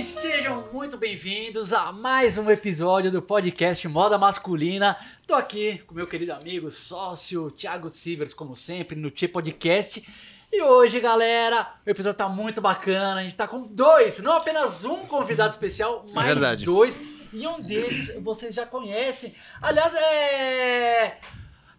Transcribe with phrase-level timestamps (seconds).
[0.00, 4.96] e sejam muito bem-vindos a mais um episódio do podcast Moda Masculina.
[5.26, 10.02] Tô aqui com meu querido amigo, sócio Thiago Sivers, como sempre, no T Podcast.
[10.50, 13.20] E hoje, galera, o episódio tá muito bacana.
[13.20, 16.64] A gente tá com dois, não apenas um convidado especial, mas verdade.
[16.64, 16.98] dois.
[17.30, 19.34] E um deles vocês já conhecem.
[19.60, 21.18] Aliás, é.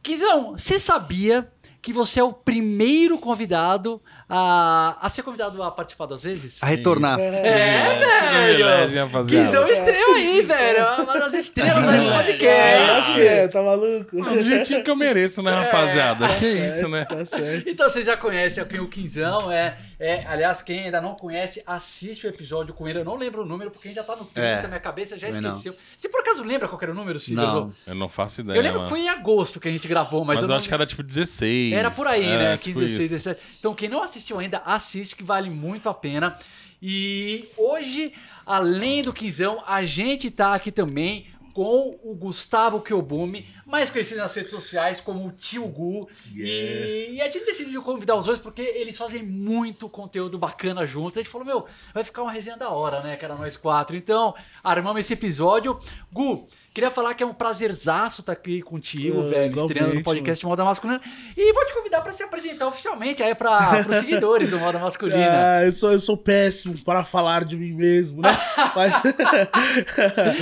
[0.03, 1.51] Kizão, você sabia
[1.81, 3.99] que você é o primeiro convidado
[4.33, 6.57] a, a ser convidado a participar duas vezes?
[6.63, 7.19] A retornar.
[7.19, 7.99] É,
[8.45, 9.05] Privilégio, velho!
[9.07, 9.45] rapaziada.
[9.45, 11.03] Kizão estreou aí, velho!
[11.03, 12.91] Uma das estrelas aí do podcast.
[12.91, 14.15] Acho que é, tá maluco?
[14.23, 16.27] Do jeitinho que eu mereço, né, rapaziada?
[16.39, 17.03] que isso, né?
[17.05, 17.67] Tá certo.
[17.69, 20.25] Então vocês já conhecem aqui o Quinzão, é, é.
[20.25, 22.99] Aliás, quem ainda não conhece, assiste o episódio com ele.
[22.99, 24.67] Eu não lembro o número, porque a gente já tá no 30, É.
[24.67, 25.49] minha cabeça já não.
[25.49, 25.75] esqueceu.
[25.97, 27.35] Você por acaso lembra qual era o número, Cid?
[27.35, 27.73] Não.
[27.85, 28.89] Eu não faço ideia, Eu lembro mano.
[28.89, 30.85] que foi em agosto que a gente gravou, mas, Mas, eu, não acho que era
[30.85, 31.73] tipo 16.
[31.73, 32.57] Era por aí, É, né?
[32.57, 33.29] tipo 15, 16, isso.
[33.29, 33.41] 17.
[33.59, 36.37] Então, quem não assistiu ainda, assiste que vale muito a pena.
[36.81, 38.13] E hoje,
[38.45, 44.33] além do Quinzão, a gente tá aqui também com o Gustavo Kyobumi, mais conhecido nas
[44.33, 46.07] redes sociais como o Tio Gu.
[46.33, 51.17] E, e a gente decidiu convidar os dois porque eles fazem muito conteúdo bacana juntos.
[51.17, 53.15] A gente falou, meu, vai ficar uma resenha da hora, né?
[53.15, 53.95] Que era nós quatro.
[53.95, 55.79] Então, armamos esse episódio.
[56.11, 60.45] Gu, queria falar que é um prazerzaço estar aqui contigo, Ah, velho, estreando no podcast
[60.45, 61.01] Moda Masculina.
[61.35, 65.21] E vou te convidar para se apresentar oficialmente aí para os seguidores do Moda Masculina.
[65.51, 68.29] Ah, eu sou, eu sou péssimo para falar de mim mesmo, né?
[68.75, 68.93] Mas...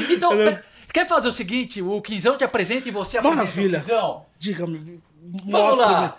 [0.09, 0.31] Então,
[0.93, 1.81] quer fazer o seguinte?
[1.81, 3.77] O Quinzão te apresenta e você apresenta Maravilha.
[3.77, 4.25] o Quinzão?
[4.37, 4.99] Diga-me.
[5.45, 6.17] Vamos lá.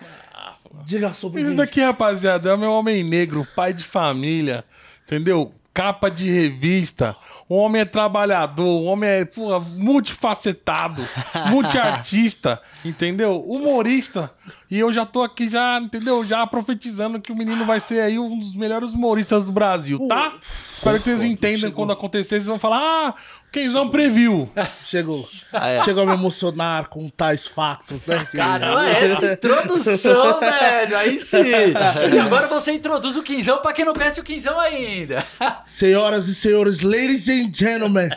[0.85, 1.57] Diga sobre Isso mim.
[1.57, 4.65] daqui, rapaziada, é o meu homem negro, pai de família,
[5.05, 5.53] entendeu?
[5.75, 7.17] Capa de revista.
[7.49, 11.05] O homem é trabalhador, o homem é porra, multifacetado,
[11.51, 13.41] multiartista, entendeu?
[13.45, 14.31] Humorista.
[14.71, 16.25] E eu já tô aqui já, entendeu?
[16.25, 20.35] Já profetizando que o menino vai ser aí um dos melhores humoristas do Brasil, tá?
[20.49, 23.15] Espero que vocês entendam quando acontecer, vocês vão falar: "Ah,
[23.53, 24.51] Quenzão previu".
[24.85, 25.21] Chegou.
[25.53, 25.81] Ah, é.
[25.81, 28.27] Chegou a me emocionar com tais fatos, né?
[28.33, 30.97] Caramba, essa introdução, velho.
[30.97, 31.39] Aí sim.
[32.15, 35.25] E agora você introduz o Quinzão para quem não conhece o Quinzão ainda.
[35.67, 38.09] Senhoras e senhores, ladies and gentlemen,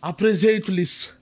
[0.00, 1.12] apresento-lhes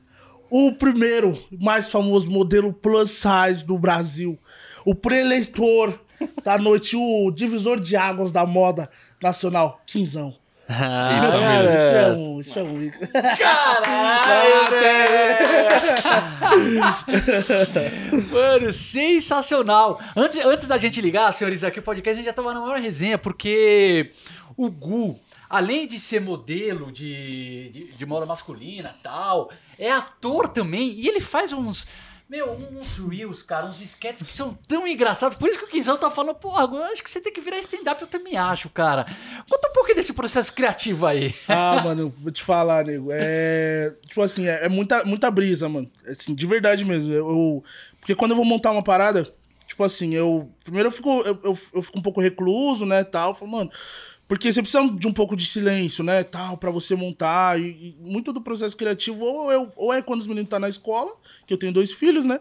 [0.50, 4.38] o primeiro mais famoso modelo plus size do Brasil,
[4.84, 5.98] o preleitor
[6.44, 8.88] da noite, o divisor de águas da moda
[9.22, 10.34] nacional, Quinzão.
[10.69, 12.91] Ah, Cara, isso é um, isso é um.
[13.36, 14.54] Caralho.
[18.32, 20.00] Mano, sensacional.
[20.16, 22.80] Antes, antes da gente ligar, senhores, aqui o podcast, a gente já tava na maior
[22.80, 24.12] resenha, porque
[24.56, 30.48] o Gu, além de ser modelo de, de, de moda masculina e tal, é ator
[30.48, 31.86] também, e ele faz uns...
[32.28, 35.36] Meu, uns reels, cara, uns sketches que são tão engraçados.
[35.36, 37.58] Por isso que o Quinzão tá falando, porra, eu acho que você tem que virar
[37.58, 39.04] stand-up, eu também acho, cara.
[39.48, 41.34] Conta um pouquinho desse processo criativo aí.
[41.46, 43.08] Ah, mano, vou te falar, nego.
[43.12, 43.94] É.
[44.06, 45.90] Tipo assim, é, é muita, muita brisa, mano.
[46.08, 47.12] Assim, de verdade mesmo.
[47.12, 47.64] Eu, eu-
[48.00, 49.30] porque quando eu vou montar uma parada,
[49.68, 50.50] tipo assim, eu.
[50.64, 53.04] Primeiro eu fico, eu, eu, eu fico um pouco recluso, né?
[53.04, 53.34] Tal.
[53.34, 53.70] Falo, mano.
[54.34, 56.24] Porque você precisa de um pouco de silêncio, né?
[56.24, 57.56] Tal, pra você montar.
[57.60, 60.68] E, e muito do processo criativo, ou, eu, ou é quando os meninos estão na
[60.68, 61.12] escola,
[61.46, 62.40] que eu tenho dois filhos, né?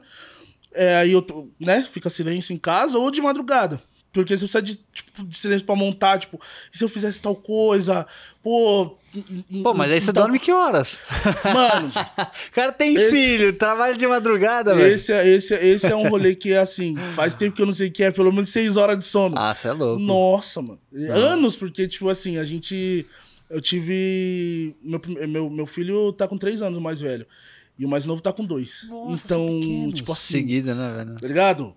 [0.74, 1.24] É, aí eu,
[1.60, 3.80] né, fica silêncio em casa ou de madrugada.
[4.14, 6.40] Porque você precisa de, tipo, de silêncio pra montar, tipo,
[6.72, 8.06] e se eu fizesse tal coisa?
[8.44, 8.96] Pô.
[9.16, 11.00] e- Pô, mas aí você então- dorme que horas?
[11.44, 11.92] Mano,
[12.50, 14.94] O cara tem Esse- filho, trabalha de madrugada, velho.
[14.94, 17.74] esse, é- esse, é- esse é um rolê que, assim, faz tempo que eu não
[17.74, 19.36] sei o que é, pelo menos seis horas de sono.
[19.38, 20.00] Ah, você é louco.
[20.02, 20.80] Nossa, mano.
[21.12, 23.06] Anos, porque, tipo assim, a gente.
[23.50, 24.76] Eu tive.
[24.84, 27.26] Meu, meu, meu filho tá com três anos, o mais velho.
[27.78, 28.86] E o mais novo tá com dois.
[28.88, 30.34] Nossa, então, tipo assim.
[30.34, 31.20] Seguida, né, velho?
[31.20, 31.76] Tá ligado?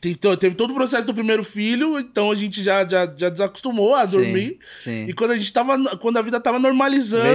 [0.00, 3.94] Teve, teve todo o processo do primeiro filho, então a gente já, já, já desacostumou
[3.94, 4.58] a dormir.
[4.78, 5.06] sim.
[5.08, 5.76] E quando a gente tava.
[5.98, 7.26] Quando a vida tava normalizando,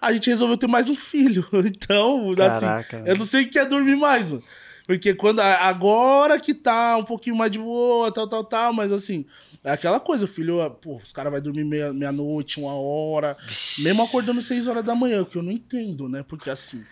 [0.00, 1.46] a gente resolveu ter mais um filho.
[1.52, 4.42] Então, Caraca, assim, eu não sei o que é dormir mais, mano.
[4.86, 5.40] Porque quando.
[5.40, 9.24] Agora que tá um pouquinho mais de boa, tal, tal, tal, mas assim.
[9.62, 13.36] É aquela coisa, o filho, pô, os caras vão dormir meia- meia-noite, uma hora,
[13.78, 16.24] mesmo acordando seis horas da manhã, o que eu não entendo, né?
[16.26, 16.82] Porque assim,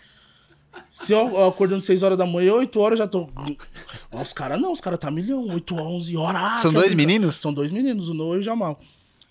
[0.91, 3.29] se eu eu acordando 6 horas da manhã, 8 horas eu já tô.
[4.11, 6.41] Ó, os caras não, os caras tá milhão, 8 a 11 horas.
[6.43, 6.97] ah, São dois brincar.
[7.07, 7.35] meninos?
[7.35, 8.79] São dois meninos, o Noah e o Jamal.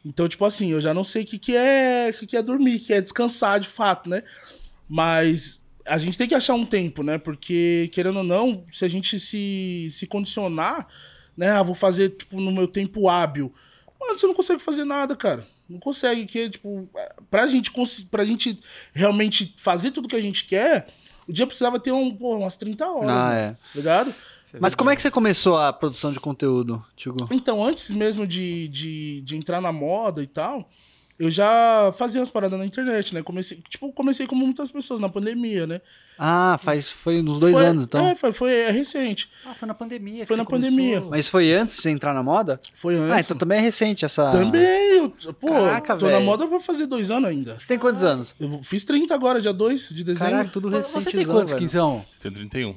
[0.04, 2.42] Então, tipo assim, eu já não sei o que, que é o que, que é
[2.42, 4.22] dormir, que é descansar de fato, né?
[4.88, 7.18] Mas a gente tem que achar um tempo, né?
[7.18, 10.86] Porque, querendo ou não, se a gente se, se condicionar,
[11.36, 11.50] né?
[11.50, 13.52] Ah, vou fazer, tipo, no meu tempo hábil.
[14.00, 15.46] Mano, você não consegue fazer nada, cara.
[15.68, 16.88] Não consegue, que, tipo,
[17.30, 17.70] pra gente,
[18.10, 18.58] pra gente
[18.94, 20.86] realmente fazer tudo que a gente quer,
[21.28, 23.10] o dia precisava ter um, pô, umas 30 horas.
[23.10, 23.40] Ah, né?
[23.40, 23.50] é.
[23.50, 24.14] Tá ligado?
[24.58, 27.28] Mas como é que você começou a produção de conteúdo, Tigo?
[27.30, 30.70] Então, antes mesmo de, de, de entrar na moda e tal,
[31.18, 33.22] eu já fazia as paradas na internet, né?
[33.22, 35.80] Comecei, tipo, comecei como muitas pessoas na pandemia, né?
[36.20, 38.06] Ah, faz, foi nos dois Foi- anos, então.
[38.08, 39.30] É, foi, foi é recente.
[39.46, 40.26] Ah, foi na pandemia.
[40.26, 40.88] Foi você na pandemia.
[40.96, 41.10] começou.
[41.10, 42.60] Mas foi antes de você entrar na moda?
[42.72, 43.12] Foi antes.
[43.12, 44.30] Ah, então também é recente essa.
[44.32, 46.24] Também, eu, pô, Caraca, tô na velho.
[46.24, 47.58] moda vai fazer dois anos ainda.
[47.58, 48.34] Você tem quantos anos?
[48.40, 50.30] Eu fiz 30 agora, dia 2 de dezembro.
[50.32, 51.16] Caraca, tudo Você recente.
[51.16, 51.52] tem quantos.
[51.52, 52.04] Quinzão?
[52.20, 52.74] Tem 31.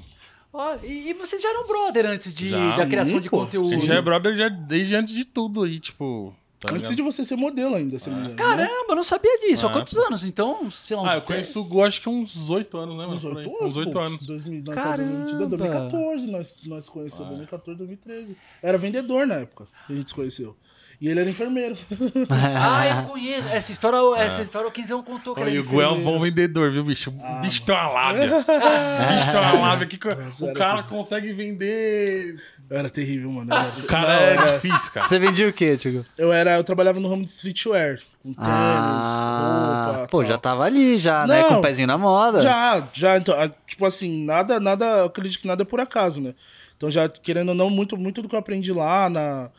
[0.53, 2.75] Ó, e, e vocês já eram brother antes de, Já.
[2.77, 3.69] da criação Sim, de conteúdo.
[3.69, 6.35] Você já é brother já desde antes de tudo aí, tipo.
[6.61, 6.95] Tá Antes ligado?
[6.95, 8.55] de você ser modelo ainda, se não me engano.
[8.55, 8.65] né?
[8.67, 9.65] Caramba, eu não sabia disso.
[9.65, 10.23] Há Ah, quantos anos?
[10.23, 11.25] Então, sei lá, uns Ah, eu 10.
[11.27, 13.15] conheço o Gu acho que uns 8 anos, né, mano?
[13.17, 13.23] Uns.
[13.25, 13.61] 8 anos.
[13.61, 13.99] Uns 8 pô.
[13.99, 14.25] anos.
[14.27, 15.11] 2000, nós Caramba.
[15.11, 17.27] estamos em 2014 nós, nós conhecemos.
[17.27, 18.37] 2014, 2013.
[18.61, 20.55] Era vendedor na época que a gente se conheceu.
[20.99, 21.75] E ele era enfermeiro.
[22.29, 23.47] Ah, eu conheço.
[23.47, 26.03] Essa história, essa história o Quinzão contou que Olha, era e o Gu é um
[26.03, 27.11] bom vendedor, viu, bicho?
[27.17, 28.25] O bicho tem uma lábia.
[28.37, 32.39] O bicho tem uma lábia que o cara consegue vender.
[32.71, 33.53] Eu era terrível, mano.
[33.53, 35.05] Eu era, cara Não, é era- difícil, cara.
[35.09, 36.05] Você vendia o quê, Tigo?
[36.17, 37.99] eu, era, eu trabalhava no ramo de streetwear.
[38.23, 40.07] Com tênis, Ah, roupa.
[40.07, 40.25] pô, tal.
[40.31, 41.41] já tava ali, já, né?
[41.41, 41.47] Não.
[41.49, 42.39] Com o pezinho na moda.
[42.39, 46.21] Já, já, então, ah, tipo assim, nada, nada, eu acredito que nada é por acaso,
[46.21, 46.33] né?
[46.77, 49.49] Então já, querendo ou não, muito, muito do que eu aprendi lá, na...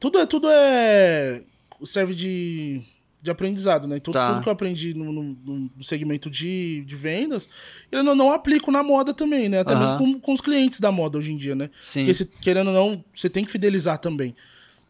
[0.00, 1.42] Tudo é, tudo é...
[1.84, 2.82] serve de,
[3.20, 3.98] de aprendizado, né?
[3.98, 4.32] Tudo, Tá.
[4.32, 7.48] tudo que eu aprendi no, no- no- segmento de, de vendas,
[7.90, 9.60] eu não, não aplico na moda também, né?
[9.60, 9.80] Até Aham.
[9.80, 11.68] mesmo com, com os clientes da moda hoje em dia, né?
[11.82, 12.00] Sim.
[12.04, 14.34] Porque, você, querendo ou não, você tem que fidelizar também,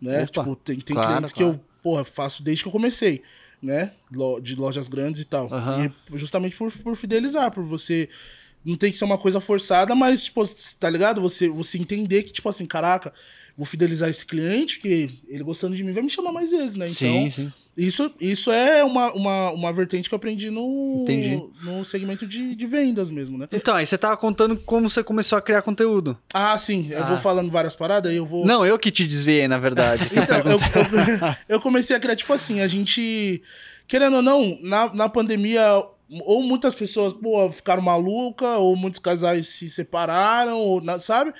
[0.00, 0.22] né?
[0.24, 1.52] Opa, Tipo, tem, tem claro, clientes claro.
[1.54, 3.22] que eu, porra, faço desde que eu comecei,
[3.62, 3.92] né?
[4.42, 5.48] De lojas grandes e tal.
[5.52, 5.90] Aham.
[6.12, 8.08] E justamente por, por fidelizar, por você.
[8.64, 10.46] Não tem que ser uma coisa forçada, mas, tipo,
[10.78, 11.20] tá ligado?
[11.22, 13.14] Você, você entender que, tipo assim, caraca,
[13.56, 16.86] vou fidelizar esse cliente, que ele gostando de mim vai me chamar mais vezes, né?
[16.86, 17.52] Então, Sim, sim.
[17.78, 21.40] Isso, isso é uma, uma, uma vertente que eu aprendi no, Entendi.
[21.62, 23.46] no segmento de, de vendas mesmo, né?
[23.52, 26.18] Então, aí você tava contando como você começou a criar conteúdo.
[26.34, 28.44] Ah, sim, eu vou falando várias paradas, aí eu vou.
[28.44, 30.08] Não, eu que te desviei, na verdade.
[30.10, 33.40] Então, eu, eu, eu comecei a criar, tipo assim, a gente.
[33.86, 35.62] Querendo ou não, na, na pandemia,
[36.22, 41.32] ou muitas pessoas, pô, ficaram malucas, ou muitos casais se separaram, ou, sabe?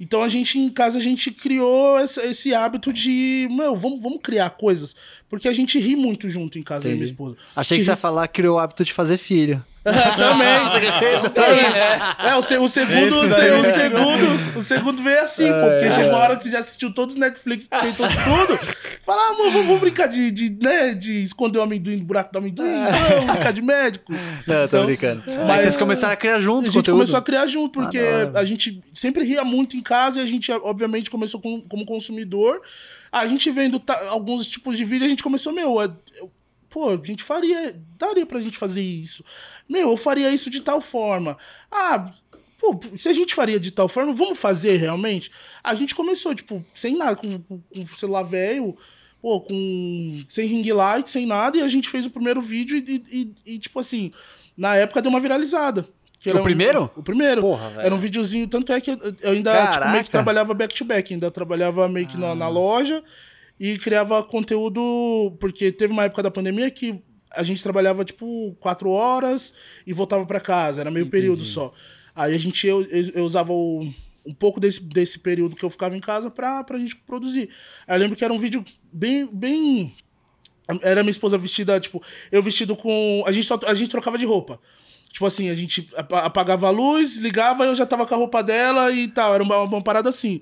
[0.00, 4.20] Então a gente, em casa, a gente criou esse, esse hábito de, meu, vamos, vamos
[4.22, 4.96] criar coisas.
[5.28, 7.12] Porque a gente ri muito junto em casa, eu e minha Entendi.
[7.12, 7.36] esposa.
[7.54, 9.62] Achei que você ia falar que criou o hábito de fazer filho.
[10.16, 11.30] Também.
[11.32, 11.98] Tem, né?
[12.30, 15.90] É, o, se- o segundo, o, se- o segundo, o segundo veio assim, pô, porque
[15.92, 18.58] chegou a hora que você já assistiu todos os Netflix, tentou tudo.
[19.02, 22.38] Fala, ah, mano, vamos, brincar de, de, né, de esconder o amendoim do buraco do
[22.38, 22.68] amendoim,
[23.10, 24.12] vamos brincar de médico.
[24.12, 25.22] Não, tô Então, brincando.
[25.26, 26.96] Mas mas- vocês começaram a criar junto A gente conteúdo?
[26.98, 30.26] começou a criar junto, porque Ah, a gente sempre ria muito em casa e a
[30.26, 32.60] gente, obviamente, começou com- como consumidor.
[33.10, 35.90] A gente vendo alguns tipos de vídeo, a gente começou, meu, é-
[36.20, 36.30] eu-
[36.70, 39.24] pô, a gente faria, daria pra gente fazer isso.
[39.68, 41.36] Meu, eu faria isso de tal forma.
[41.70, 42.10] Ah,
[42.58, 45.30] pô, se a gente faria de tal forma, vamos fazer realmente?
[45.62, 48.76] A gente começou, tipo, sem nada, com, com, com o celular velho,
[49.20, 53.02] pô, com, sem ring light, sem nada, e a gente fez o primeiro vídeo e,
[53.10, 54.10] e- e, tipo assim,
[54.56, 55.86] na época deu uma viralizada.
[56.18, 56.90] Que O era um- primeiro?
[56.96, 57.40] o primeiro.
[57.40, 57.80] Porra, velho.
[57.86, 60.84] Era um videozinho, tanto é que eu, eu ainda tipo, meio que trabalhava back to
[60.84, 63.02] back, ainda trabalhava meio que na, na loja
[63.60, 67.00] e criava conteúdo, porque teve uma época da pandemia que
[67.32, 69.52] a gente trabalhava tipo quatro horas
[69.86, 71.72] e voltava pra casa, era meio período só.
[72.16, 73.88] Aí a gente, eu, eu, eu usava o-
[74.26, 77.48] um pouco desse, desse período que eu ficava em casa pra, pra gente produzir.
[77.86, 79.94] Aí eu lembro que era um vídeo bem, bem
[80.82, 83.24] era minha esposa vestida, tipo, eu vestido com.
[83.26, 84.60] A gente, só, a gente trocava de roupa.
[85.12, 88.42] Tipo assim, a gente apa- apagava a luz, ligava, eu já tava com a roupa
[88.42, 89.34] dela e tal.
[89.34, 90.40] Era uma, uma parada assim.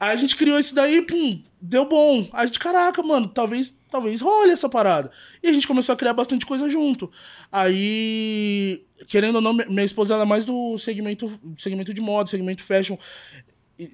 [0.00, 2.20] Aí a gente criou isso daí, pum, deu bom.
[2.32, 5.10] Aí a gente, caraca, mano, talvez, talvez role essa parada.
[5.42, 7.12] E a gente começou a criar bastante coisa junto.
[7.52, 12.30] Aí, querendo ou não, mi- minha esposa ela é mais do segmento, segmento de moda,
[12.30, 12.96] segmento fashion.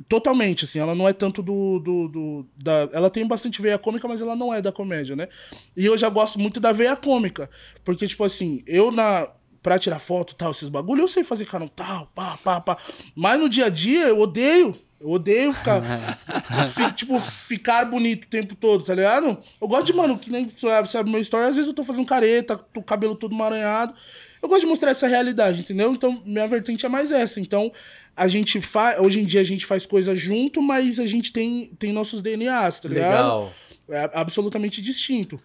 [0.09, 4.09] Totalmente, assim, ela não é tanto do, do, do- da, ela tem bastante veia cômica,
[4.09, 5.29] mas ela não é da comédia, né?
[5.77, 7.49] E eu já gosto muito da veia cômica,
[7.85, 9.29] porque tipo assim, eu na
[9.63, 12.79] pra tirar foto, tal, esses bagulho, eu sei fazer carão tal, pá, pá, pá.
[13.15, 15.83] Mas no dia a dia eu odeio, eu odeio ficar
[16.75, 19.38] fi- tipo ficar bonito o tempo todo, tá ligado?
[19.61, 22.07] Eu gosto de, mano, que nem sabe, sabe meu story, às vezes eu tô fazendo
[22.07, 23.95] careta, tô cabelo todo emaranhado.
[24.43, 25.93] Eu gosto de mostrar essa realidade, entendeu?
[25.93, 27.41] Então, minha vertente é mais essa.
[27.41, 27.73] Então,
[28.15, 28.99] a gente faz.
[29.00, 32.79] Hoje em dia a gente faz coisas junto, mas a gente tem, tem nossos DNAs,
[32.81, 33.11] tá ligado?
[33.11, 33.53] Legal.
[33.88, 35.41] É absolutamente distinto.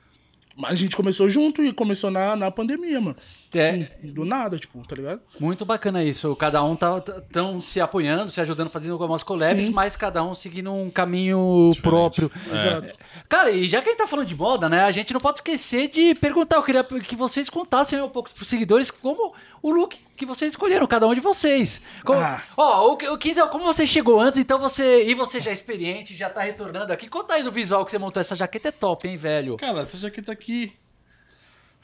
[0.58, 3.16] Mas a gente começou junto e começou na, na pandemia, mano.
[3.54, 3.74] É.
[3.74, 5.22] Sim, do nada, tipo, tá ligado?
[5.40, 6.36] Muito bacana isso.
[6.36, 9.72] Cada um tá tão se apoiando, se ajudando, fazendo algumas collabs, Sim.
[9.72, 12.32] mas cada um seguindo um caminho próprio.
[12.52, 12.98] Exato.
[13.28, 14.84] Cara, e já que a gente tá falando de moda, né?
[14.84, 16.58] A gente não pode esquecer de perguntar.
[16.58, 20.86] Eu queria que vocês contassem um pouco pros seguidores como o look que vocês escolheram,
[20.88, 21.82] cada um de vocês.
[22.04, 22.44] Como, Ah.
[22.56, 25.04] Ó, o, o como você chegou antes, então você.
[25.06, 27.08] E você já é experiente, já tá retornando aqui.
[27.08, 28.22] Conta aí do visual que você montou.
[28.22, 29.58] Essa jaqueta é top, hein, velho?
[29.58, 30.74] Cara, essa jaqueta aqui.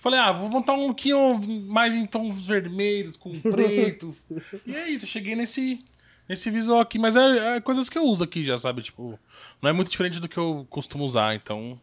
[0.09, 1.37] Falei, ah, vou montar um lookinho
[1.67, 4.29] mais em tons vermelhos, com pretos.
[4.65, 5.79] e é isso, eu cheguei nesse,
[6.29, 6.97] nesse visual aqui.
[6.97, 8.81] Mas é, é coisas que eu uso aqui já, sabe?
[8.81, 9.19] Tipo,
[9.61, 11.79] não é muito diferente do que eu costumo usar, então.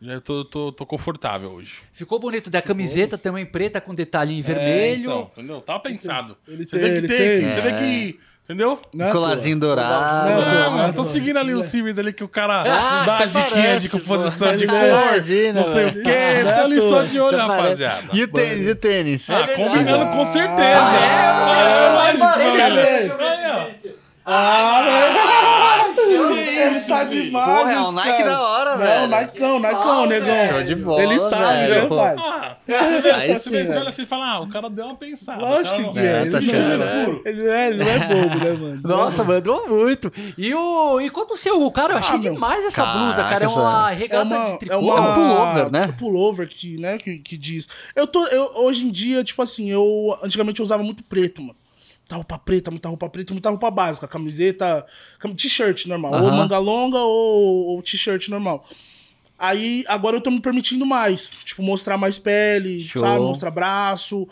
[0.00, 1.80] Já tô, tô, tô confortável hoje.
[1.92, 2.48] Ficou bonito.
[2.48, 5.00] Da camiseta também preta com detalhinho É, vermelho.
[5.00, 5.60] então, entendeu?
[5.60, 6.36] Tava pensado.
[6.46, 7.36] Ele você tem, vê que ele tem, tem.
[7.38, 8.20] aqui, você vê que.
[8.48, 8.80] Entendeu?
[8.94, 10.30] Não é à Colarzinho dourado.
[10.30, 13.82] Não, mano, não, tô seguindo ali os cíveis ali que o cara Ah, dá diquinhas
[13.82, 14.74] de composição de cor.
[14.78, 16.44] Imagina, Não sei o quê.
[16.56, 18.04] Tô ali só de olho, rapaziada.
[18.14, 19.28] E o tênis, e o tênis?
[19.28, 20.62] Ah, combinando com certeza.
[20.62, 21.26] Ah, é?
[21.26, 23.08] Ah, lógico, reparei, família.
[23.10, 23.30] cara.
[23.30, 23.90] Aí, ó.
[24.24, 25.57] Ah, velho.
[26.88, 27.58] Ele tá demais.
[27.58, 28.24] Porra, é um Nike cara.
[28.30, 29.06] da hora, não, velho.
[29.08, 30.48] Naicão, Naicão, negão.
[30.48, 32.16] Show de bola, Ele sabe, velho, né, pai?
[32.18, 32.56] Ah,
[33.18, 35.40] Aí você olha assim e fala, ah, o cara deu uma pensada.
[35.40, 36.22] Lógico cara que não- é.
[36.22, 38.80] Essa Ele não, chama, é, ele, é, ele não é bobo, né, mano?
[38.84, 40.12] Nossa, mandou muito.
[40.36, 43.44] E o e quanto o seu, cara, eu achei Ah, demais essa Caraca, blusa, cara.
[43.44, 44.74] É uma essa- regata de tricô.
[44.74, 45.84] É um pullover, né?
[45.88, 47.68] É pullover que, né, que, que diz.
[47.96, 51.57] Eu tô, eu, hoje em dia, tipo assim, eu antigamente eu usava muito preto, mano.
[52.08, 54.86] Muita roupa preta, muita roupa preta, muita roupa básica, camiseta,
[55.18, 56.36] cam- t-shirt normal, ou Aham.
[56.38, 58.66] manga longa ou, ou t-shirt normal.
[59.38, 63.02] Aí agora eu tô me permitindo mais, tipo, mostrar mais pele, Show.
[63.02, 64.26] sabe, mostrar braço.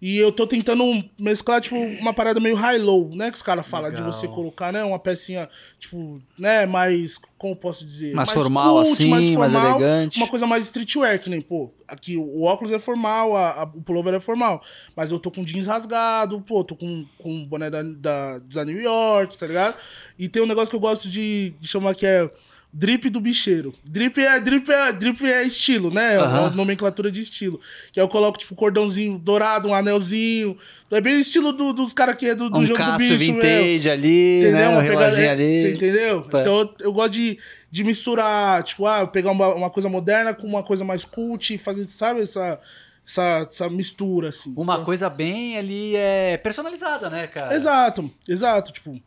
[0.00, 0.84] E eu tô tentando
[1.18, 3.30] mesclar, tipo, uma parada meio high-low, né?
[3.30, 4.84] Que os caras falam de você colocar, né?
[4.84, 5.48] Uma pecinha,
[5.80, 6.66] tipo, né?
[6.66, 8.14] Mais, como posso dizer?
[8.14, 10.16] Mais formal, assim, mais elegante.
[10.18, 13.80] Uma coisa mais streetwear, que nem, pô, aqui o óculos é formal, a, a- o
[13.80, 14.62] pullover é formal.
[14.94, 18.64] Mas eu tô com jeans rasgado, pô, tô com, com o boné da, da, da
[18.66, 19.76] New York, tá ligado?
[20.18, 22.30] E tem um negócio que eu gosto de, de chamar que é
[22.78, 23.72] drip do bicheiro.
[23.82, 26.16] Drip é, drip é, drip é estilo, né?
[26.16, 26.50] É uma Aham.
[26.50, 27.58] nomenclatura de estilo.
[27.90, 30.58] Que aí eu coloco, tipo, cordãozinho dourado, um anelzinho.
[30.90, 33.16] É bem o estilo do- dos caras que é do, do Um jogo do bicho,
[33.16, 33.42] vintage
[33.86, 33.90] mesmo.
[33.92, 34.52] ali, Entendeu?
[34.58, 34.68] né?
[34.68, 35.62] Um Uma pegada- reloginho é, ali.
[35.62, 36.22] Você entendeu?
[36.24, 36.40] Pá.
[36.42, 37.38] Então eu, eu gosto de,
[37.70, 41.58] de misturar, tipo, ah, pegar uma, uma coisa moderna com uma coisa mais cult e
[41.58, 42.60] fazer, sabe, essa,
[43.06, 44.52] essa, essa mistura, assim.
[44.54, 47.54] Uma Então- coisa bem ali é personalizada, né, cara?
[47.56, 49.00] Exato, exato, tipo.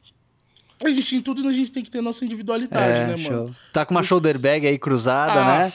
[0.83, 3.31] A gente em tudo a gente tem que ter nossa individualidade, É, né, show.
[3.31, 3.55] mano?
[3.73, 5.73] Tá com uma shoulder bag aí cruzada, Ah, né?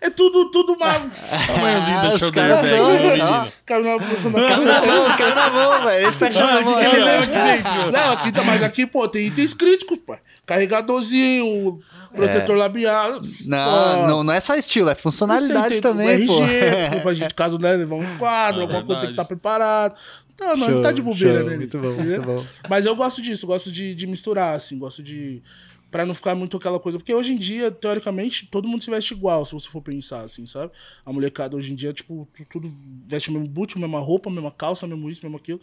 [0.00, 0.92] É tudo, tudo uma.
[0.94, 3.52] Tamanhozinho Ah, da shoulder bag.
[3.66, 3.98] Caiu na,
[4.46, 6.06] Caiu na, na mão, caiu na mão, velho.
[6.06, 6.74] Ele fecha na mão.
[6.76, 7.56] Aqui, aqui, né?
[7.56, 7.92] dentro.
[7.92, 10.16] Não, aqui tá, mas aqui, pô, tem itens críticos, pô.
[10.46, 11.80] Carregadorzinho,
[12.14, 13.20] protetor labial.
[13.46, 16.26] Não, não, não é só estilo, é funcionalidade também, entende?
[16.26, 16.42] pô.
[16.42, 19.94] RG, pra gente, caso né, levar um quadro, É alguma coisa tem que estar preparado.
[20.40, 21.56] Não, não, Show, não tá de bobeira, show, né?
[21.56, 22.44] muito bom, muito bom.
[22.68, 25.42] Mas eu gosto disso, gosto de, de misturar, assim, gosto de.
[25.90, 26.96] Pra não ficar muito aquela coisa.
[26.98, 30.46] Porque hoje em dia, teoricamente, todo mundo se veste igual, se você for pensar, assim,
[30.46, 30.72] sabe?
[31.04, 32.74] A molecada hoje em dia, tipo, tu- tudo
[33.06, 35.60] veste o mesmo boot, a mesma roupa, a mesma calça, mesmo isso, mesmo aquilo.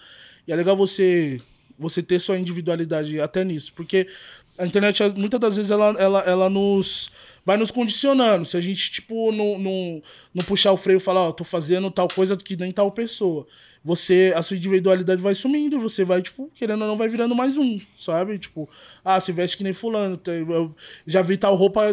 [0.48, 1.42] E é legal você,
[1.80, 3.74] você ter sua individualidade até nisso.
[3.74, 4.08] Porque
[4.56, 7.12] a internet, muitas das vezes, ela, ela, ela nos.
[7.44, 8.46] Vai nos condicionando.
[8.46, 10.04] Se a gente, tipo, não, não,
[10.36, 13.48] não puxar o freio e falar, ó, tô fazendo tal coisa que nem tal pessoa.
[13.90, 17.58] Você, a sua individualidade vai sumindo, você vai, tipo, querendo ou não, vai virando mais
[17.58, 18.38] um, sabe?
[18.38, 18.70] Tipo,
[19.04, 20.16] ah, se veste que nem fulano.
[20.16, 20.76] tem- Eu
[21.08, 21.86] já vi tal roupa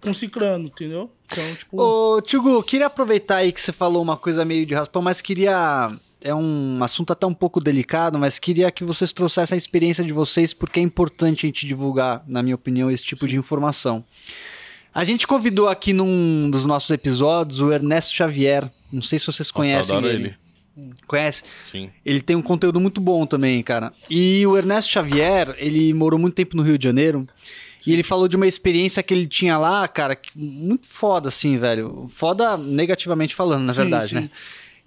[0.00, 1.10] com ciclano, entendeu?
[1.26, 1.82] Então, tipo.
[1.82, 5.90] Ô, Tigo, queria aproveitar aí que você falou uma coisa meio de raspão, mas queria.
[6.24, 10.12] É um assunto até um pouco delicado, mas queria que vocês trouxessem a experiência de
[10.12, 14.04] vocês, porque é importante a gente divulgar, na minha opinião, esse tipo de informação.
[14.94, 18.70] A gente convidou aqui num dos nossos episódios o Ernesto Xavier.
[18.92, 20.26] Não sei se vocês conhecem adoro ele.
[20.28, 20.41] ele.
[21.06, 21.42] Conhece?
[21.70, 21.90] Sim.
[22.04, 23.92] Ele tem um conteúdo muito bom também, cara.
[24.08, 27.28] E o Ernesto Xavier, ele morou muito tempo no Rio de Janeiro.
[27.86, 32.06] E ele falou de uma experiência que ele tinha lá, cara, muito foda, assim, velho.
[32.08, 34.14] Foda negativamente falando, na Sim, verdade, sim.
[34.14, 34.30] né?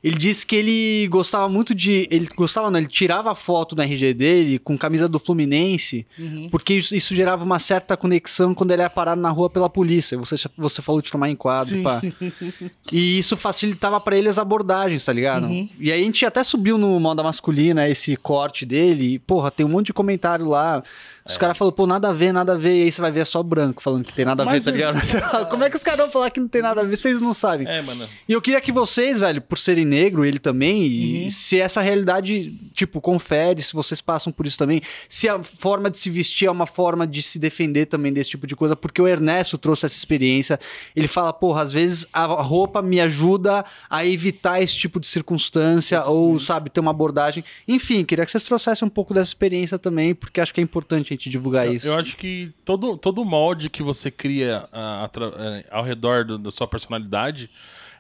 [0.06, 2.08] Ele disse que ele gostava muito de.
[2.12, 6.48] Ele gostava, não, ele tirava a foto no RG dele com camisa do Fluminense, Uhum.
[6.52, 10.16] porque isso, isso gerava uma certa conexão quando ele era parado na rua pela polícia.
[10.20, 11.82] Você, você falou de tomar enquadro, Sim.
[11.82, 12.00] pá.
[12.94, 15.48] E isso facilitava pra ele as abordagens, tá ligado?
[15.48, 15.68] Uhum.
[15.80, 19.66] E aí a gente até subiu no Moda Masculina esse corte dele, e, porra, tem
[19.66, 20.84] um monte de comentário lá.
[21.28, 21.32] É.
[21.32, 23.26] Os caras falaram, pô, nada a ver, nada a ver, e aí você vai ver
[23.26, 25.02] só branco falando que tem nada a ver, Mas tá é- ligado?
[25.50, 26.96] Como é que os caras vão falar que não tem nada a ver?
[26.96, 27.68] Vocês não sabem.
[27.68, 28.06] É, mano.
[28.30, 32.52] E eu queria que vocês, velho, por serem negro, ele também, e se essa realidade,
[32.76, 36.52] tipo, confere, se vocês passam por isso também, se a forma de se vestir é
[36.52, 39.98] uma forma de se defender também desse tipo de coisa, porque o Ernesto trouxe essa
[39.98, 40.60] experiência.
[40.96, 46.04] Ele fala, porra, às vezes a roupa me ajuda a evitar esse tipo de circunstância,
[46.06, 47.44] ou, sabe, ter uma abordagem.
[47.68, 51.15] Enfim, queria que vocês trouxessem um pouco dessa experiência também, porque acho que é importante
[51.16, 51.88] gente divulgar isso.
[51.88, 56.38] Eu acho que todo, todo molde que você cria ah, atra- eh, ao redor do-
[56.38, 57.50] da sua personalidade,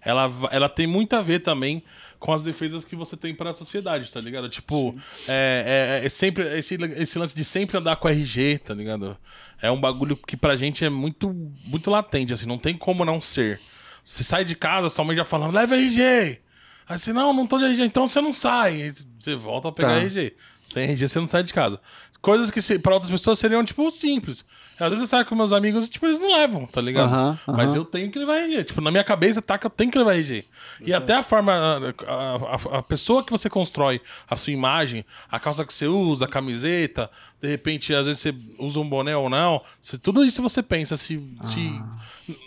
[0.02, 1.84] ela, ela tem muito a ver também
[2.20, 4.48] com as defesas que você tem para a sociedade, tá ligado?
[4.50, 4.96] Tipo,
[5.28, 9.18] é, é- é sempre esse, esse lance de sempre andar com RG, tá ligado?
[9.62, 11.32] É um bagulho que pra gente é muito,
[11.66, 13.60] muito latente, assim, não tem como não ser.
[14.04, 16.40] Você sai de casa, sua mãe já falando, leva RG.
[16.88, 18.82] Aí você, não, não tô de RG, então você não sai.
[18.84, 20.02] Aí você volta a pegar Tá.
[20.02, 20.36] RG.
[20.64, 21.80] Sem RG você não sai de casa.
[22.26, 24.44] Coisas que pra outras pessoas seriam, tipo, simples.
[24.80, 27.06] Às vezes eu saio com meus amigos e, tipo, eles não levam, tá ligado?
[27.14, 27.78] Aham, Mas aham.
[27.78, 28.64] eu tenho que levar RG.
[28.64, 30.44] Tipo, na minha cabeça tá que eu tenho que levar RG.
[30.84, 35.40] E até a forma, a, a- a pessoa que você constrói, a sua imagem, a
[35.40, 39.30] calça que você usa, a camiseta, de repente, às vezes você usa um boné ou
[39.30, 39.62] não.
[39.80, 41.72] se- tudo isso você pensa se, se.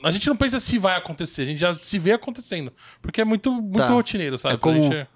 [0.03, 2.73] A gente não pensa se vai acontecer, a gente já se vê acontecendo.
[3.01, 3.87] Porque é muito, muito Tá.
[3.87, 4.57] rotineiro, sabe?
[4.57, 5.07] É como- é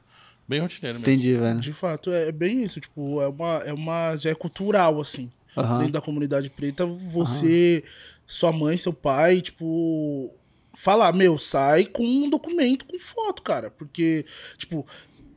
[0.53, 1.13] bem rotineiro mesmo.
[1.13, 1.61] Entendi, velho.
[1.61, 2.81] De fato, é, é bem isso.
[2.81, 4.17] Tipo, é uma, é uma.
[4.17, 5.31] Já é cultural, assim.
[5.57, 5.79] Aham.
[5.79, 7.83] Dentro da comunidade preta, você,
[8.27, 10.31] sua mãe, seu pai, tipo.
[10.75, 13.71] Falar, meu, sai com um documento com foto, cara.
[13.71, 14.25] Porque,
[14.59, 14.87] tipo.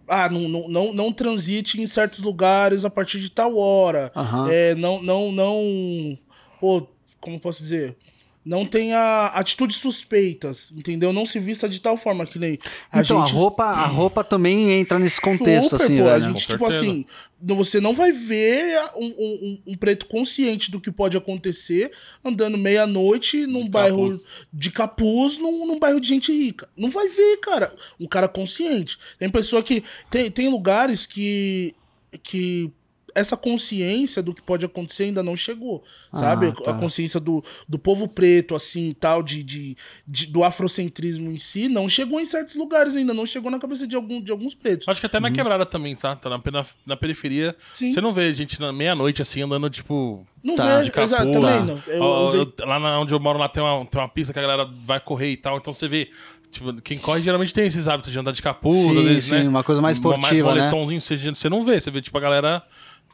[0.08, 4.12] Ah, não, não, não, não transite em certos lugares a partir de tal hora.
[4.16, 4.48] Aham.
[4.52, 6.18] É, não, não, não.
[6.60, 6.88] Pô,
[7.20, 7.98] como eu posso dizer?
[8.46, 11.12] Não tenha atitudes suspeitas, entendeu?
[11.12, 12.60] Não se vista de tal forma que nem
[12.92, 16.14] a então, gente a roupa, a roupa também entra nesse contexto, Super, assim, pô, velho.
[16.14, 17.06] A gente, Com tipo assim,
[17.42, 21.92] você não vai ver um, um- um preto consciente do que pode acontecer
[22.24, 24.24] andando meia-noite num bairro capuz.
[24.54, 26.70] de capuz, num, num bairro de gente rica.
[26.78, 27.76] Não vai ver, cara.
[28.00, 28.96] Um cara consciente.
[29.18, 29.84] Tem pessoa que.
[30.12, 31.74] Tem, tem lugares que.
[32.22, 32.72] que
[33.16, 36.52] essa consciência do que pode acontecer ainda não chegou, sabe?
[36.52, 36.72] tá.
[36.72, 41.68] A consciência do, do povo preto, assim, tal, de, de, de- do afrocentrismo em si,
[41.70, 44.88] não chegou em certos lugares ainda, não chegou na cabeça de, algum, de alguns pretos.
[44.88, 46.16] Acho que até na quebrada também, tá?
[46.16, 47.56] Tá na, na, na periferia.
[47.74, 47.90] Sim.
[47.90, 50.28] Você não vê gente na meia-noite assim andando, tipo.
[50.44, 51.80] Não Tá, vejo, exato, também não.
[51.88, 54.40] Eu usei- eu- lá na- onde eu moro, lá tem uma, tem uma pista que
[54.40, 55.58] a galera vai correr e tal.
[55.58, 56.10] Então você vê.
[56.52, 59.36] Tipo, quem corre geralmente tem esses hábitos de andar de capuz, Sim, às vezes, sim,
[59.44, 59.50] né?
[59.50, 60.44] uma coisa mais esportiva, mais né?
[60.70, 61.82] moletomzinho, você, você não vê.
[61.82, 62.64] Você vê, tipo, a galera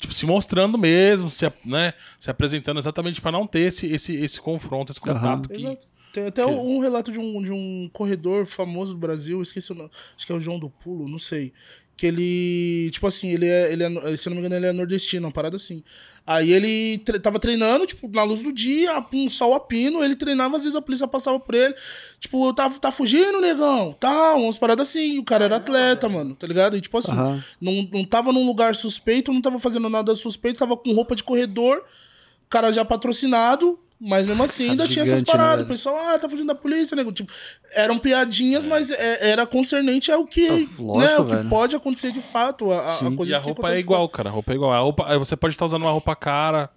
[0.01, 4.41] tipo, se mostrando mesmo, se, né, se apresentando exatamente pra não ter esse, esse, esse
[4.41, 5.47] confronto, esse contato.
[5.47, 5.87] Que, Exato.
[6.11, 9.89] Tem até um relato de um, de um corredor famoso do Brasil, esqueci o nome,
[10.13, 11.53] acho que é o João do Pulo, não sei.
[12.01, 15.27] Que ele, tipo assim, ele é, ele é, se não me engano, ele é nordestino,
[15.27, 15.83] uma parada assim.
[16.25, 20.15] Aí ele tre tava treinando, tipo, na luz do dia, um sol a pino, ele
[20.15, 21.75] treinava, às vezes a polícia passava por ele,
[22.19, 26.47] tipo, tá, tá fugindo, negão, tá, umas paradas assim, o cara era atleta, mano, tá
[26.47, 26.75] ligado?
[26.75, 27.43] E tipo assim, Aham.
[27.61, 31.23] não, não tava num lugar suspeito, não tava fazendo nada suspeito, tava com roupa de
[31.23, 31.77] corredor,
[32.47, 35.63] o cara já patrocinado, mas mesmo assim ainda tinha essas né, paradas.
[35.65, 37.11] o pessoal, ah, tá fugindo da polícia, nego.
[37.11, 37.31] Tipo,
[37.75, 42.11] eram piadinhas, mas é- era concernente ao que, Ah, né, lógico, o que pode acontecer
[42.11, 42.71] de fato.
[42.71, 44.29] A, a- coisa E a roupa é igual, cara.
[44.29, 44.73] A roupa é igual.
[44.73, 46.69] A roupa, aí você pode estar usando uma roupa cara,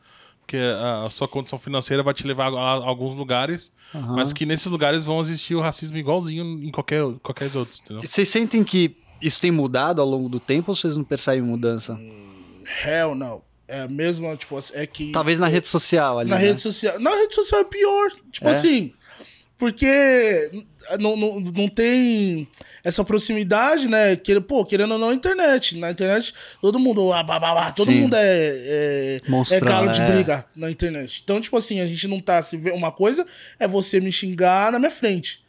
[0.47, 4.45] que a, a sua condição financeira vai te levar a, a alguns lugares, mas que
[4.45, 8.03] nesses lugares vão existir o racismo igualzinho em qualquer, qualquer outros, entendeu?
[8.07, 11.99] Vocês sentem que isso tem mudado ao longo do tempo ou vocês não percebem mudança?
[12.85, 13.43] Hell no.
[13.75, 15.11] É a mesma, tipo, assim, é que.
[15.11, 16.31] Talvez na rede social ali.
[16.31, 16.43] Na né?
[16.43, 17.01] rede social.
[17.01, 18.13] Na rede social é pior.
[18.31, 18.51] Tipo É?
[18.53, 18.93] assim.
[19.59, 20.51] Porque
[20.99, 22.47] não, não, não tem
[22.85, 24.15] essa proximidade, né?
[24.15, 25.77] Que, pô, querendo ou não, internet.
[25.77, 27.13] Na internet, todo mundo.
[27.13, 28.03] Ah, bah, bah, bah, todo Sim.
[28.03, 30.13] mundo é, é, Monstrão, é galo de né?
[30.13, 31.21] briga na internet.
[31.25, 32.71] Então, tipo assim, a gente não tá se vê.
[32.71, 33.27] Uma coisa
[33.59, 35.43] é você me xingar na minha frente,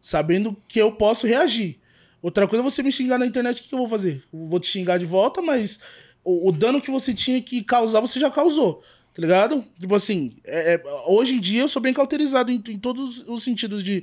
[0.00, 1.78] sabendo que eu posso reagir.
[2.20, 4.22] Outra coisa é você me xingar na internet, o que, que eu vou fazer?
[4.32, 5.78] Eu vou te xingar de volta, mas
[6.24, 8.82] o, o dano que você tinha que causar, você já causou.
[9.14, 9.62] Tá ligado?
[9.78, 13.42] Tipo assim, é- é- hoje em dia eu sou bem cauterizado em, em todos os
[13.44, 14.02] sentidos de.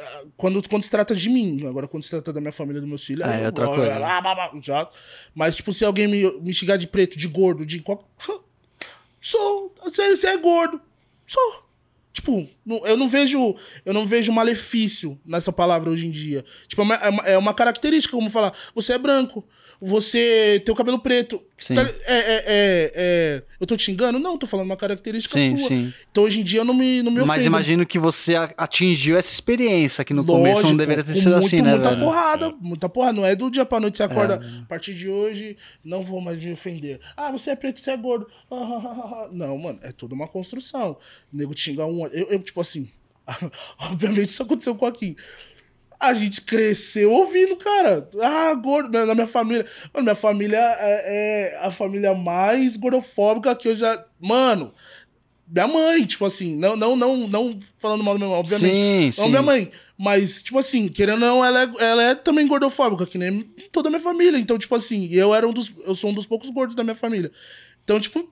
[0.00, 2.88] ah, Quando, quando se trata de mim, agora quando se trata da minha família, dos
[2.88, 3.96] meus filhos, É, eu- outra eu- coisa.
[4.06, 4.88] ah, bah, já.
[5.34, 8.08] Mas, tipo, se alguém me, me xingar de preto, de gordo, de qual.
[9.20, 9.74] Sou.
[9.82, 10.80] Você, você é gordo.
[11.26, 11.64] Sou.
[12.12, 16.44] Tipo, não- eu não vejo eu não vejo malefício nessa palavra hoje em dia.
[16.66, 19.44] Tipo, é uma, é uma- é uma característica, como falar, você é branco,
[19.80, 21.40] você tem o cabelo preto.
[21.58, 21.74] Sim.
[21.74, 24.18] Tá- é, é, é, é- eu tô te xingando?
[24.18, 25.68] Não, tô falando uma característica Sim, sua.
[25.68, 25.92] sim.
[26.10, 27.46] Então hoje em dia eu não me, não me Mas ofendo.
[27.46, 31.46] imagino que você atingiu essa experiência, que no começo não Lógico, deveria ter sido muito,
[31.46, 32.02] assim, né, Muita velho?
[32.02, 33.12] porrada, muita porrada.
[33.12, 36.40] Não é do dia pra noite você acorda, a partir de hoje não vou mais
[36.40, 37.00] me ofender.
[37.16, 38.26] Ah, você é preto, você é gordo.
[38.50, 39.28] Ah, ah, ah.
[39.32, 40.96] Não, mano, é toda uma construção.
[41.32, 42.06] O nego te xinga um...
[42.08, 42.88] Eu, eu, tipo assim...
[43.78, 45.14] obviamente isso aconteceu com o Joaquim.
[46.00, 48.08] A gente cresceu ouvindo, cara.
[48.22, 48.90] Ah, gordo.
[49.04, 49.66] Na minha família.
[49.92, 54.04] Mano, minha família é, é a família mais gordofóbica que eu já.
[54.20, 54.72] Mano,
[55.50, 58.74] minha mãe, tipo assim, não, não, não, não falando mal da minha mãe, obviamente.
[58.74, 59.30] Sim, não sim.
[59.30, 59.70] minha mãe.
[59.96, 63.88] Mas, tipo assim, querendo ou não, ela é, ela é também gordofóbica, que nem toda
[63.88, 64.38] a minha família.
[64.38, 65.72] Então, tipo assim, eu era um dos.
[65.84, 67.32] Eu sou um dos poucos gordos da minha família.
[67.82, 68.28] Então, tipo.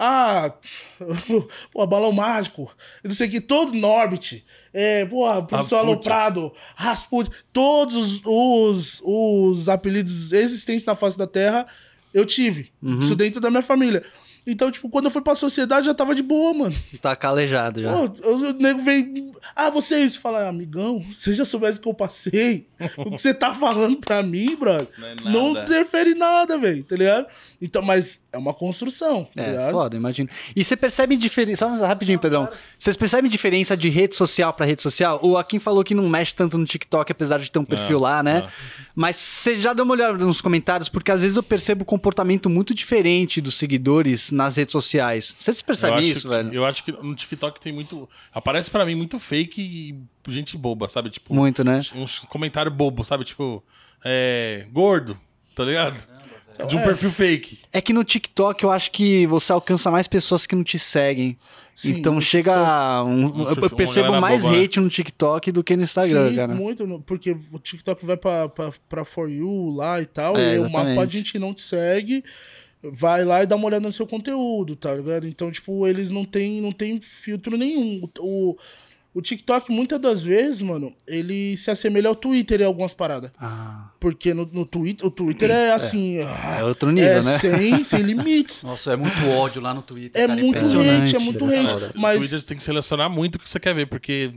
[0.00, 0.52] Ah,
[1.72, 2.70] pô, balão mágico,
[3.02, 5.78] eu não sei o que, todo Norbit, é, pô, professor.
[5.78, 11.66] Aloprado, Rasputin, todos os, os, os apelidos existentes na face da Terra,
[12.14, 12.70] eu tive.
[12.98, 14.04] Isso dentro da minha família.
[14.46, 16.74] Então, tipo, quando eu fui pra sociedade, já tava de boa, mano.
[17.02, 17.92] Tá calejado já.
[17.92, 19.34] Pô, o nego vem.
[19.54, 20.20] Ah, você é isso.
[20.20, 22.66] Fala, amigão, você já soubesse que eu passei.
[22.96, 24.88] o que você tá falando pra mim, brother.
[24.98, 25.64] Não é Não, nada.
[25.66, 27.26] interfere em nada, velho, tá ligado?
[27.60, 29.72] Então, mas é uma construção, tá É, ligado?
[29.72, 30.28] foda, imagino.
[30.54, 31.66] E você percebe diferença.
[31.76, 32.48] Só rapidinho, Pedrão.
[32.78, 35.18] Vocês percebem diferença de rede social pra rede social?
[35.22, 38.22] O Akin falou que não mexe tanto no TikTok, apesar de ter um perfil lá,
[38.22, 38.48] né?
[38.94, 42.48] Mas você já deu uma olhada nos comentários, porque às vezes eu percebo um comportamento
[42.50, 45.34] muito diferente dos seguidores nas redes sociais.
[45.38, 46.52] Vocês percebem isso, que- velho?
[46.52, 48.08] Eu acho que no TikTok tem muito.
[48.32, 49.60] Aparece pra mim muito fake
[50.26, 51.10] e gente boba, sabe?
[51.10, 51.80] Tipo, Muito, né?
[51.94, 53.24] uns comentários bobos, sabe?
[53.24, 53.62] Tipo,
[54.04, 54.66] é.
[54.72, 55.18] Gordo,
[55.54, 56.06] tá ligado?
[56.68, 57.58] De um perfil fake.
[57.72, 61.38] É que no TikTok eu acho que você alcança mais pessoas que não te seguem.
[61.72, 62.52] Sim, então chega.
[62.52, 64.64] a Um, eu perfil- percebo mais boba, né?
[64.64, 66.52] hate no TikTok do que no Instagram, Sim, cara.
[66.56, 70.58] muito, porque o TikTok vai pra, pra, pra For You lá e tal, É, e
[70.58, 72.24] o mapa de gente não te segue,
[72.82, 75.28] vai lá e dá uma olhada no seu conteúdo, tá ligado?
[75.28, 78.08] Então, tipo, eles não tem, não tem filtro nenhum.
[78.18, 78.56] O,
[79.14, 83.30] o TikTok, muitas das vezes, mano, ele se assemelha ao Twitter em algumas paradas.
[83.40, 86.18] Ah, Porque no, no Twitter, o Twitter é assim.
[86.18, 87.38] é outro nível, é né?
[87.38, 88.62] Sem, sem limites.
[88.64, 90.22] Nossa, é muito ódio lá no Twitter.
[90.22, 91.02] É cara, muito impressionante.
[91.02, 91.70] hate, é muito é hate.
[91.72, 91.92] foda.
[91.96, 94.30] O Mas Twitter você tem que selecionar muito o que você quer ver, porque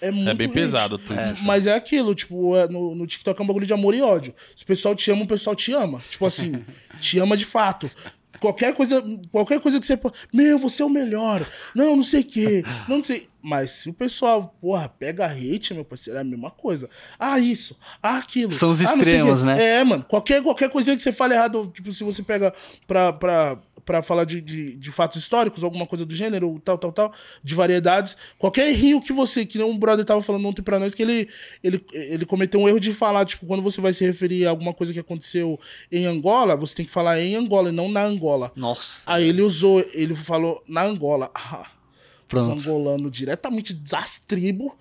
[0.00, 0.54] é, muito é bem hate.
[0.54, 1.36] pesado o Twitter.
[1.42, 4.34] Mas é aquilo, tipo, é- no, no TikTok é um bagulho de amor e ódio.
[4.56, 6.00] Se o pessoal te ama, o pessoal te ama.
[6.08, 6.64] Tipo assim,
[7.00, 7.90] te ama de fato.
[8.40, 9.98] Qualquer coisa, qualquer coisa que você.
[10.32, 11.46] Meu, você é o melhor.
[11.74, 12.64] Não, não sei o quê.
[12.88, 13.28] Não, não sei.
[13.42, 16.88] Mas se o pessoal, porra, pega hate, meu parceiro, é a mesma coisa.
[17.18, 17.76] Ah, isso.
[18.02, 18.52] Ah, aquilo.
[18.52, 19.80] São os Ah, extremos, né?
[19.80, 20.04] É, mano.
[20.08, 22.54] Qualquer, qualquer coisinha que você fale errado, tipo, se você pega
[22.86, 26.92] pra, pra, pra falar de, de, de fatos históricos, alguma coisa do gênero, tal, tal,
[26.92, 30.78] tal, de variedades, qualquer errinho que você, que nem um brother tava falando ontem pra
[30.78, 31.28] nós, que ele,
[31.62, 34.72] ele, ele cometeu um erro de falar, tipo, quando você vai se referir a alguma
[34.72, 35.58] coisa que aconteceu
[35.90, 38.52] em Angola, você tem que falar em Angola e não na Angola.
[38.54, 39.02] Nossa.
[39.06, 41.30] Aí ele usou, ele falou na Angola.
[41.34, 41.66] Ah.
[42.34, 44.72] Os angolanos diretamente das tribos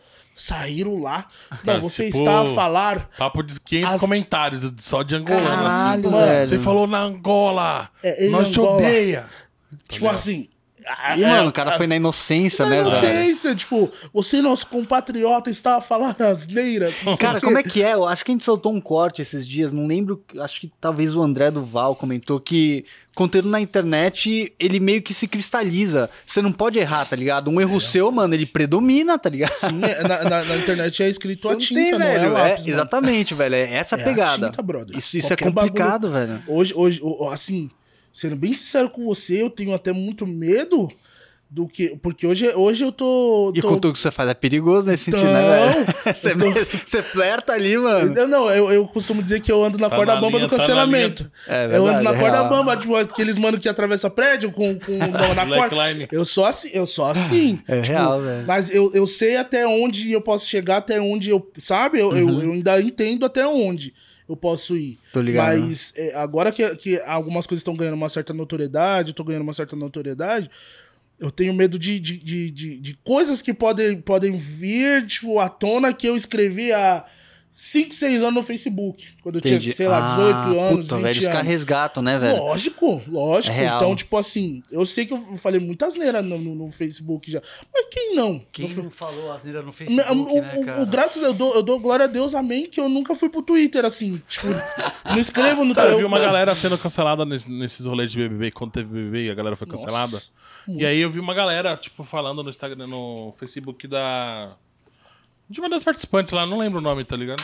[0.41, 1.25] saíram lá.
[1.63, 6.09] Não, você tipo, está a falar Papo de 500 As- comentários só de angolano, Caralho,
[6.09, 6.25] assim.
[6.25, 6.45] velho.
[6.47, 7.89] Você falou na Angola.
[8.03, 8.77] É, Nós te Angola.
[8.77, 9.25] odeia.
[9.89, 10.49] Tipo assim.
[10.87, 12.89] Ah, E, é, mano, o cara foi na inocência, na né, velho?
[12.89, 16.95] inocência, tipo, você, nosso compatriota, está a falar asneiras.
[17.19, 17.93] Cara, como é que é?
[17.93, 21.13] Eu acho que a gente soltou um corte esses dias, não lembro, acho que talvez
[21.15, 26.09] o André Duval comentou que conteúdo na internet, ele meio que se cristaliza.
[26.25, 27.49] Você não pode errar, tá ligado?
[27.49, 29.53] Um erro seu, mano, ele predomina, tá ligado?
[29.53, 32.23] Sim, é, na, na- na internet é escrito Você a tinta, tem, não velho.
[32.23, 32.69] é É, lápis, mano.
[32.73, 33.55] exatamente, velho.
[33.55, 34.49] É essa É pegada.
[34.49, 34.61] tinta.
[34.97, 36.41] Isso, isso é complicado, velho.
[36.47, 37.69] Hoje, hoje, assim,
[38.13, 40.87] sendo bem sincero com você, eu tenho até muito medo
[41.49, 41.97] do que.
[42.01, 43.51] Porque hoje, hoje eu tô.
[43.53, 43.67] E o tô...
[43.67, 45.85] conteúdo que você faz é perigoso nesse sentido, Não, né, velho?
[46.15, 48.17] Você, eu tô- você flerta ali, mano.
[48.17, 50.47] Eu, não, eu, eu costumo dizer que eu ando na Tá corda na bamba linha,
[50.47, 51.23] do tá cancelamento.
[51.23, 51.31] linha.
[51.47, 52.49] É eu verdade, ando na é corda real.
[52.49, 55.75] bamba, tipo, aqueles mano que atravessa prédio com, com na, na corda.
[56.11, 57.59] Eu sou assim, eu sou assim.
[57.67, 58.47] É Tipo, real, velho.
[58.47, 61.45] Mas eu, eu sei até onde eu posso chegar, até onde eu.
[61.57, 61.99] Sabe?
[61.99, 63.93] Eu, eu, eu ainda entendo até onde
[64.31, 64.97] eu posso ir.
[65.11, 65.59] Tô ligado.
[65.59, 69.43] Mas é, agora que, que algumas coisas estão ganhando uma certa notoriedade, eu tô ganhando
[69.43, 70.49] uma certa notoriedade.
[71.19, 75.49] Eu tenho medo de, de, de, de, de coisas que podem, podem vir, tipo, à
[75.49, 77.05] tona que eu escrevi há
[77.63, 79.09] 5, 6 anos no Facebook.
[79.21, 79.59] Quando eu Entendi.
[79.65, 82.37] tinha, sei lá, Ah, 18 anos, Puta, 20 velho, os caras resgatam, né, velho?
[82.39, 83.55] Lógico, lógico.
[83.55, 87.31] É então, tipo assim, eu sei que eu falei muitas neiras no, no, no Facebook
[87.31, 87.39] já.
[87.71, 88.41] Mas quem não?
[88.51, 90.81] Quem No não falou asneira no não, Facebook, o, né, o- cara?
[90.81, 93.29] o- graças a eu dou, eu dou glória a Deus, amém, que eu nunca fui
[93.29, 94.19] pro Twitter, assim.
[94.27, 94.47] Tipo,
[95.05, 98.71] não escrevo no Eu vi uma galera sendo cancelada nes- nesses rolês de BBB, quando
[98.71, 100.19] teve BBB e a galera foi cancelada.
[100.67, 104.55] E aí eu vi uma galera, tipo, falando no Instagram, no Facebook da.
[105.51, 107.43] De uma das participantes lá, não lembro o nome, tá ligado?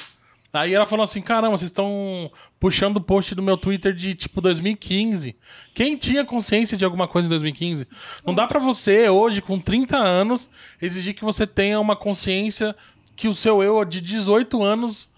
[0.53, 4.39] Aí ela falou assim: caramba, vocês estão puxando o post do meu Twitter de tipo
[4.39, 5.35] 2015.
[5.73, 7.85] Quem tinha consciência de alguma coisa em 2015?
[8.25, 10.49] Não dá pra você, hoje, com 30 anos,
[10.81, 12.73] exigir que você tenha uma consciência
[13.13, 15.09] que o seu eu de 18 anos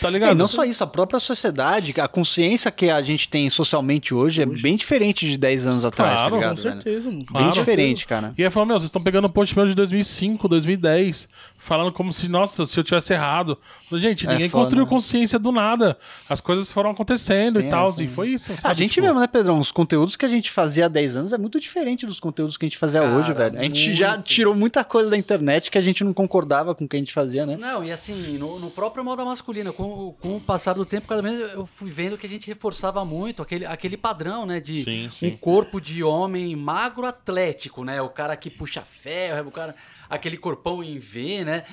[0.00, 0.32] Tá É, ligado?
[0.32, 4.42] e não só isso, a própria sociedade, a consciência que a gente tem socialmente hoje,
[4.42, 6.56] é bem diferente de 10 anos atrás, Claro, tá Com ligado?
[6.62, 6.74] velho?
[6.82, 7.18] certeza, mano.
[7.20, 7.52] Bem Claro.
[7.52, 8.34] diferente, cara.
[8.36, 12.12] E aí falou, meu, vocês estão pegando um post meu de 2005, 2010, falando como
[12.12, 13.56] se, nossa, se eu tivesse errado.
[13.98, 14.88] Gente, É ninguém foda, construiu né?
[14.90, 15.98] consciência do nada.
[16.28, 18.52] As coisas foram acontecendo Tem e tal, essa, e foi isso.
[18.52, 18.74] A sabe?
[18.76, 19.58] gente Tipo, mesmo, né, Pedrão?
[19.58, 22.64] Os conteúdos que a gente fazia há 10 anos é muito diferente dos conteúdos que
[22.66, 23.58] a gente fazia Cara, hoje, velho.
[23.58, 23.98] A gente muito.
[23.98, 26.98] já tirou muita coisa da internet que a gente não concordava com o que a
[26.98, 27.56] gente fazia, né?
[27.58, 31.22] Não, e assim, no, no próprio moda masculina, com, com o passar do tempo, cada
[31.22, 34.60] vez eu fui vendo que a gente reforçava muito aquele, aquele padrão, né?
[34.60, 35.38] De Sim, um sim.
[35.40, 38.00] corpo de homem magro atlético, né?
[38.02, 39.74] O cara que puxa ferro, o cara,
[40.08, 41.64] aquele corpão em V, né?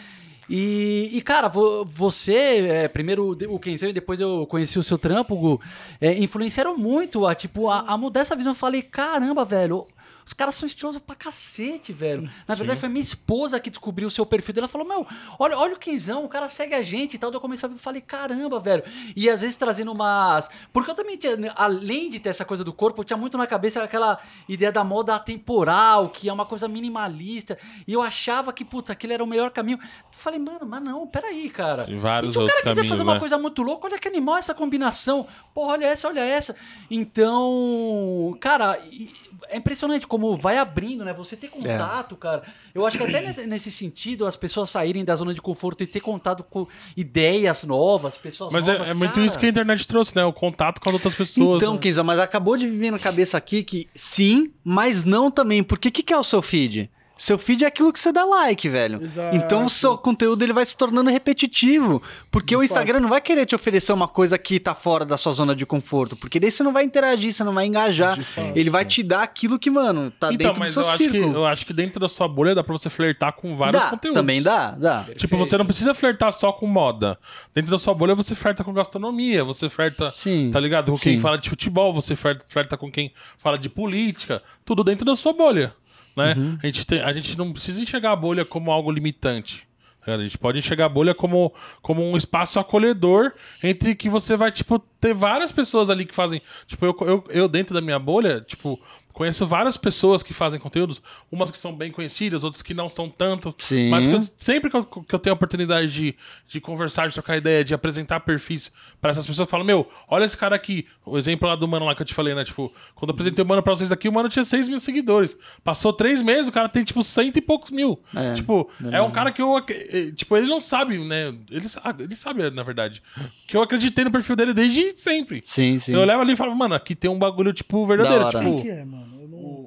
[0.50, 4.98] E, e, cara, vo- você, é, primeiro o Kenzão e depois eu conheci o seu
[4.98, 5.62] trampo, Gu,
[6.00, 8.52] é, influenciaram muito a, tipo, a, a mudar essa visão.
[8.52, 9.86] Eu falei, caramba, velho,
[10.28, 12.30] os caras são estilosos pra cacete, velho.
[12.46, 14.68] Na verdade, foi minha esposa que descobriu o seu perfil dela.
[14.68, 15.08] Falou, meu,
[15.40, 17.32] olha, olha o Kenzão, o cara segue a gente e tal.
[17.32, 18.84] Daí eu comecei a ver e falei, caramba, velho.
[19.16, 20.50] E às vezes trazendo umas.
[20.74, 23.48] Porque eu também tinha, além de ter essa coisa do corpo, eu tinha muito na
[23.48, 27.58] cabeça aquela ideia da moda atemporal, que é uma coisa minimalista.
[27.88, 29.80] E eu achava que, putz, aquele era o melhor caminho.
[29.82, 31.86] Eu falei, mano, mas não, peraí, cara.
[31.86, 33.20] Tem vários e se o cara quiser fazer caminhos, uma né?
[33.22, 35.26] coisa muito louca, olha que animal essa combinação.
[35.54, 36.54] Porra, olha essa, olha essa.
[36.92, 41.14] Então, cara, e- é impressionante como vai abrindo, né?
[41.14, 42.44] Você ter contato, cara.
[42.74, 45.88] Eu acho que até nesse, nesse sentido, as pessoas saírem da zona de conforto e
[45.88, 48.88] ter contato com ideias novas, pessoas Mas novas.
[48.88, 49.26] é, é muito cara.
[49.26, 50.24] isso que a internet trouxe, né?
[50.26, 51.62] O contato com as outras pessoas.
[51.62, 51.80] Então, né?
[51.80, 55.64] Kenza, mas acabou de vir na cabeça aqui que sim, mas não também.
[55.64, 56.90] Porque o que, que é o seu feed?
[57.18, 59.02] Seu feed é aquilo que você dá like, velho.
[59.02, 59.36] Exato.
[59.36, 62.02] Então o seu conteúdo ele vai se tornando repetitivo.
[62.30, 65.34] Porque o Instagram não vai querer te oferecer uma coisa que tá fora da sua
[65.34, 66.16] zona de conforto.
[66.16, 68.18] Porque daí você não vai interagir, você não vai engajar.
[68.56, 71.04] Ele vai te dar aquilo que, mano, tá Então, dentro do seu eu acho, que,
[71.12, 71.36] círculo.
[71.36, 74.20] eu acho que dentro da sua bolha dá pra você flertar com vários Dá, conteúdos.
[74.20, 75.06] também dá, dá.
[75.16, 77.18] Tipo, você não precisa flertar só com moda.
[77.54, 80.92] Dentro da sua bolha, você flerta com gastronomia, você flerta, Sim, tá ligado?
[80.92, 81.20] Com quem sim.
[81.22, 84.42] fala de futebol, você flerta, flerta com quem fala de política.
[84.64, 85.74] Tudo dentro da sua bolha,
[86.18, 86.34] né?
[86.38, 86.58] Uhum.
[86.62, 89.66] A, gente tem- a gente não precisa enxergar a bolha como algo limitante.
[90.06, 90.16] tá?
[90.16, 94.52] A gente pode enxergar a bolha como, como um espaço acolhedor entre que você vai,
[94.52, 96.42] tipo, ter várias pessoas ali que fazem.
[96.66, 98.80] Tipo, eu, eu, eu dentro da minha bolha, tipo,
[99.18, 101.02] conheço várias pessoas que fazem conteúdos,
[101.32, 103.54] umas que são bem conhecidas, outras que não são tanto.
[103.58, 103.90] Sim.
[103.90, 106.16] Mas que eu- sempre que eu, que eu tenho a oportunidade de,
[106.48, 110.24] de conversar, de trocar ideia, de apresentar perfis pra essas pessoas, eu falo, meu, olha
[110.24, 110.86] esse cara aqui.
[111.04, 112.44] O exemplo lá do mano lá que eu te falei, né?
[112.46, 115.36] Tipo, quando eu apresentei o mano pra vocês aqui, o mano tinha 6 mil seguidores.
[115.64, 118.00] Passou três meses, o cara tem, tipo, cento e poucos mil.
[118.16, 119.58] É, tipo, é um cara que eu.
[119.58, 121.34] eh, Tipo, ele não sabe, né?
[121.50, 123.02] Ele, sa- ele sabe, na verdade.
[123.48, 125.42] Que eu acreditei no perfil dele desde sempre.
[125.46, 125.94] Sim, sim.
[125.94, 128.26] Eu levo ali e falo, mano, aqui tem um bagulho, tipo, verdadeiro.
[128.30, 129.07] Tipo, que é, mano?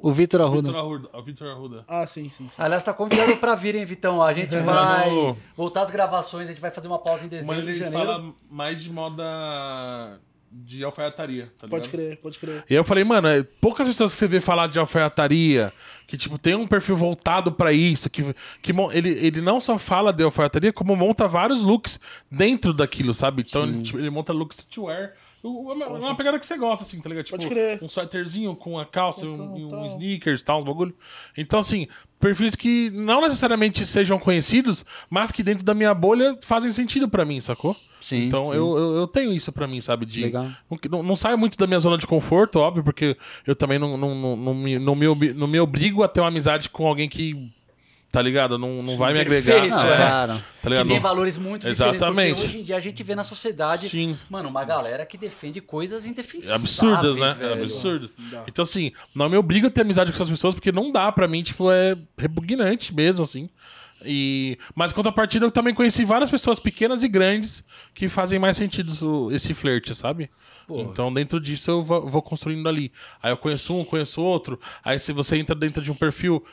[0.02, 0.78] O Vitor Vitor Arruda.
[0.78, 1.08] Arruda.
[1.12, 1.84] o Vitor Arruda.
[1.88, 2.44] Ah, sim, sim.
[2.48, 2.50] sim.
[2.56, 4.22] Aliás, tá convidado pra virem, Vitão.
[4.22, 5.36] A gente vai Mano.
[5.56, 7.98] voltar às gravações, a gente vai fazer uma pausa em Mas dezembro de ele janeiro.
[8.06, 9.22] fala mais de moda
[10.52, 11.70] de alfaiataria, tá ligado?
[11.70, 12.64] Pode crer, pode crer.
[12.68, 15.72] E aí eu falei, mano, é poucas pessoas que você vê falar de alfaiataria,
[16.08, 19.78] que, tipo, tem um perfil voltado pra isso, que, que mon- ele, ele não só
[19.78, 23.44] fala de alfaiataria, como monta vários looks dentro daquilo, sabe?
[23.48, 25.12] Então, ele, tipo, ele monta looks streetwear.
[25.42, 27.24] Uma, uma pegada que você gosta, assim, tá ligado?
[27.24, 27.78] Tipo, Pode crer.
[27.82, 29.86] um suéterzinho com a calça, um, Então, e um então.
[29.86, 30.94] sneakers, tal, uns bagulho.
[31.36, 36.70] Então, assim, perfis que não necessariamente sejam conhecidos, mas que dentro da minha bolha fazem
[36.70, 37.74] sentido pra mim, sacou?
[38.02, 38.56] Sim, Então sim.
[38.58, 40.04] Eu, eu, eu tenho isso pra mim, sabe?
[40.04, 40.48] De, Legal.
[40.70, 43.96] Não, não, não saio muito da minha zona de conforto, óbvio, porque eu também não,
[43.96, 47.08] não, não, não, me, não, me, não me obrigo a ter uma amizade com alguém
[47.08, 47.50] que,
[48.10, 48.58] tá ligado?
[48.58, 49.52] Não, não vai me agregar.
[49.52, 49.96] perfeito, é.
[49.96, 50.44] claro.
[50.62, 52.00] Tá Que tem valores muito Exatamente.
[52.00, 52.40] diferentes.
[52.40, 54.18] Porque hoje em dia a gente vê na sociedade, Sim.
[54.28, 56.80] mano, uma galera que defende coisas indefensáveis.
[56.80, 57.32] absurdas, né?
[57.32, 57.50] velho.
[57.50, 58.10] É absurdo.
[58.48, 61.28] Então, assim, não me obrigo a ter amizade com essas pessoas, porque não dá pra
[61.28, 63.48] mim, tipo, é repugnante mesmo, assim.
[64.04, 64.58] E...
[64.74, 69.54] Mas, contrapartida, eu também conheci várias pessoas pequenas e grandes que fazem mais sentido esse
[69.54, 70.30] flerte, sabe?
[70.72, 72.92] Então, dentro disso, eu vou construindo ali.
[73.20, 74.60] Aí eu conheço um, conheço outro.
[74.84, 76.44] Aí, se você entra dentro de um perfil,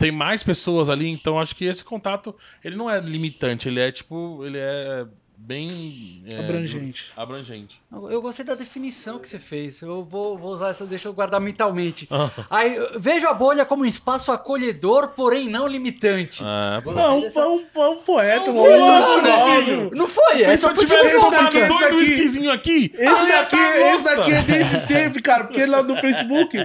[0.00, 1.08] tem mais pessoas ali.
[1.08, 2.34] Então, acho que esse contato,
[2.64, 3.68] ele não é limitante.
[3.68, 5.06] Ele é, tipo, ele é
[5.42, 6.22] bem...
[6.26, 7.12] é, Abrangente.
[7.16, 7.80] Abrangente.
[8.10, 9.80] Eu gostei da definição que você fez.
[9.80, 12.06] Eu vou, vou usar essa, deixa eu guardar mentalmente.
[12.10, 12.30] Ah.
[12.50, 16.42] Aí, eu vejo a bolha como um espaço acolhedor, porém não limitante.
[16.44, 19.90] É, Gostei Não, um, dessa- um, um poeta, um Não, outro né.
[19.92, 21.50] Não foi, Se essa eu foi tivesse filosófica.
[21.50, 25.44] tomado Esse dois whiskyzinhos aqui, Esse ah, daqui, tá, esse daqui é desde sempre, cara.
[25.44, 26.56] Porque lá no Facebook,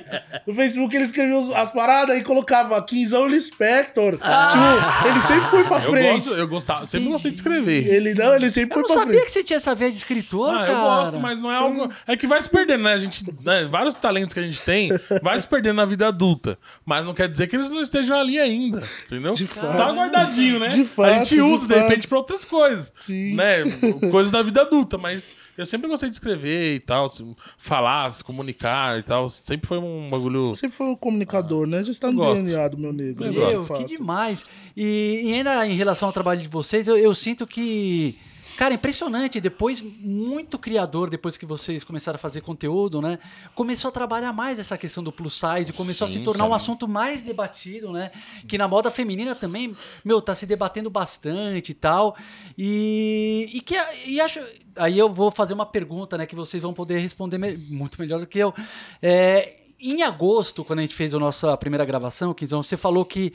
[0.46, 4.14] no Facebook ele escrevia os- as paradas e colocava Quinzão Lispector.
[4.18, 6.12] Tipo, ele sempre foi pra Eu, frente.
[6.14, 7.88] gosto, eu gostava, sempre gostei de escrever.
[7.88, 9.26] Ele não, ele sempre Eu não pra sabia frente.
[9.26, 10.72] que você tinha essa veia de escritor, Ah, cara.
[10.72, 11.90] eu gosto, mas não é algo.
[12.08, 12.94] É que vai se perdendo, né?
[12.94, 16.58] A gente, né, Vários talentos que a gente tem vai se perdendo na vida adulta.
[16.86, 18.84] Mas não quer dizer que eles não estejam ali ainda.
[19.06, 19.34] Entendeu?
[19.34, 19.78] De fato.
[19.78, 20.70] Tá guardadinho, né?
[20.70, 21.84] De a fato, gente de usa, de, fato.
[21.88, 22.92] repente, pra outras coisas.
[22.98, 23.36] Sim.
[23.36, 23.64] Né?
[24.12, 25.32] Coisas da vida adulta, mas.
[25.58, 27.24] Eu sempre gostei de escrever e tal, se-
[27.58, 29.30] falar, se comunicar e tal.
[29.30, 30.50] Sempre foi um bagulho.
[30.54, 31.82] Você foi o comunicador, né?
[31.82, 32.44] Já está no gosto.
[32.44, 33.30] DNA do meu negro.
[33.32, 34.46] De Meu, que demais.
[34.76, 38.18] E, e ainda em relação ao trabalho de vocês, eu, eu sinto que.
[38.58, 39.42] Cara, impressionante.
[39.42, 43.20] Depois, muito criador, depois que vocês começaram a fazer conteúdo, né?
[43.54, 46.50] Começou a trabalhar mais essa questão do plus size, começou a se Sim, tornar um
[46.50, 46.56] sim.
[46.56, 48.12] assunto mais debatido, né?
[48.48, 52.16] Que na moda feminina também, meu, tá se debatendo bastante e tal.
[52.58, 54.40] E, e que e acho.
[54.78, 56.26] Aí eu vou fazer uma pergunta, né?
[56.26, 58.54] Que vocês vão poder responder me- muito melhor do que eu.
[59.02, 63.34] É, em agosto, quando a gente fez a nossa primeira gravação, Quinzão, você falou que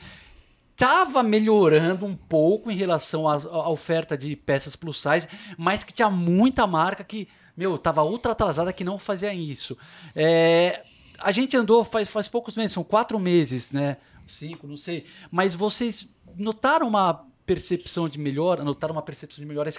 [0.80, 5.92] estava melhorando um pouco em relação às- à, oferta de peças plus size, mas que
[5.92, 9.76] tinha muita marca que, meu, tava ultra atrasada que não fazia isso.
[10.16, 10.82] É,
[11.18, 13.98] a gente andou faz, faz poucos meses, são quatro meses, né?
[14.26, 15.04] Cinco, não sei.
[15.30, 18.64] Mas vocês notaram uma percepção de melhora?
[18.64, 19.70] Notaram uma percepção de melhora?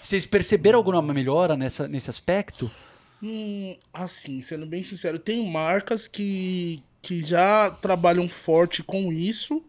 [0.00, 2.70] Vocês perceberam alguma melhora nessa, nesse aspecto?
[3.20, 9.60] Hum, assim, sendo bem sincero, tem marcas que, que já trabalham forte com isso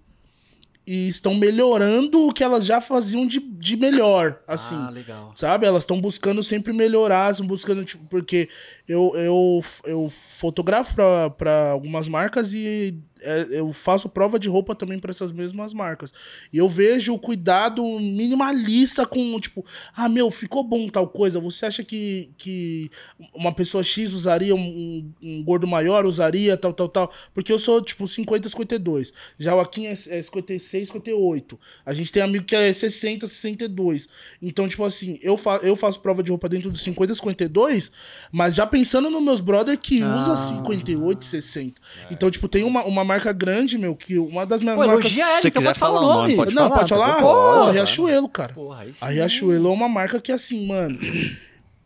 [0.88, 4.76] e estão melhorando o que elas já faziam de, de melhor, assim.
[4.76, 5.32] Ah, legal.
[5.36, 5.66] Sabe?
[5.66, 8.50] Elas estão buscando sempre melhorar, estão buscando, tipo, porque
[8.88, 15.00] eu, eu, eu fotografo para algumas marcas e é, eu faço prova de roupa também
[15.00, 16.14] para essas mesmas marcas.
[16.54, 21.40] E eu vejo o cuidado minimalista com, tipo, ah, meu, ficou bom tal coisa.
[21.40, 22.92] Você acha que, que
[23.34, 27.12] uma pessoa X usaria um, um- gordo maior, usaria tal, tal, tal?
[27.34, 29.14] Porque eu sou, tipo, 50, 52.
[29.40, 31.60] Já o Akin é, é 56, 58.
[31.86, 34.08] A gente tem amigo que é 60, 62.
[34.42, 37.92] Então, tipo assim, eu, fa eu faço prova de roupa dentro dos 50, 52,
[38.32, 40.18] mas já pensando nos meus brother que Ah.
[40.20, 41.82] usa 58, 60.
[42.12, 45.06] Então, tipo, tem uma, uma marca grande, meu, que uma das minhas Pô, marcas...
[45.06, 46.36] elogia ela, Se então quiser pode falar o falar o nome.
[46.36, 47.14] pode Não, falar, pode falar?
[47.16, 47.72] tá Pô.
[47.72, 48.54] Riachuelo, cara.
[48.54, 48.86] Porra.
[49.00, 51.00] A Riachuelo é uma marca que, assim, mano,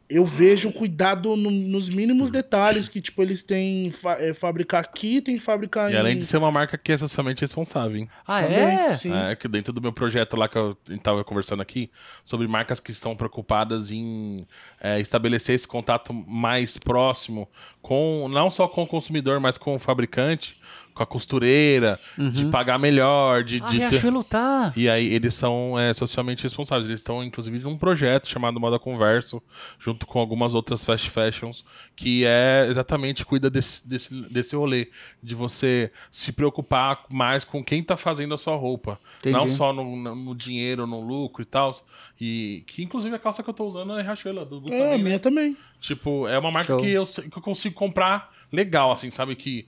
[0.10, 5.22] eu vejo cuidado no- nos mínimos detalhes que, tipo, eles têm fa é, fábrica aqui,
[5.22, 5.98] tem fábrica E em...
[5.98, 8.10] além de ser uma marca que é socialmente responsável, hein?
[8.26, 8.98] Ah, Também, é?
[8.98, 9.14] sim.
[9.14, 11.92] É, que dentro do meu projeto lá que eu estava conversando aqui,
[12.24, 14.38] sobre marcas que estão preocupadas em
[14.82, 17.48] é, estabelecer esse contato mais próximo
[17.82, 20.60] com, não só com o consumidor, mas com o fabricante,
[21.00, 21.98] com a costureira,
[22.34, 23.90] de pagar melhor, de, Ah, de ter...
[23.90, 24.74] Riachuelo tá.
[24.76, 26.88] E aí eles são é, socialmente responsáveis.
[26.90, 29.42] Eles estão, inclusive, num projeto chamado Moda Converso,
[29.80, 31.64] junto com algumas outras fast fashions,
[31.96, 34.90] que é exatamente cuida desse, desse, desse rolê.
[35.24, 39.00] De você se preocupar mais com quem tá fazendo a sua roupa.
[39.20, 39.38] Entendi.
[39.38, 41.74] Não só no, no- dinheiro, no lucro e tal.
[42.20, 44.80] E que, inclusive, a calça que eu tô usando é Riachuelo, do, do É, a
[44.82, 45.04] também, né?
[45.04, 45.58] minha também.
[45.80, 46.82] Tipo, é uma marca Show.
[46.82, 49.36] que eu, que eu consigo comprar legal, assim, sabe?
[49.36, 49.68] Que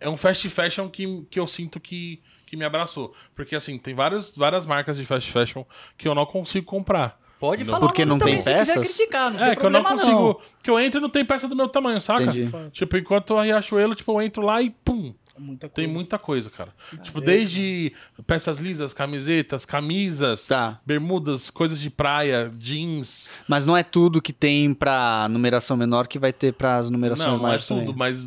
[0.00, 3.14] é um fast fashion que, que eu sinto que, que me abraçou.
[3.34, 5.64] Porque, assim, tem várias, várias marcas de fast fashion
[5.96, 7.20] que eu não consigo comprar.
[7.38, 7.74] Pode Não.
[7.74, 8.94] falar Porque não tem se quiser peças?
[8.96, 10.40] criticar, não é, tem que eu não consigo.
[10.62, 12.22] Que eu entro e não tem peça do meu tamanho, saca?
[12.22, 12.48] Entendi.
[12.70, 15.12] Tipo, enquanto a Riachuelo, tipo, eu entro lá e pum.
[15.38, 15.74] Muita coisa.
[15.74, 16.74] Tem muita coisa, cara.
[17.02, 17.92] Tipo, desde
[18.26, 20.80] peças lisas, camisetas, camisas, Tá.
[20.84, 23.30] bermudas, coisas de praia, jeans.
[23.48, 27.34] Mas não é tudo que tem pra numeração menor que vai ter pras numerações Não,
[27.36, 27.94] não é maiores tudo, também.
[27.96, 28.22] mas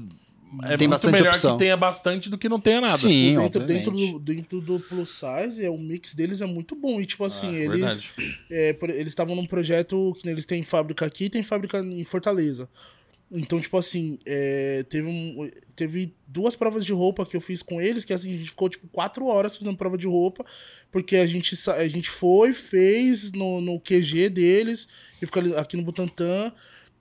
[0.64, 1.52] é Tem muito bastante melhor opção.
[1.54, 2.98] que tenha bastante do que não tenha nada.
[2.98, 7.00] Sim, dentro, dentro, do, dentro do plus size, é, o mix deles é muito bom.
[7.00, 8.04] E, tipo assim, Ah, eles
[8.50, 12.70] é, eles estavam num projeto que eles têm fábrica aqui e tem fábrica em Fortaleza.
[13.32, 17.82] Então, tipo assim, é, teve, um, teve duas provas de roupa que eu fiz com
[17.82, 20.46] eles, que assim, a gente ficou, tipo, quatro horas fazendo prova de roupa,
[20.92, 24.88] porque a gente, a gente foi, fez no, no QG deles,
[25.22, 26.54] e ali- aqui no Butantã.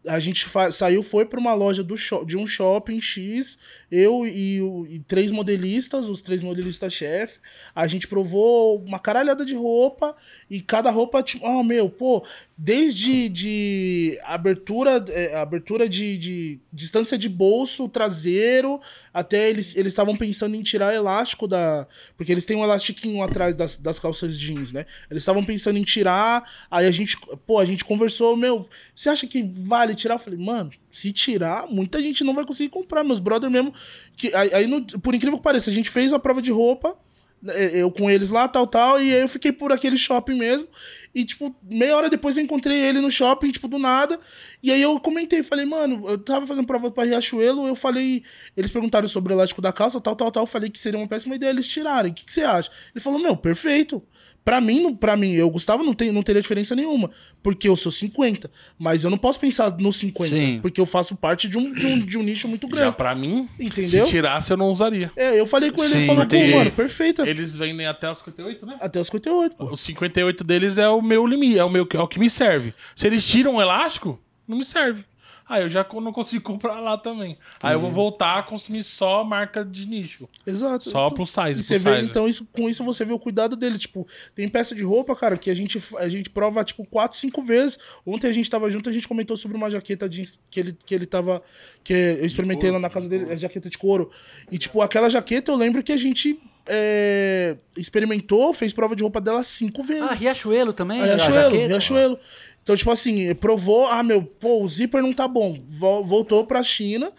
[0.07, 1.95] A gente saiu, foi para uma loja do
[2.27, 3.57] de um shopping X,
[3.91, 7.39] eu e, o- e três modelistas, os três modelistas-chefe.
[7.75, 10.15] A gente provou uma caralhada de roupa
[10.51, 12.23] e cada roupa, tipo, ah, meu, pô,
[12.57, 18.81] desde de abertura, é, abertura de, de distância de bolso traseiro,
[19.13, 21.87] até eles eles estavam pensando em tirar elástico da.
[22.17, 24.85] Porque eles têm um elastiquinho atrás das, das calças jeans, né?
[25.11, 29.27] Eles estavam pensando em tirar, aí a gente, pô, a gente conversou, meu, você acha
[29.27, 30.15] que vale tirar?
[30.15, 33.05] Eu falei, mano, se tirar, muita gente não vai conseguir comprar.
[33.05, 33.73] Meus brother mesmo.
[34.17, 36.97] Que, aí, aí no- por incrível que pareça, a gente fez a prova de roupa,
[37.43, 40.67] né, eu com eles lá, tal, tal, e aí eu fiquei por aquele shopping mesmo.
[41.15, 44.19] E, tipo, meia hora depois eu encontrei ele no shopping, tipo, do nada.
[44.63, 48.23] E aí eu comentei, falei, mano, eu tava fazendo prova pra Riachuelo, eu falei.
[48.57, 50.43] Eles perguntaram sobre o elástico da calça, tal, tal, tal.
[50.45, 52.11] Eu falei que seria uma péssima ideia eles tirarem.
[52.11, 52.71] O que, que você acha?
[52.95, 54.03] Ele falou, meu, perfeito.
[54.45, 57.11] Pra mim, para mim, eu, Gustavo, não, tem, não teria diferença nenhuma.
[57.43, 58.51] Porque eu sou 50.
[58.79, 60.29] Mas eu não posso pensar no 50.
[60.29, 60.59] Sim.
[60.61, 62.97] Porque eu faço parte de um, de um, de um nicho muito Já grande.
[62.97, 64.05] pra mim, Entendeu?
[64.05, 65.11] se tirasse, eu não usaria.
[65.17, 66.55] É, eu falei com ele, Sim, ele falou, pô, entendi.
[66.55, 67.27] mano, perfeita.
[67.29, 68.77] Eles vendem até os 58, né?
[68.81, 69.65] Até os 58, pô.
[69.65, 72.75] Os 58 deles é o meu limite, é o, meu, é o que me serve.
[72.95, 75.05] Se eles tiram o elástico, não me serve.
[75.47, 77.37] Aí eu já não consigo comprar lá também.
[77.63, 80.29] Aí eu vou voltar a consumir só marca de nicho.
[80.47, 80.89] Exato.
[80.89, 82.09] Só Então- plus size, E você vê, size.
[82.11, 83.81] então, isso, com isso você vê o cuidado deles.
[83.81, 87.43] Tipo, tem peça de roupa, cara, que a gente, a gente prova, tipo, quatro, cinco
[87.43, 87.79] vezes.
[88.07, 90.95] Ontem a gente tava junto, a gente comentou sobre uma jaqueta jeans que ele, que
[90.95, 91.43] ele tava.
[91.83, 94.11] Que eu experimentei lá na casa dele, é jaqueta de couro.
[94.51, 99.21] E, tipo, aquela jaqueta eu lembro que a gente é, experimentou, fez prova de roupa
[99.21, 100.03] dela cinco vezes.
[100.11, 101.01] Ah, Riachuelo também?
[101.01, 101.57] Ah, a Riachuelo?
[101.57, 102.19] Riachuelo.
[102.65, 105.63] Então, tipo assim, provou, ah, meu, pô, o zíper não tá bom.
[105.67, 107.13] Vol- Voltou pra China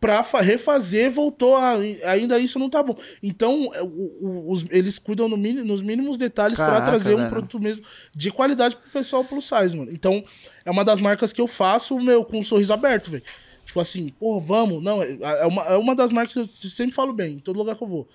[0.00, 1.76] pra fa- refazer, voltou, a,
[2.10, 2.94] ainda isso não tá bom.
[3.22, 3.86] Então, é, o-
[4.20, 7.84] o- os- eles cuidam no mini- nos mínimos detalhes pra Caraca, trazer um produto mesmo
[8.14, 9.90] de qualidade pro pessoal plus size, mano.
[9.90, 10.22] Então,
[10.64, 13.22] é uma das marcas que eu faço, meu, com um sorriso aberto, velho.
[13.64, 14.82] Tipo assim, pô, vamos.
[14.82, 17.56] Não, é, é uma, é uma das marcas que eu sempre falo bem, em todo
[17.56, 18.06] lugar que eu vou.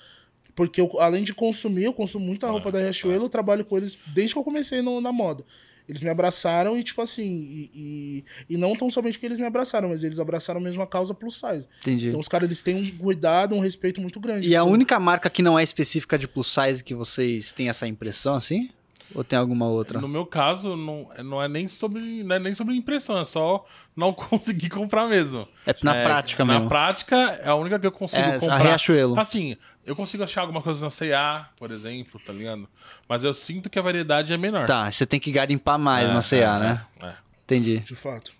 [0.53, 3.97] Porque eu, além de consumir, eu consumo muita roupa da Riachuelo, eu trabalho com eles
[4.13, 5.43] desde que eu comecei no- na moda.
[5.89, 9.45] Eles me abraçaram e, tipo assim, e, e, e não tão somente que eles me
[9.45, 11.67] abraçaram, mas eles abraçaram mesmo a causa plus size.
[11.81, 12.09] Entendi.
[12.09, 14.47] Então os caras, eles têm um cuidado, um respeito muito grande.
[14.47, 17.87] E a única marca que não é específica de plus size que vocês têm essa
[17.87, 18.69] impressão, assim?
[19.15, 19.99] Ou tem alguma outra?
[19.99, 23.65] No meu caso, não, não é nem sobre, não é nem sobre impressão, é só
[23.95, 25.47] não conseguir comprar mesmo.
[25.65, 26.69] É na prática na mesmo.
[26.69, 28.57] prática, é a única que eu consigo É, a comprar.
[28.57, 29.19] Riachuelo.
[29.19, 32.67] Assim, eu consigo achar alguma coisa na C&A, por exemplo, tá ligado?
[33.07, 34.67] Mas eu sinto que a variedade é menor.
[34.67, 36.85] Tá, você tem que garimpar mais É, na CA, é, né?
[37.01, 37.13] é, é.
[37.43, 37.79] Entendi.
[37.79, 38.31] De fato.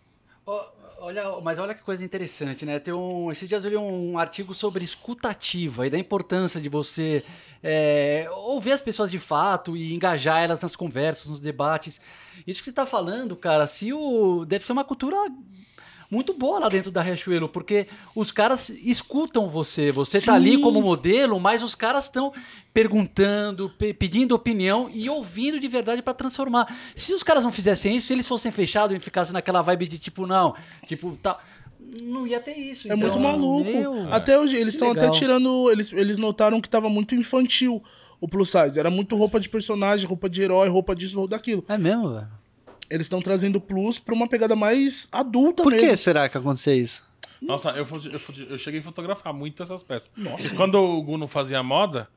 [1.01, 2.77] Olha, mas olha que coisa interessante, né?
[2.77, 7.23] Tem um, esses dias eu li um artigo sobre escutativa e da importância de você
[7.63, 12.01] é, ouvir as pessoas de fato e engajar elas nas conversas, nos debates.
[12.45, 15.15] Isso que você está falando, cara, se o deve ser uma cultura
[16.11, 20.61] muito boa lá dentro da Riachuelo, porque os caras escutam você, você tá ali Sim.
[20.61, 22.33] como modelo, mas os caras estão
[22.73, 26.73] perguntando, pe- pedindo opinião e ouvindo de verdade para transformar.
[26.95, 29.99] Se os caras não fizessem isso, se eles fossem fechados e ficassem naquela vibe de
[29.99, 30.55] tipo, não,
[30.87, 31.37] tipo, tá,
[32.01, 32.87] não ia ter isso.
[32.87, 33.69] É Então, muito maluco.
[33.69, 35.69] meu, Até hoje, eles estão até tirando.
[35.71, 37.83] Eles, eles notaram que tava muito infantil
[38.21, 38.79] o plus size.
[38.79, 41.63] Era muito roupa de personagem, roupa de herói, roupa disso ou daquilo.
[41.67, 42.27] É mesmo, velho?
[42.89, 45.87] Eles estão trazendo plus pra uma pegada mais adulta Por mesmo.
[45.89, 47.07] que será que aconteceu isso?
[47.41, 48.19] Nossa, eu, eu,
[48.49, 50.09] eu cheguei a fotografar muito essas peças.
[50.43, 52.09] E quando o Gu não fazia moda,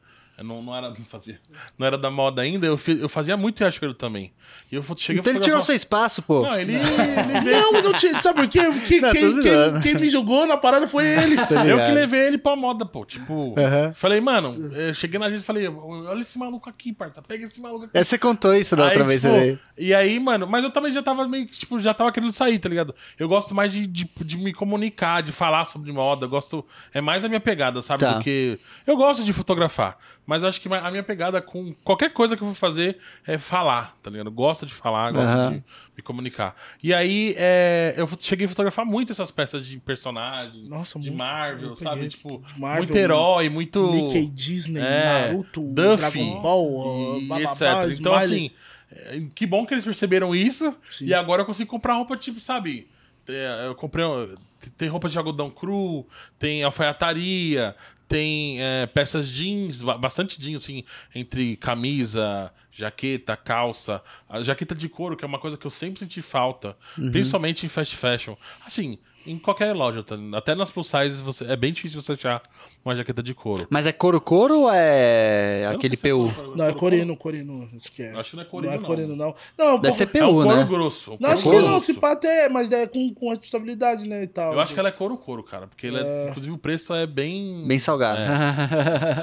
[0.43, 1.39] não, não, era, não, fazia,
[1.79, 4.33] não era da moda ainda, eu, fi- eu fazia muito riachuelo também.
[4.71, 6.43] E eu cheguei Então a ele tirou seu espaço, pô.
[6.43, 6.85] Não, ele, ele
[7.45, 7.61] veio...
[7.61, 8.19] Não, não tinha.
[8.21, 8.61] Sabe por quê?
[8.87, 11.37] Que, Não, quem, quem, quem me jogou na parada foi ele.
[11.69, 13.05] Eu que levei ele pra moda, pô.
[13.05, 13.55] Tipo,
[13.95, 17.21] falei, mano, eu cheguei na agência e falei, olha esse maluco aqui, parça.
[17.23, 17.97] Pega esse maluco aqui.
[17.99, 19.59] É, você contou isso da Aí, outra vez, tipo, veio.
[19.77, 22.59] E aí, mano, mas eu também já tava meio que, tipo, já tava querendo sair,
[22.59, 22.95] tá ligado?
[23.19, 26.27] Eu gosto mais de, de, de me comunicar, de falar sobre moda.
[26.27, 26.65] Eu gosto.
[26.93, 28.01] É mais a minha pegada, sabe?
[28.01, 28.15] Tá.
[28.15, 28.59] Do que.
[28.87, 29.97] Eu gosto de fotografar.
[30.25, 32.97] Mas eu acho que a minha pegada com qualquer coisa que eu vou fazer
[33.27, 34.31] é falar, tá ligado?
[34.31, 35.51] Gosto de falar, gosto Aham.
[35.55, 35.65] de
[35.97, 36.55] me comunicar.
[36.81, 41.19] E aí, é, eu cheguei a fotografar muito essas peças de personagem, Nossa, de muito.
[41.19, 41.95] Marvel, sabe?
[41.97, 43.83] peguei Tipo, Marvel, muito herói, muito.
[43.91, 47.99] Mickey, Disney, É, Naruto, Duffy, Dragon Ball, e bababá, etc.
[48.01, 48.17] Então, Smiley.
[48.17, 48.51] assim,
[48.93, 50.73] é, que bom que eles perceberam isso.
[50.89, 51.07] Sim.
[51.07, 52.89] E agora eu consigo comprar roupa, tipo, sabe?
[53.67, 54.05] Eu comprei.
[54.77, 56.07] Tem roupa de algodão cru,
[56.39, 57.75] tem alfaiataria,
[58.13, 60.85] tem é, peças jeans, ba- bastante jeans, assim,
[61.15, 64.03] entre camisa, jaqueta, calça.
[64.29, 67.11] A jaqueta de couro, que é uma coisa que eu sempre senti falta, Uhum.
[67.11, 68.35] principalmente em fast fashion.
[68.67, 70.17] Assim, em qualquer loja, tá?
[70.35, 72.43] até nas plus sizes, você, é bem difícil você achar
[72.85, 73.67] uma jaqueta de couro.
[73.71, 76.19] Mas é couro-couro ou é Eu aquele se é PU?
[76.33, 77.69] couro- Não, é couro- corino, corino.
[77.77, 78.13] Acho que é.
[78.13, 78.87] Acho que não é corino, Não é não.
[78.87, 79.35] corino, não.
[79.59, 80.19] Não, é um Deve ser pouco...
[80.19, 80.65] É um PU, couro né?
[80.65, 81.11] grosso.
[81.11, 84.23] um Não, couro acho que não, se pá até, mas é com, com responsabilidade, né,
[84.25, 84.53] e tal.
[84.53, 85.67] Eu acho que ela é couro-couro, cara.
[85.67, 87.65] Porque ele é- inclusive o preço é bem.
[87.67, 88.21] Bem salgado.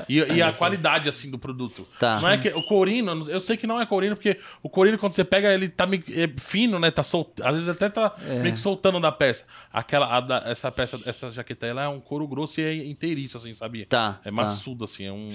[0.08, 1.88] E, e a qualidade, assim, do produto.
[2.00, 2.20] Tá.
[2.22, 5.12] Não é que o corino, eu sei que não é corino, porque o corino, quando
[5.14, 6.92] você pega, ele tá meio é fino, né?
[6.92, 7.32] Tá sol...
[7.44, 8.36] Às vezes até tá É.
[8.40, 9.46] meio que soltando da peça.
[9.72, 13.49] Aquela, da- essa peça, essa jaqueta, ela é um couro grosso e é inteiriço, assim,
[13.54, 13.86] sabia?
[13.88, 14.32] Tá, É tá.
[14.32, 15.30] maçudo, assim, é um.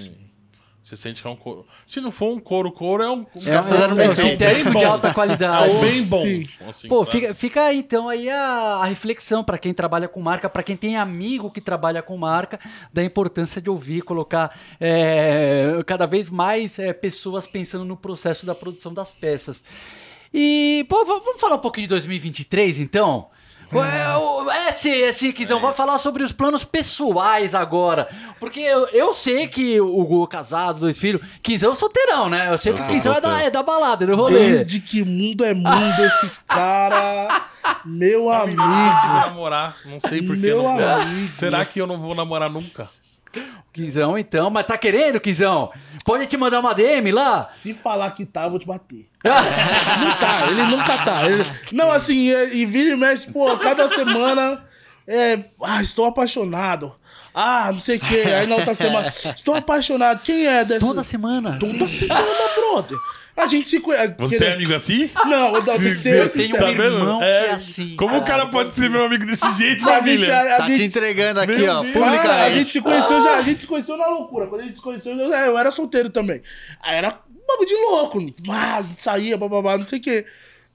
[0.83, 1.65] Você sente que é um couro.
[1.83, 3.25] Se não for um couro, couro é um.
[3.33, 4.29] Os caras fizeram é, bem um feito.
[4.29, 4.85] sintético de bom.
[4.85, 5.71] alta qualidade.
[5.77, 6.21] É bem bom.
[6.21, 6.45] Sim.
[6.67, 7.11] assim, Pô, sabe?
[7.11, 8.45] fica, fica então aí a,
[8.81, 12.59] a reflexão para quem trabalha com marca, para quem tem amigo que trabalha com marca,
[12.93, 18.53] da importância de ouvir, colocar é, cada vez mais é, pessoas pensando no processo da
[18.53, 19.63] produção das peças.
[20.31, 23.27] E, pô, vamos falar um pouquinho de 2023 então?
[23.73, 25.59] É, É, sim, é sim, Kizão.
[25.59, 28.07] Vai falar sobre os planos pessoais agora.
[28.39, 31.21] Porque eu, eu sei que o Hugo é casado, dois filhos.
[31.41, 32.51] Kizão é solteirão, né?
[32.51, 34.51] Eu sei que o Kizão é da, é da balada, é do rolê.
[34.51, 37.45] Desde que mundo é mundo, esse cara.
[37.83, 39.27] Meu me difícil amigo.
[39.27, 39.75] namorar.
[39.85, 41.35] Não sei por que Meu não amigo.
[41.35, 42.87] Será que eu não vou namorar nunca?
[43.73, 45.71] Quizão, então, mas tá querendo, Quizão?
[46.05, 47.45] Pode te mandar uma DM lá?
[47.45, 49.09] Se falar que tá, eu vou te bater.
[49.23, 51.29] não tá, ele nunca tá.
[51.29, 54.63] Ele- Não, assim, é- e vira e mexe, pô, cada semana.
[55.07, 56.95] É, ah, estou apaixonado.
[57.33, 58.23] Ah, não sei o quê.
[58.39, 60.21] Aí na outra semana, estou apaixonado.
[60.23, 60.85] Quem é dessa?
[60.85, 61.57] Toda semana.
[61.59, 62.25] Toda semana,
[62.55, 62.97] brother.
[63.35, 64.15] A gente se conhece.
[64.17, 65.09] Você tem amigo assim?
[65.25, 67.95] Não, não, tem que ser Eu tenho um irmão que é assim.
[67.97, 70.33] Como o cara pode ser meu amigo desse jeito, família?
[70.33, 72.29] a, a Tá te entregando aqui, Meu ó, publicamente.
[72.29, 74.47] A gente se conheceu já, a gente se conheceu na loucura.
[74.47, 76.41] Quando a gente se conheceu, eu, eu era solteiro também.
[76.81, 78.33] Aí era um bagulho de louco.
[78.49, 80.25] Ah, a gente saía, bababá, não sei o quê.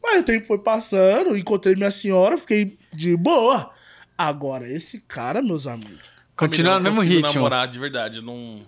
[0.02, 3.70] Mas o tempo foi passando, encontrei minha senhora, fiquei de boa.
[4.16, 6.00] Agora, esse cara, meus amigos.
[6.36, 7.32] Continua no Eu mesmo ritmo.
[7.32, 8.18] namorar, de verdade.
[8.18, 8.60] eu Não...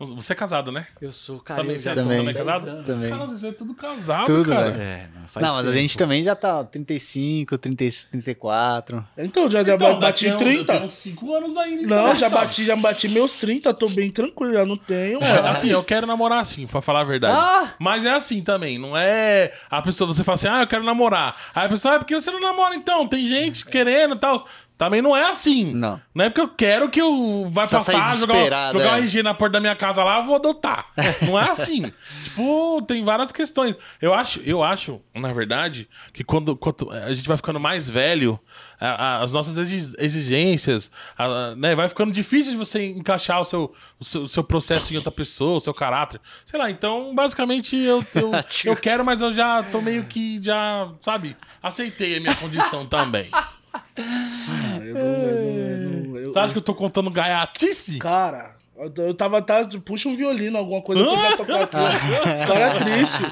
[0.00, 0.86] Você é casado, né?
[1.00, 2.24] Eu sou Também, cara, você é também.
[2.24, 2.84] 10 casado?
[2.84, 3.10] Também.
[3.10, 4.70] Cara, você é tudo casado, Tudo, cara.
[4.70, 4.80] velho.
[4.80, 9.04] É, não, faz Não, mas a gente também já tá ó, 35, 30, 34.
[9.16, 10.60] Então, já, já Então, bati daqui a um- 30.
[10.60, 11.96] eu tenho uns 5 anos ainda.
[11.96, 15.20] Não, já bati, já bati meus 30, tô bem tranquilo, já não tenho.
[15.22, 17.36] É, assim, eu quero namorar assim, pra falar a verdade.
[17.36, 17.74] Ah!
[17.80, 21.34] Mas é assim também, não é a pessoa, você fala assim, ah, eu quero namorar.
[21.52, 23.04] Aí a pessoa, ah, por que você não namora então?
[23.08, 24.46] Tem gente querendo e tal.
[24.78, 25.74] Também não é assim.
[25.74, 26.00] Não.
[26.14, 29.00] Não é porque eu quero que eu vai Precisa passar, jogar, jogar o é.
[29.00, 30.86] RG na porta da minha casa lá, eu vou adotar.
[31.26, 31.92] não é assim.
[32.22, 33.74] tipo, tem várias questões.
[34.00, 38.38] Eu acho, eu acho, na verdade, que quando, quando a gente vai ficando mais velho,
[38.80, 38.86] a-
[39.18, 43.74] a- as nossas exi- exigências, a- né, vai ficando difícil de você encaixar o seu,
[43.98, 46.20] o seu, o seu processo em outra pessoa, o seu caráter.
[46.46, 48.30] Sei lá, então, basicamente, eu, eu,
[48.64, 53.28] eu quero, mas eu já tô meio que, já, sabe, aceitei a minha condição também.
[53.72, 57.98] Cara, eu não- eu não- eu- Você acha que eu tô contando gaiatice?
[57.98, 58.54] Cara,
[58.96, 61.76] eu, tava, tá, puxa um violino, alguma coisa pra tocar aqui.
[62.40, 63.22] História triste.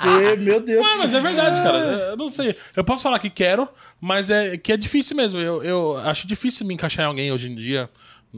[0.00, 0.84] Porque, meu Deus.
[0.86, 1.78] Ué, mas é verdade, cara.
[2.10, 2.56] Eu não sei.
[2.76, 3.68] Eu posso falar que quero,
[4.00, 5.38] mas é que é difícil mesmo.
[5.40, 7.90] Eu, eu acho difícil me encaixar em alguém hoje em dia,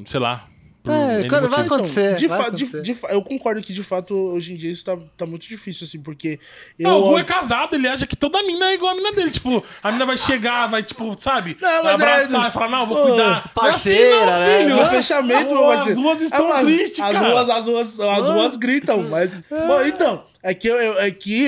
[0.07, 0.46] sei lá.
[0.87, 2.14] É, vai acontecer.
[2.16, 2.82] de vai de- acontecer.
[2.82, 5.87] de fa- eu concordo que de fato hoje em dia isso tá, tá muito difícil,
[5.87, 6.39] assim, porque
[6.78, 6.89] eu.
[6.91, 9.30] Não, o Gu é casado, ele acha que toda mina é igual a mina dele.
[9.30, 11.57] Tipo, a mina vai chegar, vai, tipo, sabe?
[11.61, 13.51] Não, mas vai abraçar é- e falar, não, vou Ô, cuidar.
[13.55, 14.59] parceira, não é assim, né?
[14.59, 14.76] não, filho.
[14.76, 17.28] No fechamento, Pô, vai as ser- ruas estão Ah, mas tristes, as cara.
[17.30, 19.41] Ruas, as ruas, as ruas gritam, mas.
[19.66, 21.43] Bom, então, é que eu, é que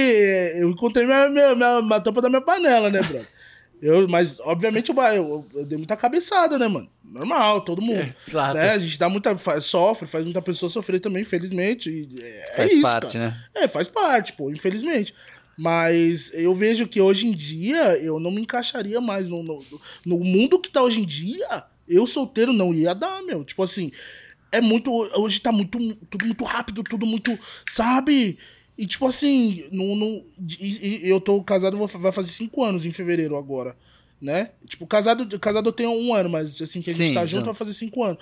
[0.57, 3.21] eu encontrei minha, minha, minha, minha tampa da minha panela, né, bro?
[3.83, 6.89] Eu, mas, obviamente, eu, eu, eu dei muita cabeçada, né, mano?
[7.05, 8.01] Normal, todo mundo.
[8.01, 8.55] É, claro.
[8.59, 8.71] Né?
[8.71, 9.37] A gente dá muita.
[9.37, 11.91] faz- sofre, faz muita pessoa sofrer também, infelizmente.
[11.91, 12.83] e é, Faz é isso.
[12.83, 13.29] parte, cara.
[13.29, 13.37] né?
[13.55, 15.15] É, faz parte, pô, infelizmente.
[15.59, 19.65] Mas eu vejo que hoje em dia eu não me encaixaria mais no, no,
[20.05, 21.65] no mundo que tá hoje em dia.
[21.89, 23.45] Eu solteiro não ia dar, meu.
[23.45, 23.91] Tipo assim,
[24.53, 24.91] é muito.
[25.19, 25.79] Hoje tá muito.
[26.11, 27.39] Tudo muito rápido, tudo muito.
[27.69, 28.39] Sabe?
[28.79, 30.23] E tipo assim, não, não,
[30.61, 33.77] e- e eu tô casado, vou- vai fazer cinco anos em fevereiro agora.
[34.21, 34.51] Né?
[34.67, 37.43] Tipo, casado, casado eu tenho um ano, mas assim que a gente Sim, tá junto
[37.43, 37.53] então.
[37.53, 38.19] vai fazer cinco anos.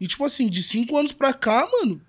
[0.00, 2.00] E tipo assim, de cinco anos pra cá, mano,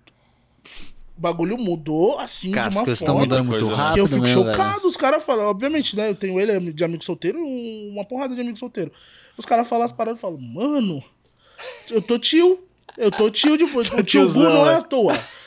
[1.16, 3.74] o bagulho mudou assim Cara, de as uma estão forma mudando muito né?
[3.74, 3.94] rápido.
[3.94, 4.56] que eu fico mesmo, velho.
[4.56, 4.86] chocado.
[4.86, 6.08] Os caras falam, obviamente, né?
[6.10, 8.92] Eu tenho ele de amigo solteiro e uma porrada de amigo solteiro.
[9.36, 11.02] Os caras falam as paradas e falam, mano,
[11.90, 12.62] eu tô tio.
[12.96, 13.64] Eu tô tio de.
[13.64, 14.76] O tio Gu tiozão, não é é.
[14.76, 15.18] à toa.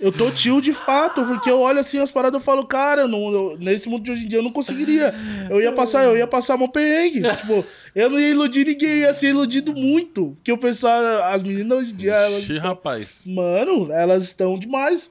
[0.00, 3.30] Eu tô tio de fato, porque eu olho assim as paradas e falo, cara, não,
[3.30, 5.14] eu- nesse mundo de hoje em dia eu não conseguiria.
[5.50, 7.20] Eu ia passar, eu ia passar mó perrengue.
[7.36, 10.32] tipo, eu não ia iludir ninguém, ia ser iludido muito.
[10.36, 13.22] Porque o pessoal, as meninas hoje em dia, elas, Ixi, rapaz.
[13.26, 15.10] mano, elas estão demais.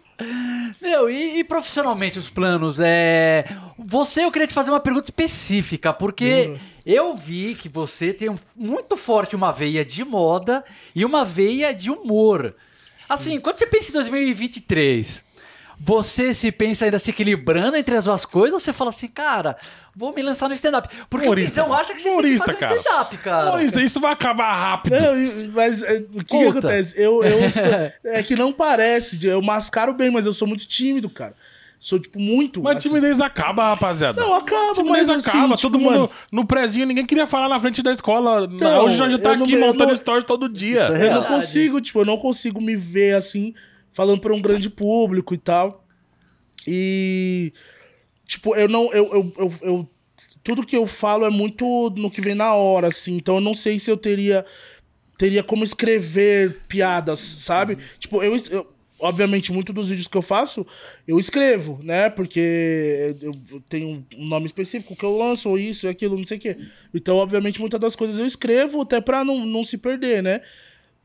[0.82, 2.78] Meu, e, e profissionalmente os planos?
[2.80, 3.46] É...
[3.78, 8.38] Você, eu queria te fazer uma pergunta específica, porque eu vi que você tem um-
[8.56, 10.64] muito forte uma veia de moda
[10.94, 12.54] e uma veia de humor.
[13.10, 15.24] Assim, quando você pensa em 2023,
[15.80, 19.57] você se pensa ainda se equilibrando entre as duas coisas ou você fala assim, cara,
[19.95, 20.88] vou me lançar no stand-up?
[21.10, 23.45] Porque Humorista, o Visão acha que você humorista, tem que fazer um stand-up, cara.
[23.45, 24.95] Maurício, isso vai acabar rápido.
[24.95, 25.14] Não,
[25.53, 27.01] mas é, o que, que acontece?
[27.01, 31.10] Eu, eu sou- é que não parece, eu mascaro bem, mas eu sou muito tímido,
[31.10, 31.34] cara.
[31.80, 32.62] Sou, tipo, muito.
[32.62, 32.90] Mas assim.
[32.90, 34.22] timidez acaba, rapaziada.
[34.22, 35.56] Não, acaba, timidez mas assim, acaba.
[35.56, 38.50] tipo, Todo mundo mano- no prezinho, ninguém queria falar na frente da escola.
[38.52, 40.84] Então, Hoje nós já tá não- aqui eu montando não- stories todo dia.
[40.84, 43.54] Isso é Eu não consigo, tipo, eu não consigo me ver assim
[43.94, 45.86] falando pra um grande público e tal.
[46.68, 47.54] E.
[48.28, 48.92] Tipo, eu não.
[48.94, 49.90] Eu, eu, eu, eu-
[50.44, 53.16] tudo que eu falo é muito no que vem na hora, assim.
[53.16, 54.46] Então eu não sei se eu teria.
[55.18, 57.78] Teria como escrever piadas, sabe?
[58.00, 58.68] Tipo, eu, eu-
[59.00, 60.66] Obviamente, muitos dos vídeos que eu faço,
[61.08, 62.10] eu escrevo, né?
[62.10, 66.38] Porque eu tenho um nome específico que eu lanço, ou isso, e aquilo, não sei
[66.38, 66.58] o quê.
[66.93, 70.41] Então, obviamente, muitas das coisas eu escrevo até pra não, não se perder, né?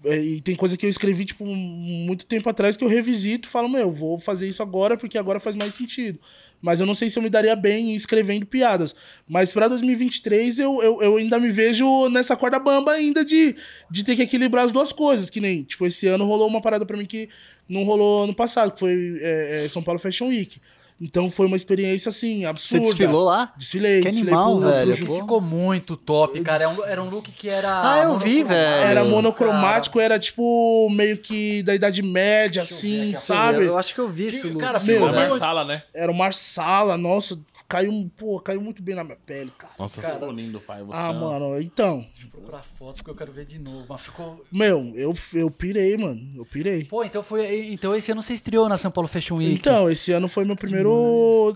[0.04, 3.50] É, E tem coisa que eu escrevi, tipo, muito tempo atrás que eu revisito e
[3.50, 6.18] falo, meu, vou fazer isso agora porque agora faz mais sentido.
[6.60, 8.94] Mas eu não sei se eu me daria bem escrevendo piadas.
[9.28, 13.54] Mas pra 2023 eu, eu, eu ainda me vejo nessa corda bamba ainda de,
[13.90, 15.28] de ter que equilibrar as duas coisas.
[15.28, 17.28] Que nem, tipo, esse ano rolou uma parada pra mim que
[17.68, 20.60] não rolou ano passado, que foi é, é, São Paulo Fashion Week.
[21.00, 22.84] Então foi uma experiência, assim, Você absurda.
[22.84, 23.52] desfilou lá?
[23.56, 24.94] Desfilei, Que desfilei animal, pro- velho.
[24.96, 26.62] Ficou muito top, cara.
[26.64, 27.68] Era um, era um look que era.
[27.92, 28.54] Ah, eu vi, velho.
[28.84, 29.04] Era Cara.
[29.04, 33.64] monocromático, era tipo meio que da Idade Média, eu ver assim, a sabe?
[33.64, 34.60] Eu acho que eu vi esse Que- look.
[34.60, 35.18] cara, Meu, ficou A né?
[35.18, 35.82] muito- Marsala, né?
[35.92, 37.36] Era uma sala, nossa,
[37.68, 39.72] caiu, pô, caiu muito bem na minha pele, cara.
[39.78, 40.14] Nossa, Cara.
[40.14, 40.82] ficou lindo, pai.
[40.82, 43.86] Você Ah, é mano, então, Deixa eu procurar fotos que eu quero ver de novo.
[43.88, 44.44] Mas ficou.
[44.50, 46.84] meu, eu, eu pirei, mano, eu pirei.
[46.84, 47.72] Pô, então foi.
[47.72, 49.52] Então esse ano você estreou na São Paulo Fashion Week.
[49.54, 51.54] Então, esse ano foi meu primeiro.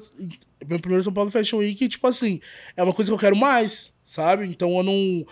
[0.67, 2.41] Meu primeiro São Paulo Fashion Week, e, tipo assim,
[2.77, 4.47] é uma coisa que eu quero mais, sabe?
[4.47, 5.27] Então eu não.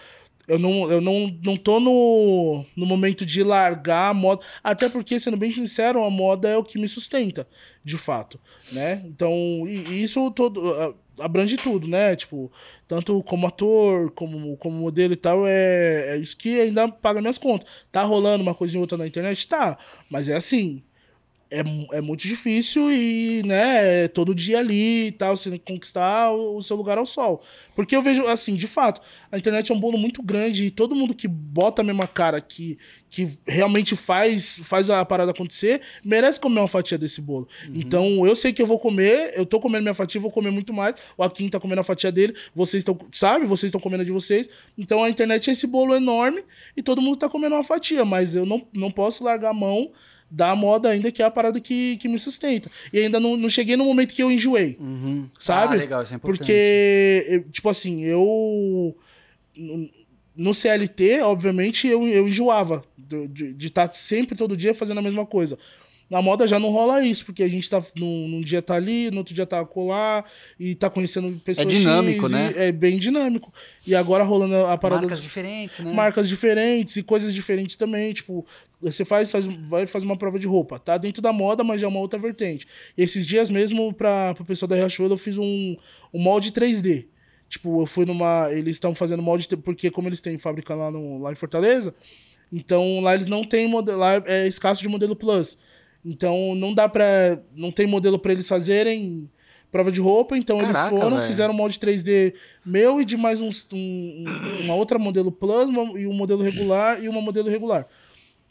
[0.49, 4.45] Eu não, eu não, não tô no, no momento de largar a moda.
[4.63, 7.49] Até porque, sendo bem sincero, a moda é o que me sustenta,
[7.83, 8.39] de fato.
[8.71, 9.03] Né?
[9.05, 9.33] Então,
[9.67, 10.95] e, isso todo.
[11.19, 12.15] abrange tudo, né?
[12.15, 12.51] Tipo,
[12.87, 17.39] tanto como ator, como, como modelo e tal, é, é isso que ainda paga minhas
[17.39, 17.69] contas.
[17.91, 19.49] Tá rolando uma coisinha ou outra na internet?
[19.49, 19.77] Tá.
[20.09, 20.81] Mas é assim,
[21.51, 25.73] é, é muito difícil e, né, é todo dia ali e tal, você tem que
[25.73, 27.43] conquistar o, o seu lugar ao sol.
[27.75, 30.95] Porque eu vejo, assim, de fato, a internet é um bolo muito grande e todo
[30.95, 32.79] mundo que bota a mesma cara, que,
[33.09, 37.49] que realmente faz, faz a parada acontecer, merece comer uma fatia desse bolo.
[37.73, 40.73] Então, eu sei que eu vou comer, eu tô comendo minha fatia, vou comer muito
[40.73, 40.97] mais.
[41.17, 43.47] O Akin tá comendo a fatia dele, vocês estão, sabe?
[43.47, 44.49] Vocês estão comendo a de vocês.
[44.77, 46.43] Então, a internet é esse bolo enorme
[46.77, 49.93] e todo mundo tá comendo uma fatia, mas eu não, não posso largar a mão
[50.31, 52.71] da moda ainda, que é a parada que, que me sustenta.
[52.93, 55.29] E ainda não, não cheguei no momento que eu enjoei, Uhum.
[55.39, 55.75] sabe?
[55.75, 56.39] Ah, legal, isso é importante.
[56.47, 58.97] Porque, tipo assim, eu.
[60.35, 65.59] no- CLT, obviamente, eu, eu enjoava de estar sempre, todo dia, fazendo a mesma coisa.
[66.09, 69.11] Na moda já não rola isso, porque a gente tá num, num dia tá ali,
[69.11, 70.25] no outro dia tá colar,
[70.59, 71.67] e tá conhecendo pessoas.
[71.67, 72.53] É dinâmico, X, né?
[72.57, 73.53] É bem dinâmico.
[73.85, 75.93] E agora rolando a parada Marcas diferentes, né?
[75.93, 78.13] marcas diferentes e coisas diferentes também.
[78.13, 78.47] Tipo,
[78.81, 80.79] você faz, faz, vai fazer uma prova de roupa.
[80.79, 82.69] Tá dentro da moda, mas já é uma outra vertente.
[82.97, 85.77] E esses dias mesmo, para o pessoal da Riachuelo, eu fiz um,
[86.15, 87.07] um molde 3D.
[87.49, 88.49] Tipo, eu fui numa.
[88.53, 91.95] Eles estão fazendo molde, porque como eles têm fábrica lá, no, lá em Fortaleza,
[92.53, 93.99] então lá eles não têm modelo.
[93.99, 95.59] Lá é escasso de modelo Plus.
[96.07, 97.39] Então não dá pra.
[97.57, 99.29] Não tem modelo pra eles fazerem
[99.73, 100.39] prova de roupa.
[100.39, 101.29] Então Caraca, eles foram, velho.
[101.29, 102.33] fizeram um molde 3D
[102.65, 106.43] meu e de mais uns, um, um- uma outra modelo Plus uma- e um modelo
[106.43, 107.87] regular e uma modelo regular.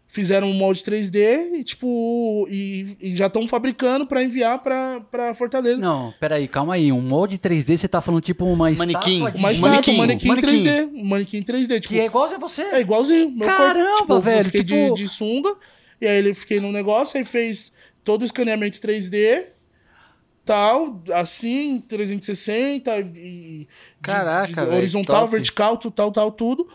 [0.07, 5.33] Fizeram um molde 3D e, tipo, e, e já estão fabricando pra enviar pra, pra
[5.33, 5.81] Fortaleza.
[5.81, 6.91] Não, peraí, calma aí.
[6.91, 9.23] Um molde 3D, você tá falando tipo uma Manequim.
[9.23, 10.47] estátua de Uma Um estátua, manequim, um manequim, manequim.
[10.63, 10.85] 3D.
[10.93, 11.79] Um manequim 3D.
[11.81, 12.61] Tipo, Que é igual a você.
[12.61, 13.29] é igualzinho.
[13.31, 14.01] Meu Caramba, corpo.
[14.03, 15.55] Tipo, eu velho, fiquei tipo- de, de sunga.
[15.99, 17.71] E aí ele fiquei no negócio, aí fez
[18.03, 19.45] todo o escaneamento 3D,
[20.43, 23.67] tal, assim, 360, e, de-
[24.01, 25.31] Caraca, de- velho, horizontal, top.
[25.31, 26.67] vertical, tal, tal, tudo.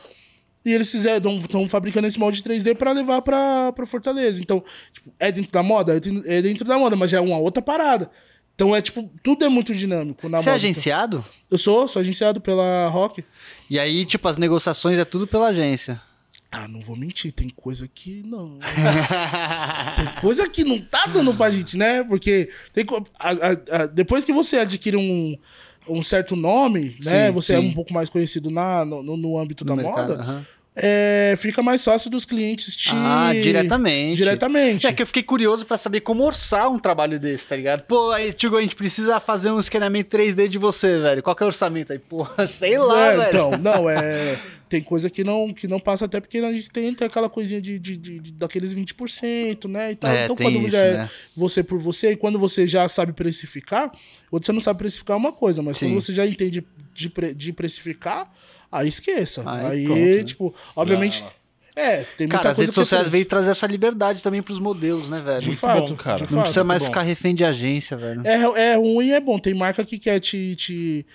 [0.65, 4.41] E eles fizeram, estão fabricando esse molde 3D pra levar pra Fortaleza.
[4.43, 4.63] Então,
[4.93, 5.97] tipo, é dentro da moda?
[5.97, 8.11] É dentro- É dentro da moda, mas é uma outra parada.
[8.55, 10.57] Então é tipo, tudo é muito dinâmico na Você é moda.
[10.57, 11.25] agenciado?
[11.51, 13.25] Eu sou, sou agenciado pela Rock.
[13.71, 15.99] E aí, tipo, as negociações é tudo pela agência.
[16.53, 18.59] Ah, não vou mentir, tem coisa que não.
[19.97, 22.03] tem coisa que não tá dando pra gente, né?
[22.03, 22.85] Porque tem
[23.19, 25.39] a- a- a- depois que você adquire um,
[25.89, 27.29] um certo nome, né?
[27.29, 27.69] Sim, Você é sim.
[27.69, 31.85] um pouco mais conhecido na, no, no- âmbito No da mercado, moda, é, fica mais
[31.85, 32.91] fácil dos clientes te.
[32.95, 34.17] Ah, diretamente.
[34.17, 34.87] Diretamente.
[34.87, 37.83] É que eu fiquei curioso pra saber como orçar um trabalho desse, tá ligado?
[37.83, 41.23] Pô, aí, Tigo, a gente precisa fazer um escaneamento 3D de você, velho.
[41.23, 41.99] Qual que é o orçamento aí?
[41.99, 43.29] Porra, sei lá, É, velho.
[43.29, 44.37] Então, não, é.
[44.71, 47.61] Tem coisa que não, que não passa, até porque a gente tem, tem aquela coisinha
[47.61, 49.91] de, de, de- de- daqueles 20%, né?
[49.91, 51.11] Então, É, então tem quando isso, já é né?
[51.37, 53.91] você por você, e quando você já sabe precificar,
[54.31, 55.89] você não sabe precificar é uma coisa, mas Sim.
[55.89, 56.65] quando você já entende
[56.95, 58.33] de, pre- de precificar,
[58.71, 59.43] aí esqueça.
[59.45, 60.23] Aí Aí, pronto, né?
[60.23, 61.25] tipo, obviamente.
[61.75, 65.21] É, tem muita Cara, as redes sociais veio trazer essa liberdade também pros modelos, né,
[65.21, 65.41] velho?
[65.41, 66.17] De Muito fato, bom, cara.
[66.17, 66.43] de Não Não fato.
[66.43, 66.87] precisa mais bom.
[66.87, 68.23] ficar refém de agência, velho.
[68.25, 69.39] É, é ruim e é bom.
[69.39, 71.07] Tem marca que quer te, te,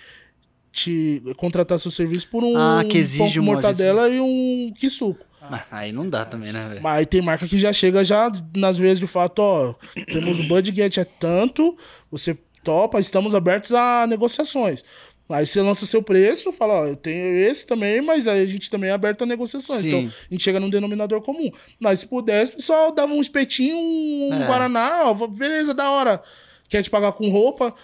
[0.76, 5.24] te contratar seu serviço por um Ah, que exige pão com mortadela e um quisuco.
[5.40, 6.82] Ah, Aí não dá também, né, velho?
[6.82, 9.74] Mas aí tem marca que já chega já nas vezes de fato, ó,
[10.12, 11.76] temos o budget é tanto,
[12.10, 14.84] você topa, estamos abertos a negociações.
[15.30, 18.70] Aí você lança seu preço, fala, ó, eu tenho esse também, mas aí a gente
[18.70, 19.80] também é aberto a negociações.
[19.80, 19.88] Sim.
[19.88, 20.00] Então,
[20.30, 21.50] a gente chega num denominador comum.
[21.80, 24.46] Mas se pudesse, o pessoal dava um espetinho, um É.
[24.46, 26.22] Guaraná, ó, beleza, da hora.
[26.68, 27.74] Quer te pagar com roupa?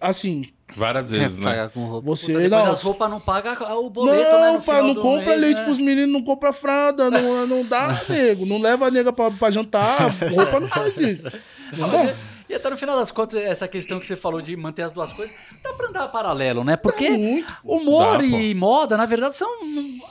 [0.00, 1.50] Assim, Várias vezes, né?
[1.50, 2.06] Pagar com roupa.
[2.06, 2.72] você Puta, não.
[2.72, 4.30] as roupas não pagam o boleto, né?
[4.46, 5.64] Não, No pá, final não compra mês, leite né?
[5.64, 8.46] pros meninos, não compra fralda, não, não dá, nego.
[8.46, 11.28] Não leva a nega pra, pra jantar, roupa não faz isso.
[11.76, 12.14] Não.
[12.48, 15.12] E até no final das contas, essa questão que você falou de manter as duas
[15.12, 16.76] coisas, dá pra andar paralelo, né?
[16.76, 18.24] Porque muito, humor Dá, pô.
[18.38, 19.50] e moda, na verdade, são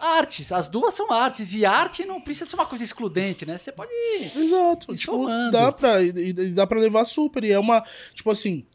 [0.02, 0.52] artes.
[0.52, 1.54] As duas são artes.
[1.54, 3.58] E arte não precisa ser uma coisa excludente, né?
[3.58, 3.90] Você pode.
[4.36, 4.94] Exato.
[4.94, 5.52] E Tipo, somando.
[5.52, 7.42] dá pra, e, e dá pra levar super.
[7.46, 7.82] E é uma,
[8.14, 8.66] tipo assim,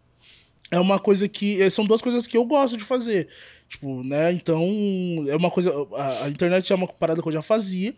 [0.70, 1.60] é uma coisa que.
[1.60, 3.28] é, São duas coisas que eu gosto de fazer.
[3.68, 4.32] Tipo, né?
[4.32, 4.64] Então,
[5.28, 5.72] é uma coisa.
[5.94, 7.94] A, a internet é uma parada que eu já fazia.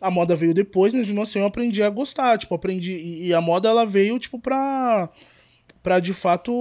[0.00, 2.38] A moda veio depois, mas mesmo assim eu aprendi a gostar.
[2.38, 2.92] Tipo, aprendi.
[2.92, 5.10] E, e a moda ela veio, tipo, pra.
[5.82, 6.52] Pra de fato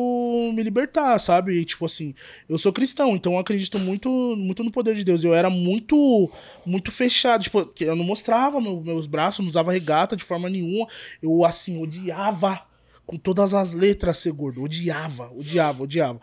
[0.55, 1.51] me libertar, sabe?
[1.59, 2.15] E, tipo assim,
[2.47, 5.25] eu sou cristão, então eu acredito muito, muito no poder de Deus.
[5.25, 6.31] Eu era muito,
[6.65, 10.87] muito fechado, tipo, eu não mostrava meu- meus braços, não usava regata de forma nenhuma.
[11.21, 12.61] Eu, assim, odiava
[13.09, 14.61] com todas as letras ser gordo.
[14.61, 16.21] Odiava, odiava, odiava.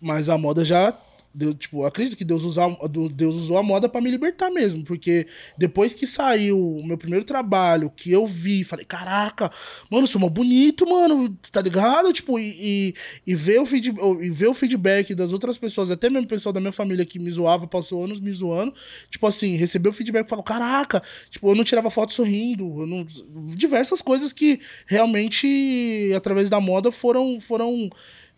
[0.00, 0.96] Mas a moda já.
[1.34, 2.62] Deu, tipo, acredito que Deus, usa,
[3.12, 4.84] Deus usou a moda pra me libertar mesmo.
[4.84, 5.26] Porque
[5.58, 9.50] depois que saiu o meu primeiro trabalho, que eu vi, falei, caraca,
[9.90, 12.12] mano, sou mó bonito, mano, tá ligado?
[12.12, 12.94] Tipo, e, e,
[13.26, 16.52] e, ver o feed, e ver o feedback das outras pessoas, até mesmo o pessoal
[16.52, 18.72] da minha família que me zoava, passou anos me zoando,
[19.10, 23.04] tipo assim, recebeu o feedback e falou, caraca, tipo, eu não tirava foto sorrindo, não,
[23.56, 27.90] diversas coisas que realmente, através da moda, foram, foram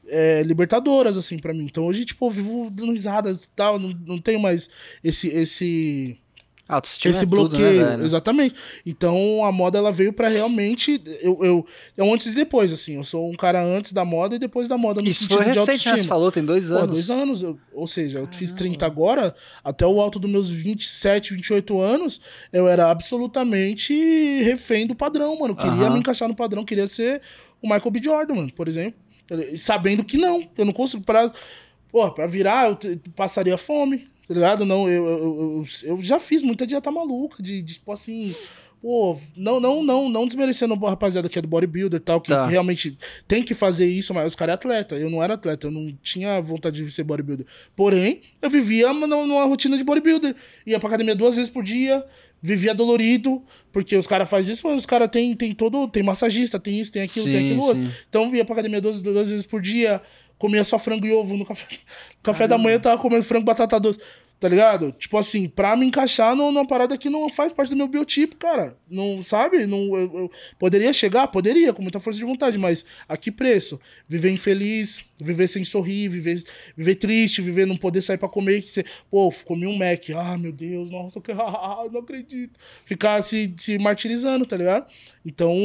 [0.09, 1.65] é, libertadoras, assim, pra mim.
[1.65, 4.69] Então hoje, tipo, eu vivo dando risadas e tal, não, não tenho mais
[5.03, 6.19] esse, esse,
[6.69, 7.81] Autoestima esse é tudo, bloqueio.
[7.85, 8.05] né, velho?
[8.05, 8.55] exatamente.
[8.85, 12.97] Então a moda, ela veio pra realmente, eu, eu, é um antes e depois, assim,
[12.97, 15.45] eu sou um cara antes da moda e depois da moda, no Isso sentido foi
[15.45, 15.73] de recente, né?
[15.93, 15.97] autoestima.
[15.99, 16.91] Você falou, tem dois Pô, anos.
[16.91, 17.43] dois anos.
[17.43, 19.33] eu- ou seja, eu fiz 30 agora,
[19.63, 22.21] até o alto dos meus 27, 28 anos,
[22.53, 23.95] eu era absolutamente
[24.43, 25.53] refém do padrão, mano.
[25.53, 27.21] Eu queria me encaixar no padrão, queria ser
[27.63, 28.01] o Michael B.
[28.03, 28.99] Jordan, mano, por exemplo.
[29.57, 31.03] Sabendo que não, eu não consigo.
[31.03, 31.31] Pra,
[31.91, 32.79] pô, pra virar, eu
[33.15, 34.65] passaria fome, tá ligado?
[34.65, 35.65] Não, eu, eu, eu,
[35.97, 38.35] eu já fiz muita dieta maluca, de, de tipo assim.
[38.81, 42.29] Pô, não, não, não, não desmerecendo a rapaziada que é do bodybuilder e tal, que,
[42.29, 42.45] Tá.
[42.45, 42.97] que realmente
[43.27, 44.95] tem que fazer isso, mas os caras é atleta.
[44.95, 47.47] Eu não era atleta, eu não tinha vontade de ser bodybuilder.
[47.75, 50.37] Porém, eu vivia numa, numa rotina de bodybuilder.
[50.65, 52.05] Ia pra academia duas vezes por dia,
[52.43, 55.89] vivia dolorido, porque os caras fazem isso, mas os caras tem, tem todo.
[55.89, 57.93] Tem massagista, tem isso, tem aquilo, tem Sim, aquilo outro.
[58.09, 60.01] Então ia pra academia duas, duas vezes por dia,
[60.39, 61.67] comia só frango e ovo no café.
[62.17, 64.01] No café da manhã eu tava comendo frango e batata doce.
[64.39, 64.93] Tá ligado?
[64.93, 68.37] Tipo assim, pra me encaixar numa, numa parada que não faz parte do meu biotipo,
[68.37, 68.77] cara.
[68.89, 69.67] Não, sabe?
[69.67, 71.27] Não, eu, eu poderia chegar?
[71.29, 73.81] Poderia, com muita força de vontade, mas a que preço?
[74.07, 76.45] Viver infeliz, viver sem sorrir, viver,
[76.77, 78.61] viver triste, viver não poder sair pra comer.
[78.61, 80.11] Que você, pô, comi um Mac.
[80.15, 82.61] Ah, meu Deus, nossa, que, não acredito.
[82.85, 84.87] Ficar se, se martirizando, tá ligado?
[85.25, 85.57] Então,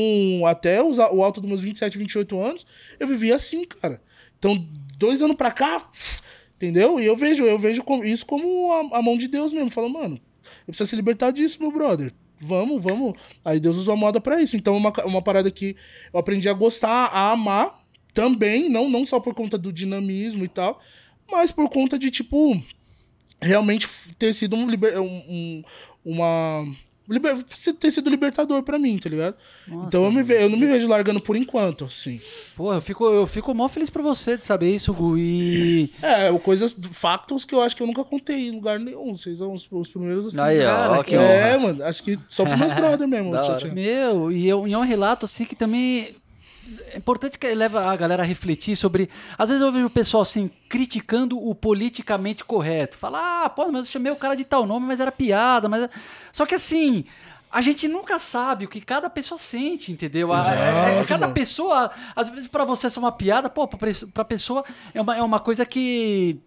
[0.47, 2.65] até os, o alto dos meus 27, 28 anos,
[2.97, 4.01] eu vivia assim, cara.
[4.39, 4.57] Então,
[4.97, 5.87] dois anos pra cá,
[6.61, 6.99] entendeu?
[6.99, 9.71] E eu vejo, eu vejo isso como a, a mão de Deus mesmo.
[9.71, 10.15] Falando, mano,
[10.61, 12.13] eu preciso se libertar disso, meu brother.
[12.39, 13.13] Vamos, vamos.
[13.45, 14.55] Aí Deus usou a moda pra isso.
[14.57, 15.75] Então, é uma, ca- uma parada que
[16.13, 17.79] eu aprendi a gostar, a amar
[18.13, 20.81] também, não, não só por conta do dinamismo e tal,
[21.31, 22.61] mas por conta de, tipo,
[23.41, 23.87] realmente
[24.19, 25.63] ter sido um- um-
[26.03, 26.65] uma.
[27.11, 27.43] Liber-
[27.79, 29.35] ter sido libertador pra mim, tá ligado?
[29.87, 32.19] então eu, me ve- eu não me vejo largando por enquanto, assim.
[32.55, 35.17] Pô, eu fico, eu fico mó feliz pra você de saber isso, Gu.
[35.17, 35.91] E.
[36.01, 39.15] É, coisas, factos que eu acho que eu nunca contei em lugar nenhum.
[39.15, 40.39] Vocês são os, os primeiros assim.
[40.39, 41.19] Aí, Cara, ó, que é,
[41.55, 41.59] honra.
[41.59, 43.31] mano, acho que só pros meus brother mesmo.
[43.73, 46.15] Meu, e, eu, e é um relato assim que também.
[46.93, 49.09] É importante que leva a galera a refletir sobre.
[49.37, 52.97] Às vezes eu vejo o pessoal assim, criticando o politicamente correto.
[52.97, 55.67] Fala, ah, pô, mas eu chamei o cara de tal nome, mas era piada.
[55.69, 55.87] Mas...
[56.31, 57.05] Só que assim.
[57.53, 60.31] A gente nunca sabe o que cada pessoa sente, entendeu?
[60.31, 64.63] A- é- é- cada pessoa, às vezes pra você é uma piada, pô, pra pessoa
[64.93, 66.39] é uma, é uma coisa que,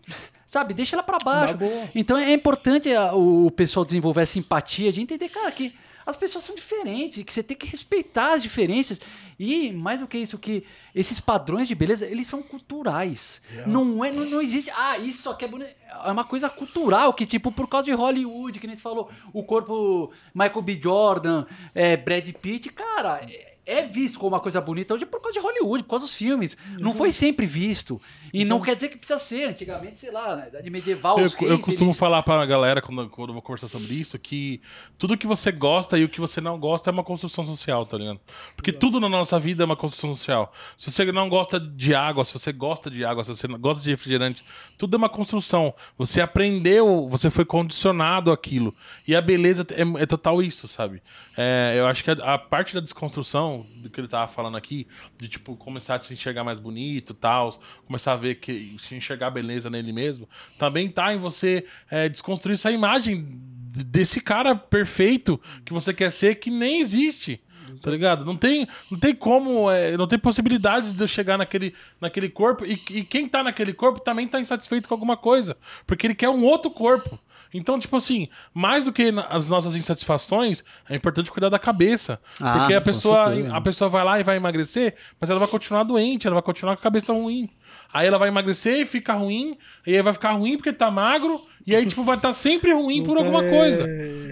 [0.47, 1.59] sabe, deixa ela pra baixo.
[1.95, 5.75] Então é importante a- o pessoal desenvolver essa empatia de entender, cara, que
[6.07, 9.01] as pessoas são diferentes, que você tem que respeitar as diferenças.
[9.39, 13.43] E, mais do que isso, que esses padrões de beleza, eles são culturais.
[13.67, 15.71] Não, é, não, não existe, ah, isso aqui é bonito.
[16.05, 19.43] É uma coisa cultural, que tipo, por causa de Hollywood, que nem você falou, o
[19.43, 20.81] corpo Michael B.
[20.83, 23.21] Jordan, é, Brad Pitt, cara...
[23.29, 26.15] é- é visto como uma coisa bonita hoje por causa de Hollywood, por causa dos
[26.15, 26.57] filmes.
[26.79, 28.01] Não foi sempre visto.
[28.33, 29.45] E não quer dizer que precisa ser.
[29.45, 33.29] Antigamente, sei lá, na idade medieval, Eu, eu costumo eles- falar pra galera quando, quando
[33.31, 34.61] eu vou conversar sobre isso que
[34.99, 37.97] tudo que você gosta e o que você não gosta é uma construção social, tá
[37.97, 38.21] ligado?
[38.57, 40.53] Porque tudo na nossa vida é uma construção social.
[40.77, 43.83] Se você não gosta de água, se você gosta de água, se você não gosta
[43.83, 44.43] de refrigerante,
[44.77, 45.73] tudo é uma construção.
[45.97, 48.75] Você aprendeu, você foi condicionado àquilo.
[49.07, 51.03] E a beleza é, é total isso, sabe?
[51.37, 54.87] É, eu acho que a, a parte da desconstrução do que ele tava falando aqui,
[55.17, 58.95] de tipo, começar a se enxergar mais bonito e tal, começar a ver que se
[58.95, 60.29] enxergar beleza nele mesmo,
[60.59, 63.27] também tá em você é, desconstruir essa imagem
[63.75, 67.41] desse cara perfeito que você quer ser que nem existe.
[67.83, 68.25] Tá ligado?
[68.25, 72.65] Não tem, não tem como, é, não tem possibilidades de eu chegar naquele, naquele corpo.
[72.65, 75.57] E, e quem tá naquele corpo também tá insatisfeito com alguma coisa.
[75.87, 77.19] Porque ele quer um outro corpo.
[77.55, 82.21] Então, tipo assim, mais do que as nossas insatisfações, é importante cuidar da cabeça.
[82.41, 83.27] Ah, porque a pessoa,
[83.57, 86.75] a pessoa vai lá e vai emagrecer, mas ela vai continuar doente, ela vai continuar
[86.75, 87.49] com a cabeça ruim.
[87.93, 91.41] Aí ela vai emagrecer e fica ruim, e aí vai ficar ruim porque tá magro,
[91.65, 93.87] e aí, tipo, vai estar sempre ruim por alguma coisa.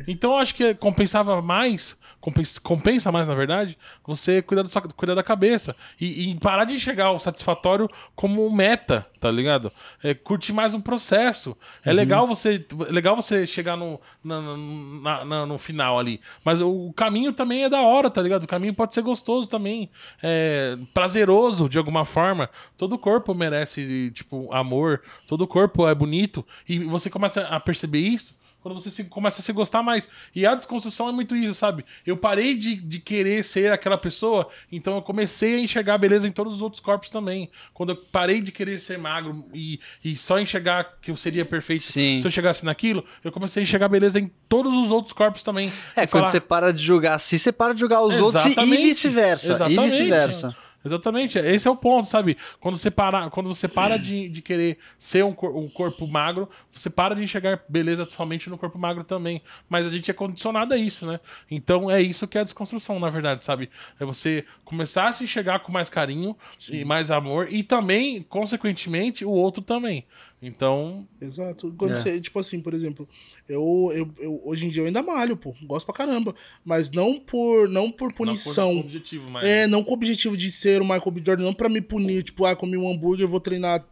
[0.09, 4.81] Então, eu acho que compensava mais, compensa, compensa mais, na verdade, você cuidar da, sua,
[4.81, 5.77] cuidar da cabeça.
[6.01, 9.71] E, e parar de enxergar o satisfatório como meta, tá ligado?
[10.03, 11.55] É, curtir mais um processo.
[11.85, 16.21] É legal você é legal você chegar no, na- na- na- no final ali.
[16.45, 18.45] Mas o caminho também é da hora, tá ligado?
[18.45, 19.91] O caminho pode ser gostoso também.
[20.23, 22.49] É prazeroso, de alguma forma.
[22.79, 25.03] Todo corpo merece, tipo, amor.
[25.27, 26.47] Todo corpo é bonito.
[26.69, 30.09] E você começa a perceber isso quando você se- começa a se gostar mais.
[30.35, 31.85] E a desconstrução é muito isso, sabe?
[32.07, 36.33] Eu parei de, de querer ser aquela pessoa, então eu comecei a enxergar beleza em
[36.33, 37.51] todos os outros corpos também.
[37.75, 41.83] Quando eu parei de querer ser magro e, e só enxergar que eu seria perfeito
[41.83, 42.19] Sim.
[42.21, 45.73] se eu chegasse naquilo, eu comecei a enxergar beleza em todos os outros corpos também.
[45.97, 48.49] É, quando falar- você para de julgar si, você para de julgar os outros e-
[48.49, 48.83] Exatamente.
[48.83, 49.47] vice-versa.
[49.49, 49.91] E Exatamente.
[49.91, 50.57] vice-versa.
[50.85, 52.37] Exatamente, esse é o ponto, sabe?
[52.59, 56.49] Quando você para, quando você para de, de querer ser um, cor- um corpo magro,
[56.73, 59.41] você para de enxergar beleza somente no corpo magro também.
[59.69, 61.21] Mas a gente é condicionado a isso, né?
[61.51, 63.71] Então é isso que é a desconstrução, na verdade, sabe?
[64.01, 66.37] É você começar a se enxergar com mais carinho
[66.69, 70.05] e mais amor e também, consequentemente, o outro também.
[70.43, 71.73] Então, Exato.
[71.79, 71.97] Quando É.
[71.97, 73.09] você, tipo assim, por exemplo,
[73.49, 75.55] eu, eu, eu- hoje em dia eu ainda malho, pô.
[75.63, 76.35] Gosto pra caramba.
[76.65, 78.75] Mas não por, não por punição.
[78.75, 79.45] Não por objetivo, mas...
[79.49, 81.23] É, não com o objetivo de ser o Michael B.
[81.25, 83.87] Jordan, não pra me punir, tipo, ah, comi um hambúrguer, vou treinar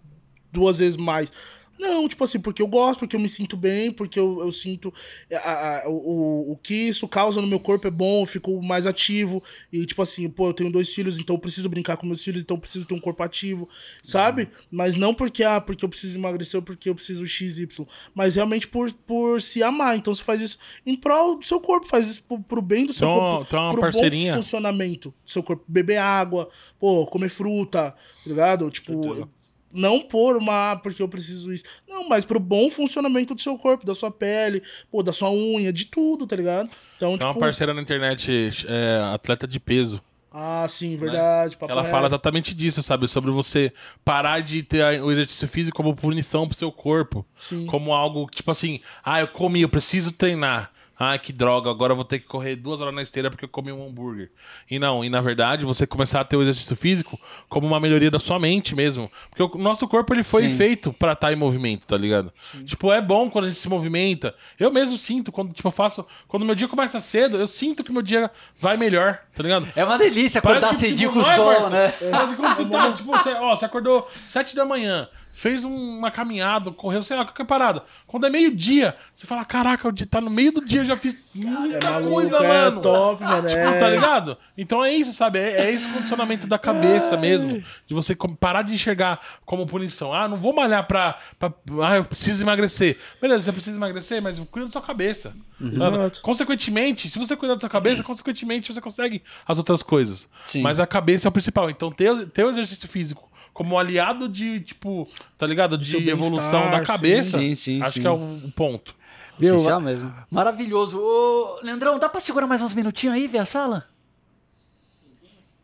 [0.53, 1.33] duas vezes mais.
[1.81, 4.93] Não, tipo assim, porque eu gosto, porque eu me sinto bem, porque eu, eu sinto
[5.31, 8.61] é, a- a- o, o- que isso causa no meu corpo é bom, eu fico
[8.63, 9.43] mais ativo.
[9.73, 12.43] E, tipo assim, pô, eu tenho dois filhos, então eu preciso brincar com meus filhos,
[12.43, 13.67] então eu preciso ter um corpo ativo,
[14.05, 14.51] sabe?
[14.71, 17.67] Mas não porque, ah, porque eu preciso emagrecer ou porque eu preciso XY,
[18.15, 19.97] mas realmente por, por se amar.
[19.97, 22.93] Então você faz isso em prol do seu corpo, faz isso pro, pro bem do
[22.93, 23.45] seu Então, corpo.
[23.49, 24.37] então é uma pro parceirinha.
[24.37, 25.65] bom funcionamento do seu corpo.
[25.67, 28.69] Beber água, pô, comer fruta, tá ligado?
[28.71, 29.27] Tipo.
[29.73, 31.65] Não por uma, porque eu preciso isso.
[31.89, 35.73] Não, mas pro bom funcionamento do seu corpo, da sua pele, pô, da sua unha,
[35.73, 36.69] de tudo, tá ligado?
[36.97, 40.03] Então, Tem uma tipo, parceira na internet, é, atleta de peso.
[40.33, 41.57] ah, sim, verdade.
[41.57, 43.09] papo Ela fala exatamente disso, sabe?
[43.09, 43.73] Sobre você
[44.05, 47.25] parar de ter o exercício físico como punição pro seu corpo.
[47.37, 47.67] Sim.
[47.67, 50.73] Como algo, tipo assim, ah, eu comi, eu preciso treinar.
[51.03, 53.49] Ah, que droga, agora eu vou ter que correr duas horas na esteira porque eu
[53.49, 54.31] comi um hambúrguer.
[54.71, 58.11] E não, e na verdade, você começar a ter o exercício físico como uma melhoria
[58.11, 59.11] da sua mente mesmo.
[59.31, 60.57] Porque o nosso corpo, ele foi Sim.
[60.59, 62.31] feito pra estar em movimento, tá ligado?
[62.67, 64.35] Tipo, é bom quando a gente se movimenta.
[64.59, 66.07] Eu mesmo sinto, quando, tipo, eu faço...
[66.29, 68.31] Quando meu dia começa cedo, eu sinto que meu dia
[68.61, 69.69] vai melhor, tá ligado?
[69.75, 71.71] É uma delícia acordar que, cedinho tipo, com o é, sol, parça?
[71.71, 71.93] né?
[72.29, 75.09] Que quando você tá, tipo, você, ó, você acordou sete da manhã,
[75.41, 77.83] fez um- uma caminhada, correu, sei lá, qualquer parada.
[78.07, 80.99] Quando é meio-dia, você fala, caraca, o dia tá no meio do dia, eu já
[80.99, 82.83] fiz muita É maluco, coisa, é mano.
[82.83, 83.49] top, mano.
[83.49, 83.79] Tipo, é.
[83.79, 84.37] tá ligado?
[84.59, 85.39] Então é isso, sabe?
[85.39, 87.63] É, é esse condicionamento da cabeça mesmo.
[87.87, 90.13] De você parar de enxergar como punição.
[90.13, 91.51] Ah, não vou malhar pra, pra.
[91.87, 92.99] Ah, eu preciso emagrecer.
[93.19, 95.33] Beleza, você precisa emagrecer, mas cuida da sua cabeça.
[95.59, 95.97] sabe?
[95.97, 96.21] Exato.
[96.21, 100.29] Consequentemente, se você cuidar da sua cabeça, consequentemente você consegue as outras coisas.
[100.45, 100.61] Sim.
[100.61, 101.71] Mas a cabeça é o principal.
[101.71, 105.77] Então, ter, ter o exercício físico como aliado de, tipo, tá ligado?
[105.77, 107.39] De seu evolução da cabeça.
[107.39, 108.01] sim, sim, acho sim.
[108.01, 108.95] que é o, o ponto.
[109.39, 109.55] Viu?
[109.55, 110.13] Essencial mesmo.
[110.31, 110.99] Maravilhoso.
[110.99, 113.87] Ô, Leandrão, dá pra segurar mais uns minutinhos aí, ver a sala?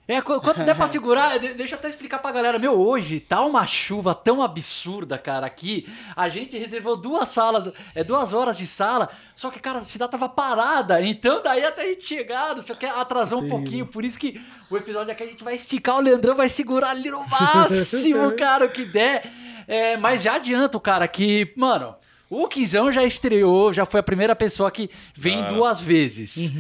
[0.09, 2.59] É, qu- quanto der pra segurar, de- deixa eu até explicar pra galera.
[2.59, 5.89] Meu, hoje tá uma chuva tão absurda, cara, aqui.
[6.15, 10.13] A gente reservou duas salas, é duas horas de sala, só que, cara, a cidade
[10.13, 11.03] tava parada.
[11.03, 13.85] Então, daí até a gente chegar, só que atrasou um pouquinho.
[13.87, 14.41] Por isso que
[14.71, 18.67] o episódio aqui a gente vai esticar, o Leandrão vai segurar ali no máximo, cara,
[18.67, 19.25] o que der.
[19.67, 21.97] É, mas já adianto, cara, que, mano,
[22.31, 25.53] o Quinzão já estreou, já foi a primeira pessoa que vem Cara.
[25.53, 26.53] duas vezes.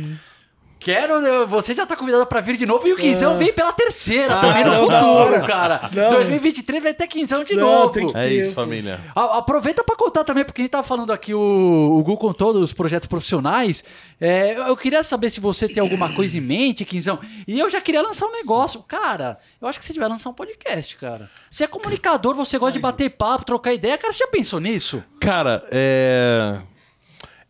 [0.93, 1.12] Quero.
[1.14, 4.37] eu- Você já tá convidado pra vir de novo e o Quinzão vem pela terceira
[4.37, 5.89] também no não, futuro, cara.
[5.93, 6.11] Não.
[6.12, 8.16] 2023 vai ter Quinzão de Não, novo.
[8.16, 9.01] É isso, família.
[9.14, 12.53] A- Aproveita pra contar também, porque a gente tava falando aqui, o, o Gu contou
[12.53, 13.84] dos projetos profissionais.
[14.20, 17.18] É, eu queria saber se você tem alguma coisa em mente, Quinzão.
[17.47, 18.82] E eu já queria lançar um negócio.
[18.82, 21.28] Cara, eu acho que você devia lançar um podcast, cara.
[21.51, 23.99] Você é comunicador, você gosta de bater papo, trocar ideia.
[23.99, 25.03] Cara, você já pensou nisso?
[25.20, 26.57] Cara, é.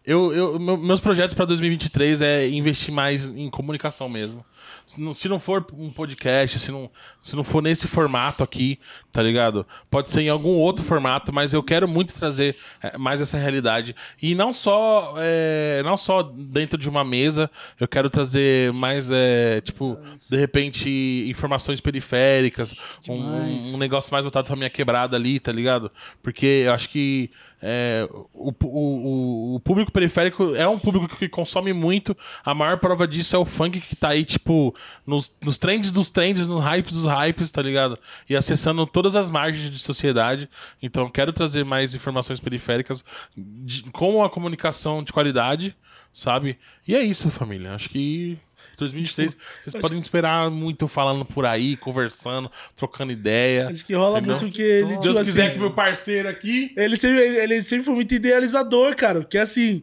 [0.07, 4.45] Eu, eu, meu- meus projetos pra 2023 é investir mais em comunicação mesmo.
[4.87, 6.89] Se não, se não for um podcast, se não,
[7.21, 8.79] se não for nesse formato aqui,
[9.13, 9.67] tá ligado?
[9.91, 13.97] Pode ser em algum outro formato, mas eu quero muito trazer é, mais essa realidade.
[14.23, 17.51] E não só, é, não só dentro de uma mesa,
[17.81, 19.99] eu quero trazer mais, é, tipo,
[20.31, 20.89] de repente,
[21.29, 22.75] informações periféricas,
[23.09, 25.91] um, um negócio mais voltado pra minha quebrada ali, tá ligado?
[26.23, 27.31] Porque eu acho que
[27.63, 32.17] é, o, o, o- público periférico é um público que consome muito.
[32.45, 34.75] A maior prova disso é o funk que tá aí, tipo,
[35.07, 37.99] nos, nos trends dos trends, nos hypes dos hypes, tá ligado?
[38.29, 40.49] E acessando todas as margens de sociedade.
[40.83, 43.05] Então, quero trazer mais informações periféricas
[43.37, 45.75] de, com a comunicação de qualidade,
[46.13, 46.59] sabe?
[46.87, 47.75] E é isso, família.
[47.75, 48.39] Acho que.
[48.77, 53.69] 2023, vocês podem esperar muito falando por aí, conversando, trocando ideia.
[53.69, 54.41] Acho que rola Entendeu?
[54.41, 56.73] muito que ele, Se tipo Deus assim, quiser que meu parceiro aqui.
[56.77, 59.21] Ele sempre, ele, sempre foi muito idealizador, cara.
[59.21, 59.83] Porque assim.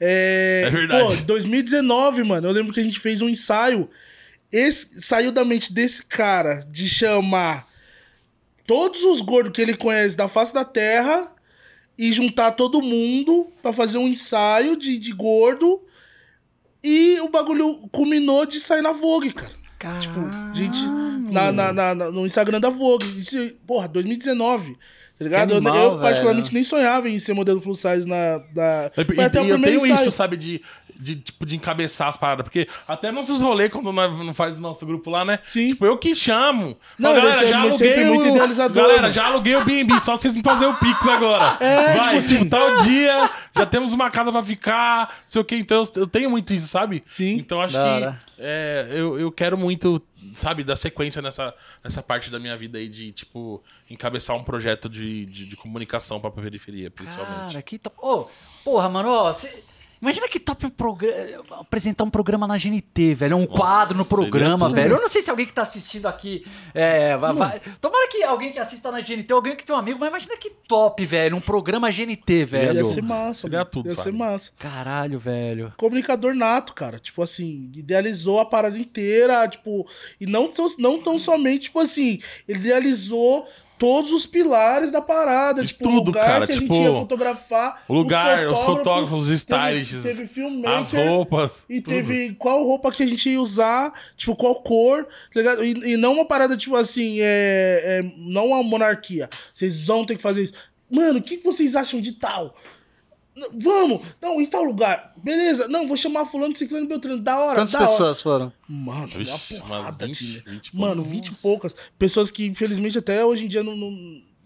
[0.00, 1.16] É, É verdade.
[1.18, 3.88] Pô, 2019, mano, eu lembro que a gente fez um ensaio.
[4.50, 7.66] Esse, saiu da mente desse cara de chamar
[8.66, 11.34] todos os gordos que ele conhece da face da terra
[11.98, 15.82] e juntar todo mundo pra fazer um ensaio de, de gordo.
[16.82, 19.52] E o bagulho culminou de sair na Vogue, cara.
[20.00, 20.20] Tipo,
[20.52, 20.78] gente,
[21.30, 23.06] na, na- na- na- no Instagram da Vogue.
[23.18, 24.76] Isso, porra, 2019.
[25.18, 25.50] Tá ligado?
[25.50, 26.00] Eu- animal, eu, velho.
[26.00, 28.40] particularmente, nem sonhava em ser modelo plus size na.
[28.54, 28.90] na...
[28.96, 29.94] E, Foi até o e eu tenho ensaio.
[29.96, 30.62] isso, sabe, de,
[30.98, 32.44] de, tipo, de encabeçar as paradas.
[32.44, 35.38] Porque até nossos rolês, quando nós não faz o nosso grupo lá, né?
[35.46, 35.68] Sim.
[35.68, 36.76] Tipo, eu que chamo.
[36.98, 38.28] Não, Falo, ele é galera, já aluguei muito o...
[38.28, 39.12] idealizador, Galera, mano.
[39.14, 41.56] já aluguei o B&B, só vocês me fazer o Pix agora.
[41.60, 42.48] É, Vai, tipo assim.
[42.48, 45.56] tal dia, já temos uma casa pra ficar, sei o que.
[45.56, 47.02] Então, eu- tenho muito isso, sabe?
[47.10, 47.34] Sim.
[47.38, 50.00] Então, acho Da que é, eu, eu quero muito,
[50.32, 54.88] sabe, dar sequência nessa, nessa parte da minha vida aí de, tipo, encabeçar um projeto
[54.88, 57.52] de, de, de comunicação pra periferia, principalmente.
[57.52, 57.96] Cara, que top.
[58.00, 58.26] Ô,
[58.64, 59.62] porra, mano, ó, cê-
[60.00, 61.60] Imagina que top um programa.
[61.60, 63.36] Apresentar um programa na GNT, velho.
[63.36, 64.94] Um quadro no programa, velho.
[64.94, 66.44] Eu não sei se alguém que tá assistindo aqui.
[66.72, 69.98] É, vai, vai- Tomara que alguém que assista na GNT, alguém que tem um amigo,
[69.98, 71.36] mas imagina que top, velho.
[71.36, 72.84] Um programa GNT, Ia velho.
[72.84, 73.42] ser massa.
[73.42, 74.18] Seria tudo, Ia ser Fábio.
[74.18, 74.52] massa.
[74.58, 75.72] Caralho, velho.
[75.76, 76.98] Comunicador nato, cara.
[76.98, 79.86] Tipo assim, idealizou a parada inteira, tipo,
[80.20, 83.46] e não tão, não tão somente, tipo assim, ele idealizou
[83.78, 86.74] todos os pilares da parada, De tipo, tudo, o lugar cara, que a gente tipo,
[86.82, 91.64] ia fotografar, O lugar, os fotógrafos, os teve- stylists, teve, filmmaker, as roupas.
[91.68, 91.94] E tudo.
[91.94, 95.64] teve qual roupa que a gente ia usar, tipo, qual cor, tá ligado?
[95.64, 99.28] E, e não uma parada, tipo assim, é, é, não uma monarquia.
[99.54, 100.52] Vocês vão ter que fazer isso.
[100.90, 102.54] Mano, o que vocês acham de tal?
[103.58, 104.02] Vamos!
[104.20, 105.12] Não, em tal lugar.
[105.22, 105.68] Beleza.
[105.68, 107.20] Não, vou chamar fulano, ciclano, beltrano.
[107.20, 107.88] Da hora, Quantas da hora.
[107.88, 108.52] pessoas foram?
[108.68, 110.42] Mano, Vixe, uma porrada, 20, tinha.
[110.46, 111.02] 20 e Mano.
[111.02, 111.74] 20 e poucas.
[111.98, 113.76] Pessoas que, infelizmente, até hoje em dia não...
[113.76, 113.90] não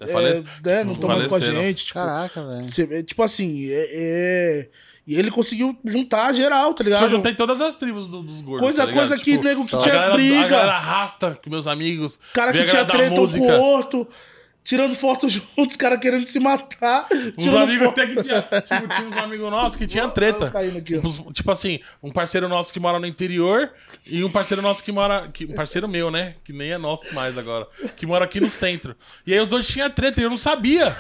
[0.01, 1.85] Já falece- é, não estão mais com a gente.
[1.87, 3.03] Tipo, Caraca, velho.
[3.05, 4.69] tipo assim, é, é-
[5.07, 7.11] E ele conseguiu juntar geral, tá Eu ligado?
[7.11, 8.63] juntei todas as tribos do- dos gordos.
[8.63, 11.51] Coisa, tá coisa que Tipo, nego que a tinha galera- A briga, galera arrasta com
[11.51, 12.19] meus amigos.
[12.33, 14.09] cara que a tinha treta um com o outro,
[14.65, 17.07] tirando foto juntos, cara querendo se matar.
[17.37, 18.43] Uns tirando amigos foto- até que tinha.
[18.43, 20.47] Tipo, tinha uns amigos nossos que tinha treta.
[20.79, 21.01] aqui,
[21.33, 23.71] tipo assim, um parceiro nosso que mora no interior
[24.07, 25.29] e um parceiro nosso que mora.
[25.33, 26.35] Que, um parceiro meu, né?
[26.45, 27.67] Que nem é nosso mais agora.
[27.97, 28.95] Que mora aqui no centro.
[29.27, 30.97] E aí os dois tinham treta e eu não sabia.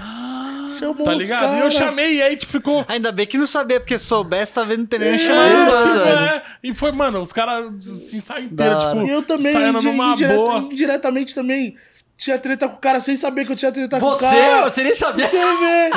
[0.79, 1.41] Chamou Tá os ligado?
[1.41, 1.57] cara.
[1.59, 2.85] E eu chamei e aí tipo, ficou.
[2.89, 6.43] Ainda bem que não sabia, porque soubesse, talvez não teria nem É, chamado tipo, é.
[6.63, 9.07] E foi, mano, os caras assim, saem inteiro, tipo.
[9.07, 10.59] E eu também, saindo indi- numa indireta- boa.
[10.59, 11.77] indiretamente também,
[12.23, 14.70] tinha treta com o cara sem saber que eu tinha treta com o Você, cara.
[14.70, 15.27] você nem sabia.
[15.27, 15.91] Você vê.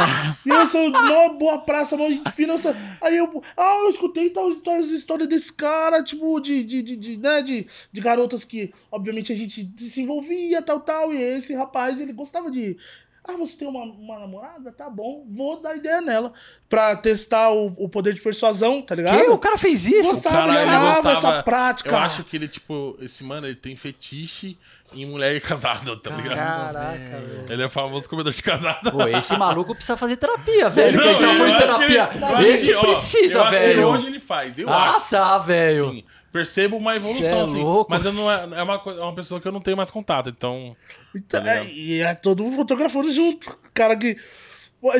[0.44, 2.76] E eu sou uma boa praça, mó finança.
[3.00, 3.44] Aí eu.
[3.56, 7.68] Ah, eu escutei tal histórias, história desse cara, tipo, de, de, de, de, né, de,
[7.92, 11.14] de garotas que, obviamente, a gente se envolvia, tal, tal.
[11.14, 12.76] E esse rapaz, ele gostava de.
[13.24, 14.72] Ah, você tem uma, uma namorada?
[14.72, 16.34] Tá bom, vou dar ideia nela.
[16.68, 19.18] Pra testar o, o poder de persuasão, tá ligado?
[19.24, 19.30] Que?
[19.30, 20.14] O cara fez isso?
[20.14, 21.12] Gostava, Cara, ele gostava.
[21.12, 21.90] essa prática.
[21.92, 24.58] Eu acho que ele, tipo, esse mano, ele tem fetiche
[24.94, 26.36] em mulher casada, tá ligado?
[26.38, 27.46] Caraca, velho.
[27.50, 28.92] Ele é famoso comedor de casada.
[28.92, 30.98] Pô, esse maluco precisa fazer terapia, velho.
[30.98, 32.20] Não, tava falando eu de acho que ele- terapia.
[32.20, 33.88] eu acho Esse que, ó, precisa, eu acho que velho.
[33.88, 35.10] hoje ele faz, eu Ah, acho.
[35.10, 35.92] tá, velho.
[35.92, 37.62] Sim, percebo uma evolução, é assim.
[37.62, 37.92] louco.
[37.92, 40.30] Mas eu não é, é, uma, é uma pessoa que eu não tenho mais contato,
[40.30, 40.76] então.
[41.16, 43.58] Então, Tá é, e é todo mundo fotografando junto.
[43.74, 44.16] Cara que.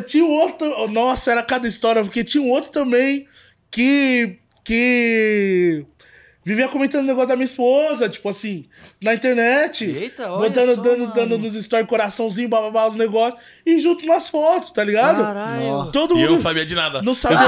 [0.08, 0.88] Tinha um outro.
[0.88, 3.28] Nossa, era cada história, porque tinha um outro também
[3.70, 4.40] que.
[4.64, 5.86] Que.
[6.46, 8.66] Vivia comentando o negócio da minha esposa, tipo assim,
[9.02, 9.84] na internet.
[9.84, 11.14] Eita, olha botando, só, dando, mano.
[11.16, 13.42] dando nos stories coraçãozinho, bababá, os negócios.
[13.66, 15.24] E junto nas fotos, tá ligado?
[15.24, 15.90] Caralho.
[15.92, 16.36] Todo E eu mundo.
[16.36, 17.02] não sabia de nada.
[17.02, 17.40] Não sabia.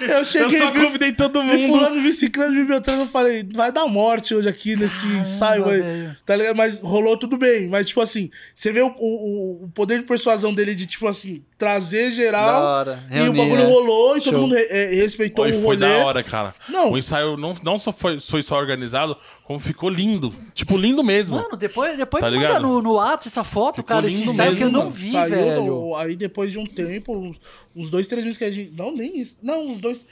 [0.00, 1.72] Eu Eu cheguei só vi- convidei todo Vi mundo.
[1.78, 5.80] fulano, vi ciclano, vi Beltrano, eu falei, vai dar morte hoje aqui nesse ensaio aí.
[5.80, 6.16] velho.
[6.26, 6.56] Tá ligado?
[6.56, 7.68] Mas rolou tudo bem.
[7.68, 11.44] Mas, tipo assim, você vê o, o, o poder de persuasão dele de, tipo assim,
[11.56, 12.44] trazer geral.
[12.60, 12.98] Da hora.
[13.10, 13.70] E o bagulho né?
[13.72, 14.42] rolou e todo Show.
[14.42, 15.78] mundo re- eh, respeitou Oi, o foi rolê.
[15.98, 16.52] da hora, cara.
[16.68, 16.90] Não.
[16.90, 19.16] O ensaio não, não só foi, foi só organizado,
[19.52, 20.30] como ficou lindo.
[20.54, 21.36] Tipo, lindo mesmo.
[21.36, 22.62] Mano, depois, depois Tá manda ligado?
[22.62, 24.06] no, no WhatsApp essa foto, Ficou cara.
[24.06, 24.90] Esse lindo que eu não mano.
[24.90, 25.64] vi, Saiu velho.
[25.64, 27.36] do- aí depois de um tempo, uns,
[27.74, 28.70] uns dois, três meses que a gente.
[28.76, 29.36] Não, nem isso.
[29.42, 30.04] Não, uns dois.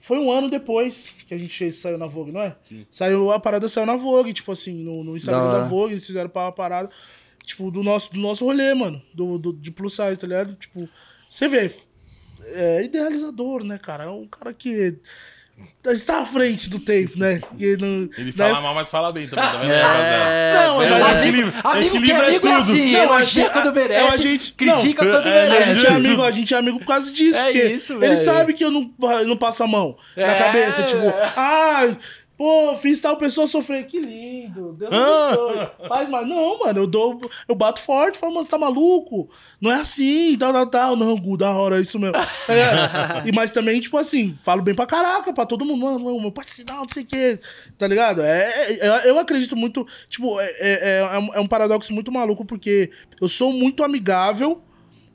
[0.00, 2.54] Foi um ano depois que a gente saiu na Vogue, não é?
[2.90, 5.64] Saiu, a parada saiu na Vogue, tipo assim, no, no Instagram Da da, hora.
[5.64, 6.90] Vogue, eles fizeram pra uma parada,
[7.42, 9.00] tipo, do nosso, do nosso rolê, mano.
[9.14, 10.54] Do, do, de plus size, tá ligado?
[10.56, 10.86] Tipo,
[11.28, 11.74] você vê.
[12.52, 14.04] É idealizador, né, cara?
[14.04, 14.98] É um cara que.
[15.86, 17.40] Está à frente do tempo, né?
[17.58, 18.32] Que não- Ele né?
[18.32, 20.52] fala mal, mas fala bem também, tá vendo, É?
[20.54, 22.54] Não, É, mas- Amigo, amigo que é amigo é tudo.
[22.54, 25.74] assim, Não, elogia a- quando a- merece, a gente- critica não, quando é, A merece.
[25.80, 27.38] gente, é amigo, a gente é amigo por causa disso.
[27.38, 28.24] É isso, Ele velho.
[28.24, 28.90] sabe que eu não,
[29.20, 30.34] eu não passo a mão na É.
[30.38, 30.82] cabeça.
[30.84, 31.88] Tipo, ah,
[32.36, 33.86] pô, fiz tal pessoa sofrer.
[33.86, 34.72] Que lindo.
[34.74, 35.28] Deus Ah.
[35.32, 35.88] abençoe.
[35.88, 37.20] Faz, mas não, mano, eu dou.
[37.48, 39.28] Eu bato forte, falo, mano, você tá maluco?
[39.60, 40.96] Não é assim, tal, tal, tal.
[40.96, 42.16] Não, Gu, da hora, é isso mesmo.
[42.48, 43.26] Ligado?
[43.28, 45.80] e, mas também, tipo assim, falo bem pra caraca, pra todo mundo.
[45.80, 47.38] Mano, mano, meu parceiro, não sei o quê.
[47.78, 48.22] Tá ligado?
[48.22, 49.86] É, é- eu acredito muito.
[50.08, 54.62] Tipo, é, é, é é um paradoxo muito maluco, porque eu sou muito amigável.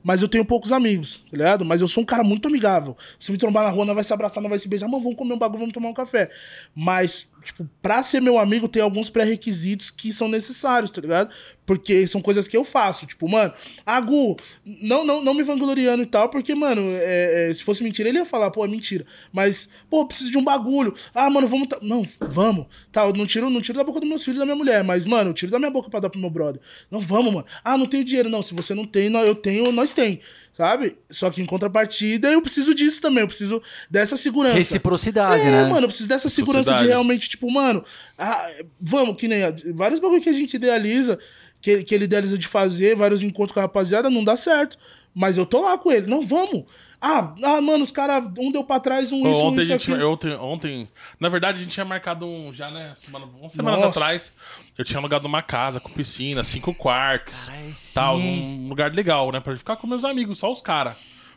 [0.10, 1.64] Mas eu tenho poucos amigos, tá ligado?
[1.64, 2.98] Mas eu sou um cara muito amigável.
[3.20, 4.88] Se me trombar na rua, não vai se abraçar, não vai se beijar.
[4.88, 6.32] Mano, vamos comer um bagulho, vamos tomar um café.
[6.74, 11.34] Mas, tipo, pra ser meu amigo, tem alguns pré-requisitos que são necessários, tá ligado?
[11.66, 13.06] Porque são coisas que eu faço.
[13.06, 13.54] Tipo, mano,
[13.86, 17.84] ah, Gu, não, não, não me vangloriando e tal, porque, mano, é, é, se fosse
[17.84, 19.06] mentira, ele ia falar, pô, é mentira.
[19.32, 20.94] Mas, pô, preciso de um bagulho.
[21.14, 21.68] Ah, mano, vamos.
[21.82, 22.66] Não, vamos.
[22.92, 24.84] Tá, eu não tiro, não tiro da boca dos meus filhos e da minha mulher,
[24.84, 26.62] mas, mano, eu tiro da minha boca pra dar pro meu brother.
[26.90, 27.46] Não, vamos, mano.
[27.64, 28.30] Ah, não tenho dinheiro.
[28.30, 30.22] Não, se você não tem, eu tenho, nós tem.
[30.60, 30.98] Sabe?
[31.10, 33.22] Só que em contrapartida, eu preciso disso também.
[33.22, 34.58] Eu preciso dessa segurança.
[34.58, 35.70] Reciprocidade, É, né?
[35.70, 37.82] mano, eu preciso dessa segurança de realmente, tipo, mano,
[38.18, 38.46] ah,
[38.78, 39.40] vamos, que nem
[39.74, 41.18] vários bagulho que a gente idealiza,
[41.62, 44.78] que, que ele idealiza de fazer, vários encontros com a rapaziada, não dá certo.
[45.16, 46.08] Mas eu tô lá com ele.
[46.08, 46.66] Não, vamos.
[47.02, 49.64] Ah, ah mano, os caras, um deu pra trás, um Pô, isso, um ontem, a
[49.64, 50.12] isso, gente, aquilo.
[50.12, 50.90] ontem, ontem,
[51.20, 52.94] na verdade, a gente tinha marcado um já, né?
[52.96, 54.00] Semana, umas semanas Nossa.
[54.00, 54.34] atrás.
[54.78, 57.94] Eu tinha alugado uma casa com piscina, cinco quartos, Ai, sim.
[57.94, 59.40] tal, um lugar legal, né?
[59.40, 60.96] Pra ficar com meus amigos, só os caras.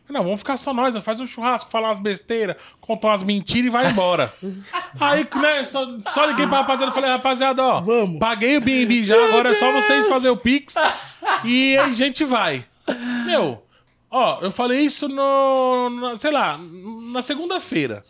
[0.09, 1.01] Não, vamos ficar só nós, né?
[1.01, 4.31] faz um churrasco, falar umas besteiras, contar umas mentiras e vai embora.
[5.01, 8.19] Aí, né, só, só liguei pra rapaziada e falei, rapaziada, ó, Vamos.
[8.19, 10.75] paguei o BNB já, agora é só vocês fazer o Pix
[11.45, 12.65] e a gente vai.
[13.25, 13.65] Meu,
[14.13, 16.59] ó, eu falei isso no, sei lá,
[17.13, 18.05] na segunda-feira.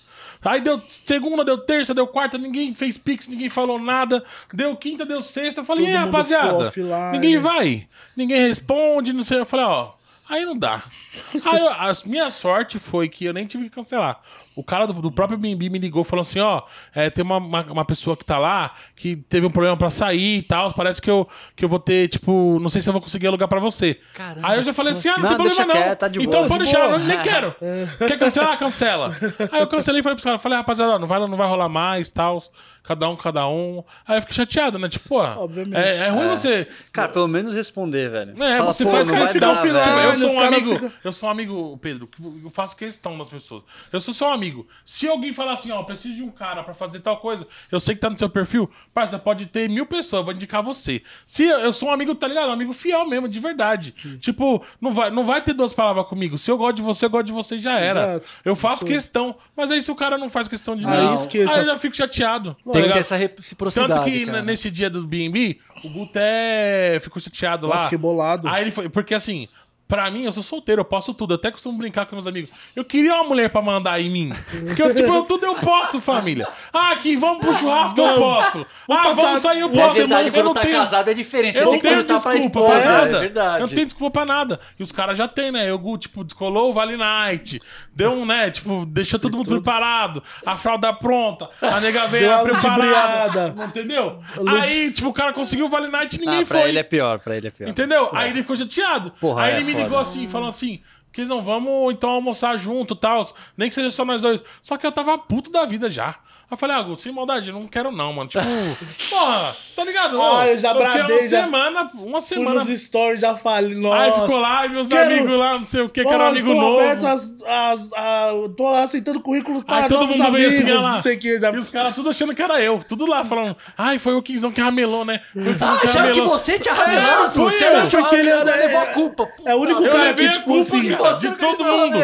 [0.44, 4.24] Aí deu segunda, deu terça, deu quarta, ninguém fez pix, ninguém falou nada.
[4.52, 5.60] Deu quinta, deu sexta.
[5.60, 6.70] Eu falei, Todo e aí, rapaziada?
[7.12, 7.88] Ninguém vai.
[8.16, 9.38] Ninguém responde, não sei.
[9.38, 9.92] Eu falei, ó,
[10.28, 10.82] aí não dá.
[11.44, 14.20] Aí eu- a minha sorte foi que eu nem tive que cancelar.
[14.54, 16.62] O cara do, do próprio BNB me ligou falou assim: ó,
[16.94, 20.38] é, tem uma, uma, uma pessoa que tá lá que teve um problema pra sair
[20.38, 20.72] e tal.
[20.72, 23.48] Parece que eu, que eu vou ter, tipo, não sei se eu vou conseguir alugar
[23.48, 23.98] pra você.
[24.14, 25.96] Caramba, Aí eu já falei assim: ah, não, Não, tem problema não.
[25.96, 27.54] tá então boa, pode de deixar, eu nem quero.
[28.06, 28.58] Quer cancelar?
[28.58, 29.16] Cancela.
[29.50, 31.68] Aí eu cancelei e falei pros caras: falei, rapaziada, ó, não vai, não vai rolar
[31.68, 32.38] mais tal.
[32.82, 33.84] Cada um, cada um.
[34.06, 34.88] Aí eu fiquei chateado, né?
[34.88, 35.76] Tipo, pô, Obviamente.
[35.76, 36.66] é, é ruim você.
[36.92, 38.42] Cara, pelo menos responder, velho.
[38.42, 39.80] É, Fala, você pô, faz não que vai dar, velho.
[39.80, 40.74] Tipo, eu sou um amigo.
[40.74, 43.62] ficam- Eu sou um amigo, Pedro, que eu faço questão das pessoas.
[43.92, 44.66] Eu sou seu amigo.
[44.84, 47.78] Se alguém falar assim, ó, eu preciso de um cara pra fazer tal coisa, eu
[47.78, 51.02] sei que tá no seu perfil, parça, pode ter mil pessoas, eu vou indicar você.
[51.24, 52.48] Se eu sou um amigo, tá ligado?
[52.48, 53.92] Um amigo fiel mesmo, de verdade.
[54.18, 56.36] Tipo, não vai, não vai ter duas palavras comigo.
[56.36, 58.00] Se eu gosto de você, eu gosto de você e já era.
[58.14, 58.32] Exato.
[58.44, 58.86] Eu faço Isso.
[58.86, 59.36] questão.
[59.56, 62.56] Mas aí se o cara não faz questão de mim, aí eu já fico chateado.
[62.72, 63.92] Tem que ter essa reciprocidade.
[63.92, 64.42] Tanto que cara.
[64.42, 66.98] nesse dia do BNB, o Guto é...
[67.00, 67.84] ficou chateado Eu lá.
[67.84, 68.48] fiquei bolado.
[68.48, 68.88] Aí ele foi.
[68.88, 69.48] Porque assim,
[69.92, 71.34] pra mim, eu sou solteiro, eu posso tudo.
[71.34, 72.48] Eu até costumo brincar com meus amigos.
[72.74, 74.32] Eu queria uma mulher pra mandar em mim.
[74.66, 76.48] Porque eu, tipo, eu, tudo eu posso, família.
[76.72, 78.66] Ah, aqui, vamos pro churrasco, eu posso.
[78.88, 79.94] Ah, passar- vamos sair, eu Vamos É posso.
[79.98, 80.76] verdade, eu quando não tá tenho.
[80.76, 81.58] casado é diferente.
[81.58, 82.90] Você Eu não tenho pra desculpa pra esposa.
[82.92, 83.16] nada.
[83.16, 83.54] É verdade.
[83.56, 84.60] Eu não tenho desculpa pra nada.
[84.78, 85.70] E os caras já tem, né?
[85.70, 87.60] Eu, tipo, descolou o Vale Night.
[87.94, 88.50] Deu um, né?
[88.50, 90.22] Tipo, deixou todo mundo preparado.
[90.46, 91.50] A fralda pronta.
[91.60, 93.54] A nega a preparada.
[93.68, 94.20] entendeu?
[94.58, 96.68] Aí, tipo, o cara conseguiu o Vale Night e ninguém Ah, pra foi.
[96.70, 97.68] ele é pior, pra ele é pior.
[97.68, 98.08] Entendeu?
[98.12, 99.12] Aí ele ficou chateado.
[99.20, 99.81] Porra, aí é ele me foda.
[99.84, 100.80] Ligou assim, falou assim:
[101.12, 103.22] Quizão, vamos então almoçar junto e tal.
[103.56, 104.42] Nem que seja só nós dois.
[104.62, 106.18] Só que eu tava puto da vida já.
[106.52, 108.28] Eu falei, ah, Gu, sem maldade, eu não quero não, mano.
[108.28, 108.44] Tipo,
[109.08, 110.20] porra, tá ligado?
[110.20, 111.42] Ah, eu já bradei, uma já.
[111.44, 112.62] semana, uma Fui semana.
[112.64, 114.02] nos stories, já falei, nossa.
[114.02, 116.28] Aí ficou lá, e meus Quero- amigos lá, não sei o que, que era um
[116.28, 116.80] amigo novo.
[116.80, 120.80] aberto às, às, a- tô aceitando currículos para Aí todo mundo veio amigos, assim, olha
[120.80, 120.92] lá.
[120.94, 121.40] não sei o que.
[121.40, 121.50] Já...
[121.52, 122.78] E os caras tudo achando que era eu.
[122.86, 125.20] Tudo lá falando, ai, foi o Quinzão que ramelou, né?
[125.32, 127.30] Foi Ah, que acharam que você tinha É, ramelado?
[127.32, 127.72] foi Você eu.
[127.72, 129.28] não achou Porque que ele é- levou a é- culpa.
[129.46, 131.98] é o único cara que, a tipo culpa, assim, de todo mundo.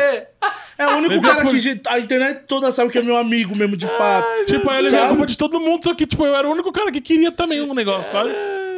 [0.79, 1.57] É o único a cara culpa.
[1.59, 4.27] que a internet toda sabe que é meu amigo mesmo, de fato.
[4.47, 5.15] Tipo, aí eu levei a Sabe?
[5.15, 7.61] culpa de todo mundo, só que, tipo, eu era o único cara que queria também
[7.61, 8.31] um negócio, sabe?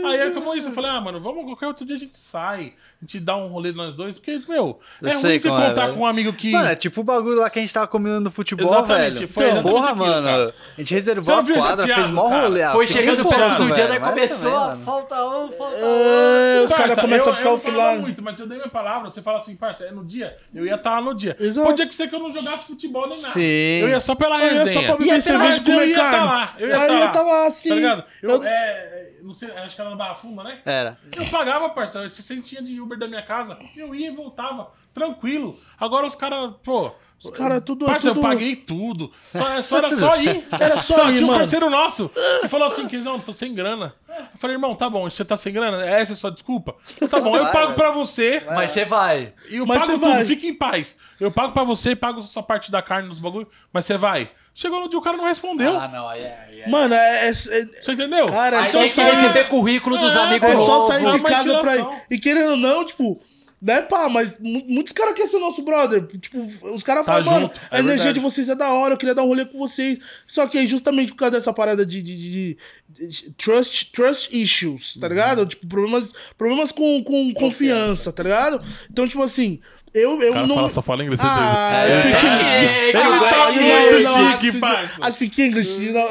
[0.05, 0.69] Aí acabou isso.
[0.69, 2.75] Eu falei, ah, mano, vamos qualquer outro dia a gente sai.
[3.03, 4.19] A gente dá um rolê nós dois.
[4.19, 5.95] Porque, meu, Eu é sei ruim você como é, contar velho.
[5.95, 6.53] com um amigo que.
[6.53, 9.29] Mano, é tipo o bagulho lá que a gente tava combinando no futebol, Exatamente, velho.
[9.29, 10.27] foi Então, exatamente porra, aquilo, mano.
[10.27, 10.55] cara.
[10.77, 12.63] A gente reservou não a viu quadra, chateado, fez mó rolê.
[12.63, 16.65] Ah, Foi chegando perto do dia, daí mas começou, também, falta um, falta É, outro.
[16.65, 17.99] os caras começam eu- a ficar eu offline.
[18.01, 20.67] muito, mas se eu dei minha palavra, você fala assim, parça, é no dia, eu
[20.67, 21.35] ia estar lá no dia.
[21.65, 23.33] Podia que ser que eu não jogasse futebol nem nada.
[23.33, 23.41] Sim.
[23.81, 24.73] Eu ia só pela Eu ia resenha.
[24.73, 26.17] só pra beber cerveja e eu comer ia carne.
[26.17, 27.07] estar lá, eu ia Aí estar eu lá.
[27.07, 27.69] ia tá lá, assim.
[27.71, 28.05] Tá ligado?
[28.23, 30.61] Eu, Eu- é, é, não sei, acho que era na Barra Funda, né?
[30.65, 30.99] Era.
[31.17, 35.59] Eu pagava, parceiro, você sentia de Uber da minha casa, eu ia e voltava, tranquilo.
[35.79, 36.93] Agora os caras, pô...
[37.23, 37.85] Os caras tudo...
[37.85, 38.17] Parça, tudo...
[38.21, 39.13] eu paguei tudo.
[39.31, 40.43] Só, só era só ir.
[40.59, 42.11] Era só Tá, ir, Tinha um parceiro nosso
[42.41, 43.95] que falou assim, Quinzão, tô sem grana.
[44.09, 45.85] Eu falei, irmão, tá bom, você tá sem grana?
[45.85, 46.77] Essa é a sua desculpa?
[47.11, 47.77] Tá bom, eu Vai, pago velho.
[47.77, 49.35] pra você Mas você vai.
[49.51, 50.25] e eu Mas pago tudo, vai.
[50.25, 50.99] fica em paz.
[51.21, 54.31] Eu pago pra você, pago sua parte da carne nos bagulho, mas você vai.
[54.55, 55.77] Chegou no dia, o cara não respondeu.
[55.79, 56.63] Ah, não, aí é.
[56.67, 56.69] é.
[56.69, 57.27] Mano, é...
[57.27, 58.27] é, é- Você entendeu?
[58.27, 59.15] Cara, é Aí só tem que sair...
[59.15, 60.87] receber currículo dos É, amigos É só novos.
[60.89, 61.87] sair É de uma casa pra ir.
[62.11, 63.21] E querendo ou não, tipo...
[63.63, 66.07] Né, pá, mas mu- muitos caras querem ser nosso brother.
[66.07, 66.39] Tipo,
[66.73, 68.15] os caras Tá falam, mano, junto, a é energia verdade.
[68.15, 69.99] de vocês é da hora, eu queria dar um rolê com vocês.
[70.27, 72.57] Só que aí, justamente por causa dessa parada de, de, de-
[72.89, 75.03] de- trust, trust issues, Uhum.
[75.03, 75.45] tá ligado?
[75.45, 78.65] Tipo, problemas, problemas com, com confiança, tá ligado?
[78.91, 79.61] Então, tipo assim,
[79.95, 80.55] eu, eu O cara não.
[80.55, 82.01] fala, só fala inglês, Ah, certeza.
[82.01, 82.45] speak tá English.
[82.59, 84.87] chique, Ah, o tá Guaxi chique, é parça.
[84.87, 85.83] speak- I speak English.
[85.83, 86.09] you know.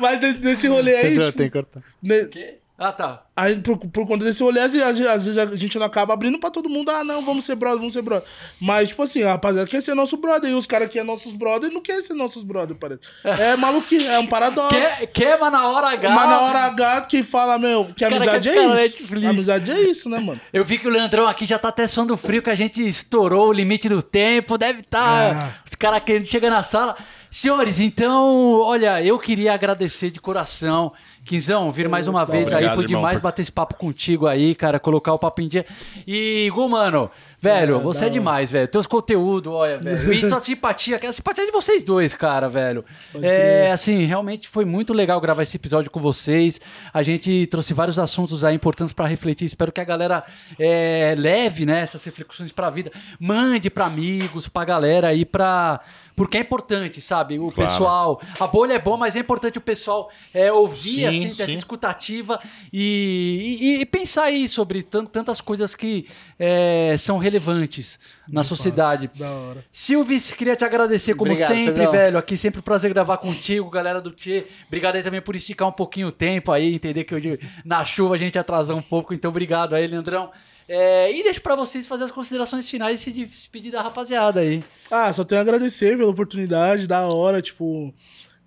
[0.00, 0.38] Mas nesse,
[0.68, 1.82] rolê aí, Tem, tipo, tem que cortar.
[2.02, 2.28] ne-
[2.78, 3.22] Ah, tá.
[3.34, 6.68] Aí, por, por conta desse rolê, às vezes, a gente não acaba abrindo pra todo
[6.68, 6.90] mundo.
[6.90, 8.28] Ah, não, vamos ser brother, vamos ser brother.
[8.60, 10.50] Mas, tipo assim, a rapaziada quer ser nosso brother.
[10.50, 13.00] E os caras que é nossos brother não querem ser nossos brother, parece.
[13.24, 14.68] É maluquice, é um paradoxo.
[14.68, 16.10] Quer, quer, mas na hora H.
[16.10, 19.28] Mas na hora H, que fala, meu, que amizade quer é isso.
[19.28, 20.40] Amizade é isso, né, mano?
[20.52, 23.48] Eu vi que o Leandrão aqui já tá até suando frio, que a gente estourou
[23.48, 24.58] o limite do tempo.
[24.58, 26.96] Deve estar os caras querendo chegar na sala.
[27.40, 30.90] Senhores, então, olha, eu queria agradecer de coração.
[31.22, 32.54] Quinzão, vir mais uma vez aí.
[32.64, 34.80] Obrigado, Foi irmão, demais por- bater esse papo contigo aí, cara.
[34.80, 35.66] Colocar o papo em dia.
[36.06, 38.66] E, Gu, mano, velho, você é demais, velho.
[38.68, 40.12] Teus conteúdos, olha, velho.
[40.14, 42.82] E sua simpatia, que a simpatia é de vocês dois, cara, velho.
[43.20, 46.58] É, assim, realmente foi muito legal gravar esse episódio com vocês.
[46.94, 49.44] A gente trouxe vários assuntos aí importantes pra refletir.
[49.44, 50.24] Espero que a galera
[50.58, 52.90] é, leve, né, essas reflexões pra vida.
[53.20, 55.80] Mande pra amigos, pra galera aí, pra.
[56.16, 57.38] Porque é importante, sabe?
[57.38, 57.70] O Claro.
[57.70, 58.20] pessoal.
[58.40, 61.52] A bolha é bom, mas é importante o pessoal é, ouvir, Sim, assim, ter essa
[61.52, 62.40] escutativa
[62.72, 66.06] e, e- e pensar aí sobre tan- tantas coisas que
[66.38, 67.98] é, são relevantes
[68.28, 69.10] na sociedade.
[69.14, 69.64] Da hora.
[69.70, 71.92] Silvis, queria te agradecer como Obrigado, sempre, Pedrão.
[71.92, 72.18] velho.
[72.18, 74.46] Aqui sempre um prazer gravar contigo, galera do Tchê.
[74.66, 78.14] Obrigado aí também por esticar um pouquinho o tempo aí, entender que hoje na chuva
[78.14, 80.30] a gente atrasou um pouco, então obrigado aí, Leandrão.
[80.68, 84.64] É, e deixo pra vocês fazer as considerações finais e se despedir da rapaziada aí.
[84.90, 87.94] Ah, só tenho a agradecer pela oportunidade, da hora, tipo.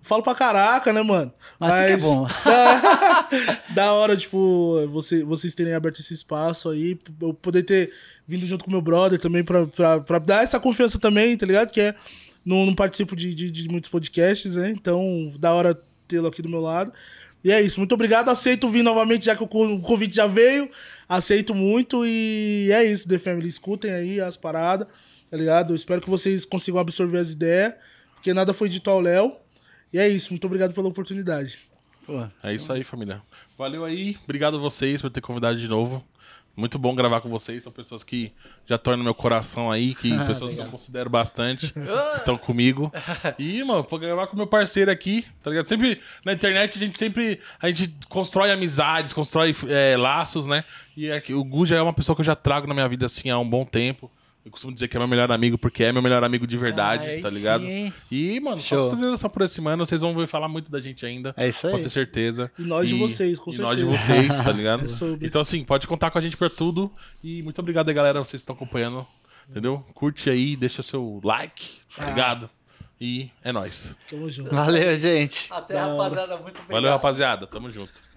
[0.02, 1.30] Falo pra caraca, né, mano?
[1.58, 2.26] Mas isso que é bom.
[3.74, 7.92] da hora, tipo, você, vocês terem aberto esse espaço aí, eu poder ter
[8.26, 11.70] vindo junto com meu brother também pra, pra, pra dar essa confiança também, tá ligado?
[11.70, 11.94] Que é.
[12.44, 14.70] Não, não participo de, de, de muitos podcasts, né?
[14.70, 15.78] Então, da hora
[16.08, 16.90] tê-lo aqui do meu lado.
[17.44, 18.28] E é isso, muito obrigado.
[18.28, 20.70] Aceito vir novamente, já que o convite já veio.
[21.10, 23.48] Aceito muito e é isso, The Family.
[23.48, 24.86] Escutem aí as paradas,
[25.28, 25.72] tá ligado?
[25.72, 27.74] Eu espero que vocês consigam absorver as ideias,
[28.14, 29.34] porque nada foi dito ao Léo.
[29.92, 31.68] E é isso, muito obrigado pela oportunidade.
[32.06, 33.20] Pô, É isso aí, família.
[33.58, 34.16] Valeu aí.
[34.22, 36.04] Obrigado a vocês por ter convidado de novo.
[36.56, 37.62] Muito bom gravar com vocês.
[37.62, 38.32] São pessoas que
[38.66, 41.72] já estão no meu coração aí, que pessoas que eu considero bastante,
[42.18, 42.92] estão comigo.
[43.38, 45.66] E, mano, pra gravar com meu parceiro aqui, tá ligado?
[45.66, 50.64] Sempre na internet a gente sempre a gente constrói amizades, constrói é, laços, né?
[51.00, 52.88] E é que o Gu já é uma pessoa que eu já trago na minha
[52.88, 54.10] vida assim há um bom tempo.
[54.44, 57.06] Eu costumo dizer que é meu melhor amigo porque é meu melhor amigo de verdade,
[57.10, 57.62] Ah, tá ligado?
[57.62, 57.92] sim.
[58.10, 58.88] E, mano, Show.
[58.88, 61.34] só consideração por esse mano, vocês vão ver falar muito da gente ainda.
[61.36, 61.70] É isso aí.
[61.72, 62.50] Pode ter certeza.
[62.58, 64.28] E nós de vocês, com e nós de certeza.
[64.32, 64.84] vocês, tá ligado?
[64.84, 65.26] É sobre.
[65.26, 66.90] Então, assim, pode contar com a gente pra tudo.
[67.22, 69.06] E muito obrigado aí, galera, vocês que estão acompanhando.
[69.48, 69.84] Entendeu?
[69.94, 71.66] Curte aí, deixa seu like,
[71.96, 72.48] tá ligado?
[73.00, 73.96] E é nóis.
[74.08, 74.54] Tamo junto.
[74.54, 75.48] Valeu, gente.
[75.50, 76.36] Até, rapaziada.
[76.36, 76.70] Muito obrigado.
[76.70, 77.46] Valeu, rapaziada.
[77.46, 78.02] Tamo junto.